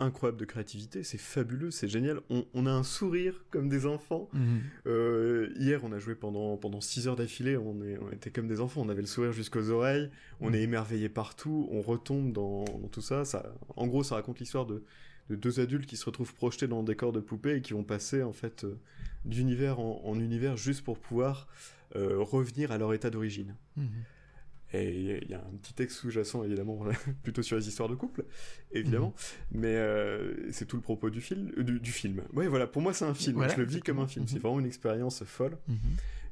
[0.00, 2.20] incroyable de créativité, c'est fabuleux, c'est génial.
[2.28, 4.28] On, on a un sourire comme des enfants.
[4.32, 4.60] Mhm.
[4.86, 8.48] Euh, hier, on a joué pendant, pendant 6 heures d'affilée, on, est, on était comme
[8.48, 10.54] des enfants, on avait le sourire jusqu'aux oreilles, on Mhm.
[10.56, 13.24] est émerveillé partout, on retombe dans, dans tout ça.
[13.24, 13.54] ça.
[13.76, 14.82] En gros, ça raconte l'histoire de,
[15.30, 17.84] de deux adultes qui se retrouvent projetés dans le décor de poupée et qui vont
[17.84, 18.76] passer en fait euh,
[19.24, 21.46] d'univers en, en univers juste pour pouvoir
[21.96, 23.54] euh, revenir à leur état d'origine.
[23.76, 23.86] Mhm.
[24.76, 26.84] Et il y a un petit texte sous-jacent, évidemment,
[27.22, 28.24] plutôt sur les histoires de couple,
[28.72, 29.14] évidemment.
[29.52, 32.22] Mais euh, c'est tout le propos du, film euh, du, du film.
[32.32, 33.36] Ouais, voilà, pour moi, c'est un film.
[33.36, 34.26] Voilà, je le vis comme un film.
[34.26, 34.40] C'est Mhm.
[34.42, 35.58] vraiment une expérience folle.
[35.68, 35.76] Mhm.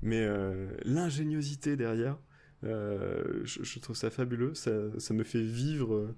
[0.03, 2.18] Mais euh, l'ingéniosité derrière,
[2.64, 4.55] je, je trouve ça fabuleux.
[4.55, 6.14] Ça, ça me fait vivre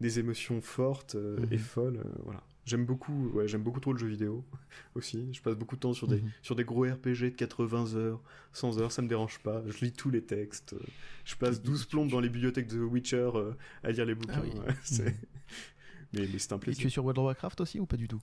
[0.00, 1.46] des émotions fortes Mhm.
[1.50, 2.00] et folles.
[2.24, 2.42] voilà.
[2.66, 4.42] J'aime beaucoup, ouais, j'aime beaucoup trop le jeu vidéo
[4.94, 5.32] aussi.
[5.34, 6.30] Je passe beaucoup de temps sur des, Mhm.
[6.42, 9.62] sur des gros RPG de 80 heures, 100 heures, ça me dérange pas.
[9.66, 10.72] Je lis tous les textes.
[10.72, 10.78] euh,
[11.24, 13.52] Je passe 12 plombes dans les bibliothèques de The Witcher euh,
[13.82, 14.34] à lire les bouquins.
[14.36, 14.50] Ah oui.
[14.60, 15.14] ouais, c'est- Mhm.
[16.14, 16.86] mais, mais c'est un Et tu plaisir.
[16.86, 18.20] es sur World of Warcraft aussi ou pas du tout?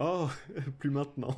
[0.00, 0.28] Oh,
[0.78, 1.36] plus maintenant.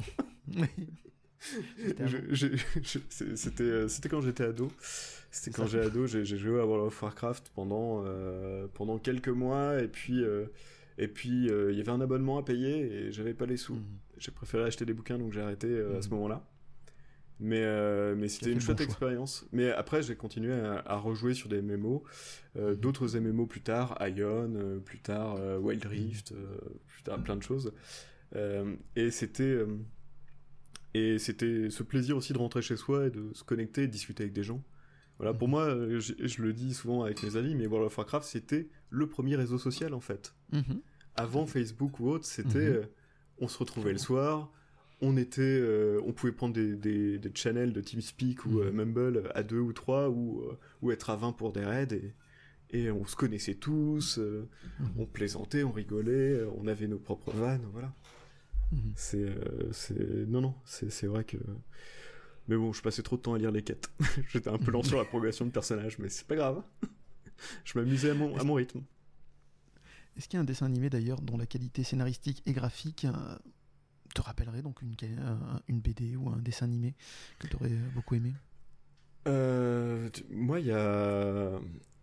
[1.77, 2.27] C'était Je- avant.
[2.31, 4.71] je- je- c'est- C'était euh, c'était quand j'étais ado.
[5.31, 9.29] C'était quand j'ai ado, j'ai j'ai joué à World of Warcraft pendant, euh, pendant quelques
[9.29, 10.45] mois et puis euh,
[11.03, 13.75] et puis euh, il y avait un abonnement à payer et j'avais pas les sous.
[13.75, 13.83] Mhm.
[14.19, 16.15] J'ai préféré acheter des bouquins donc j'ai arrêté euh, à ce Mhm.
[16.15, 16.47] moment-là.
[17.41, 19.47] Mais, euh, mais c'était une chouette expérience.
[19.53, 22.05] Mais après j'ai continué à, à rejouer sur des MMO,
[22.55, 22.75] Mhm.
[22.77, 25.37] d'autres MMO plus tard, Ion, plus tard.
[25.61, 26.33] Wild Rift,
[26.87, 27.73] plus tard plein de choses.
[28.97, 29.65] Et c'était
[30.95, 33.93] et c'était ce plaisir aussi de rentrer chez soi et de se connecter et de
[33.93, 34.63] discuter avec des gens.
[35.19, 38.27] Voilà, pour moi, je, je le dis souvent avec mes amis, mais World of Warcraft,
[38.27, 40.35] c'était le premier réseau social en fait.
[41.17, 42.59] Avant Facebook ou autre, c'était.
[42.59, 42.75] Mhm.
[42.77, 42.83] euh,
[43.39, 44.51] on se retrouvait le soir,
[45.01, 45.43] on était.
[45.43, 48.61] euh, on pouvait prendre des, des, des channels de TeamSpeak ou Mhm.
[48.61, 51.89] euh, Mumble à deux ou trois ou, euh, ou être à 20 pour des raids
[51.93, 52.13] et.
[52.75, 54.47] Et on se connaissait tous, Mhm.
[54.97, 57.93] on plaisantait, on rigolait, on avait nos propres vannes, voilà.
[58.73, 58.93] Mhm.
[58.97, 59.27] C'est,
[59.73, 61.37] c'est, non, non, c'est, c'est vrai que.
[62.49, 63.91] Mais bon, je passais trop de temps à lire les quêtes.
[64.33, 66.63] J'étais un peu lent sur la progression de personnage, mais c'est pas grave.
[67.67, 68.81] je m'amusais à mon, à mon rythme.
[70.17, 73.39] Est-ce qu'il y a un dessin animé d'ailleurs dont la qualité scénaristique et graphique euh,
[74.15, 76.95] te rappellerait donc une, un- une BD ou un dessin animé
[77.39, 78.35] que tu aurais beaucoup aimé?
[79.29, 81.61] Euh, moi, il y a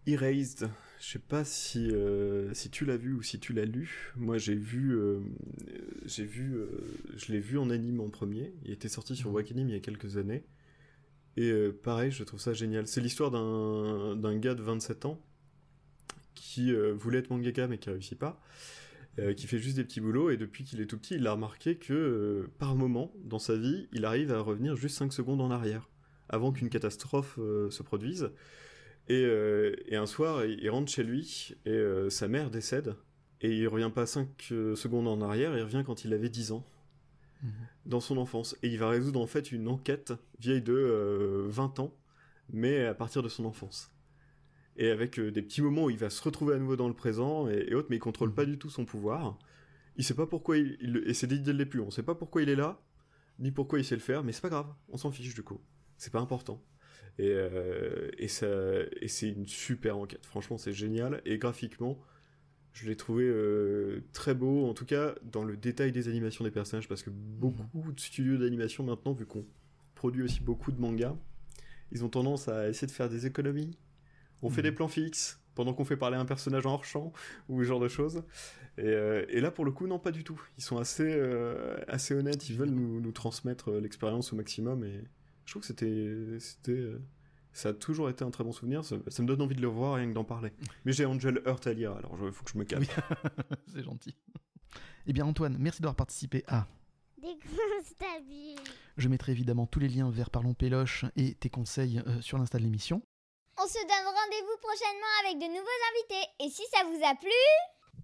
[0.07, 0.69] Erased.
[1.01, 4.11] Je sais pas si, euh, si tu l'as vu ou si tu l'as lu.
[4.17, 5.19] Moi, j'ai vu, euh,
[6.05, 6.67] j'ai vu, euh,
[7.15, 8.53] je l'ai vu en anime en premier.
[8.63, 9.33] Il était sorti sur Mhm.
[9.33, 10.43] Wakanim il y a quelques années.
[11.37, 12.87] Et euh, pareil, je trouve ça génial.
[12.87, 15.19] C'est l'histoire d'un d'un gars de 27 ans
[16.35, 18.41] qui euh, voulait être mangaka mais qui réussit pas,
[19.19, 20.29] euh, qui fait juste des petits boulots.
[20.29, 23.55] Et depuis qu'il est tout petit, il a remarqué que euh, par moment dans sa
[23.55, 25.89] vie, il arrive à revenir juste 5 secondes en arrière
[26.29, 28.29] avant qu'une catastrophe se produise.
[29.07, 29.23] Et,
[29.87, 32.93] et un soir, il rentre chez lui et sa mère décède.
[33.41, 34.27] Et il revient pas 5
[34.75, 36.63] secondes en arrière, il revient quand il avait 10 ans,
[37.41, 37.51] Mhm.
[37.85, 38.55] dans son enfance.
[38.63, 41.95] Et il va résoudre en fait une enquête vieille de euh, 20 ans,
[42.51, 43.91] mais à partir de son enfance.
[44.79, 46.93] Et avec euh, des petits moments où il va se retrouver à nouveau dans le
[46.95, 48.35] présent et, et autres, mais il contrôle Mhm.
[48.35, 49.37] pas du tout son pouvoir.
[49.97, 52.15] Il sait pas pourquoi il, il- et c'est dit dès le début, on sait pas
[52.15, 52.81] pourquoi il est là,
[53.39, 55.59] ni pourquoi il sait le faire, mais c'est pas grave, on s'en fiche du coup.
[55.97, 56.63] C'est pas important.
[57.17, 58.47] Et, euh, et, ça,
[59.01, 60.25] et c'est une super enquête.
[60.25, 61.21] Franchement, c'est génial.
[61.25, 61.99] Et graphiquement,
[62.71, 66.51] je l'ai trouvé euh, très beau, en tout cas dans le détail des animations des
[66.51, 69.45] personnages, parce que beaucoup de studios d'animation maintenant, vu qu'on
[69.95, 71.17] produit aussi beaucoup de mangas,
[71.91, 73.71] ils ont tendance à essayer de faire des économies.
[74.41, 74.69] On fait Mhm.
[74.69, 77.11] des plans fixes pendant qu'on fait parler un personnage en hors champ
[77.49, 78.23] ou ce genre de choses.
[78.77, 80.41] Et, euh, et là, pour le coup, non, pas du tout.
[80.57, 82.49] Ils sont assez, euh, assez honnêtes.
[82.49, 84.85] Ils veulent nous, nous transmettre euh, l'expérience au maximum.
[84.85, 85.03] Et
[85.45, 86.91] je trouve que c'était, c'était,
[87.51, 88.85] ça a toujours été un très bon souvenir.
[88.85, 90.53] Ça, ça me donne envie de le revoir rien que d'en parler.
[90.85, 92.83] Mais j'ai Angel Heart à lire, alors il faut que je me calme.
[92.83, 93.55] Oui.
[93.67, 94.15] C'est gentil.
[95.07, 96.67] Eh bien Antoine, merci d'avoir participé à.
[98.97, 102.63] Je mettrai évidemment tous les liens vers Parlons Péloche et tes conseils sur l'insta de
[102.63, 103.01] l'émission.
[103.61, 106.29] On se donne rendez-vous prochainement avec de nouveaux invités.
[106.39, 107.29] Et si ça vous a plu,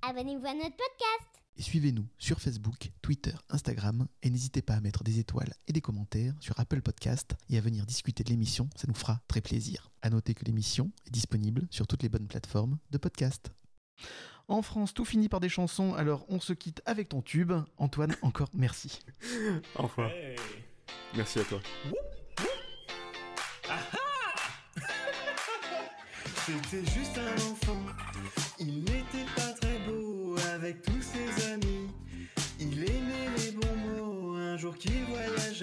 [0.01, 1.29] abonnez-vous à notre podcast.
[1.55, 5.79] Et suivez-nous sur Facebook, Twitter, Instagram et n'hésitez pas à mettre des étoiles et des
[5.79, 9.91] commentaires sur Apple Podcast et à venir discuter de l'émission, ça nous fera très plaisir.
[10.01, 13.49] À noter que l'émission est disponible sur toutes les bonnes plateformes de podcast.
[14.49, 17.53] En France, tout finit par des chansons, alors on se quitte avec ton tube.
[17.77, 18.99] Antoine, encore merci.
[19.75, 20.09] Enfin,
[21.15, 21.61] merci à toi.
[26.45, 27.81] C'était juste un enfant,
[28.59, 31.89] il n'était pas très beau avec tous ses amis.
[32.59, 35.54] Il aimait les bons mots, un jour qu'il voyageait,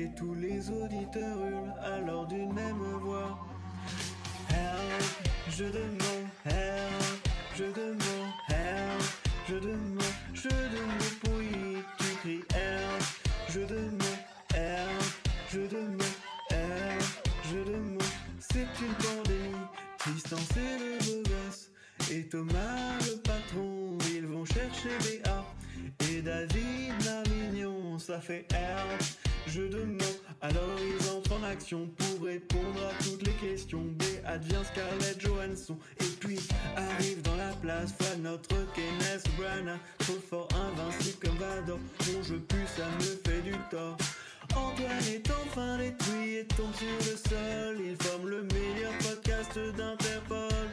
[0.00, 3.36] Et tous les auditeurs hurlent alors d'une même voix.
[4.48, 9.02] Help, je demande help, je demande help,
[9.48, 10.02] je demande,
[10.34, 13.02] je demande oui, tu cries help,
[13.48, 14.18] je demande
[14.54, 15.02] help,
[15.50, 16.02] je demande
[16.50, 17.02] help,
[17.50, 18.02] je demande,
[18.38, 19.66] c'est une pandémie,
[19.98, 21.28] Tristan c'est le beau
[22.12, 25.44] et Thomas le patron, ils vont chercher Béa,
[26.08, 29.02] et David Marmignon, ça fait help,
[30.40, 33.82] alors ils entrent en action pour répondre à toutes les questions.
[33.82, 36.38] B advient Scarlett Johansson, et puis
[36.76, 41.78] arrive dans la place folle notre Kenneth Branagh, trop fort, invincible comme Vador,
[42.12, 43.96] mon jeu pue, ça me fait du tort.
[44.54, 47.76] Antoine est enfin détruit et tombe sur le sol.
[47.84, 50.68] Il forme le meilleur podcast d'Interpol.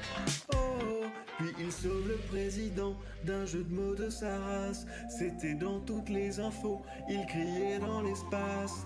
[0.53, 1.05] Oh, oh,
[1.37, 4.85] puis il sauve le président d'un jeu de mots de sa race.
[5.09, 8.85] C'était dans toutes les infos, il criait dans l'espace.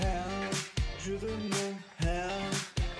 [0.00, 0.56] Help,
[1.04, 2.54] je demande help,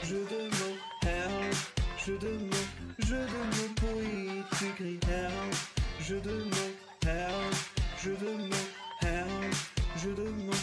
[0.04, 1.56] je demande help,
[1.96, 2.54] je demande,
[2.98, 5.54] je demande pourri, tu cries help,
[6.00, 6.74] je demande
[7.06, 7.54] help,
[8.02, 8.54] je demande
[9.02, 9.54] help,
[9.96, 10.54] je demande,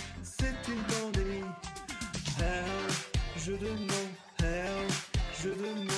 [3.47, 3.91] je demande
[4.41, 4.91] help,
[5.41, 5.96] je demande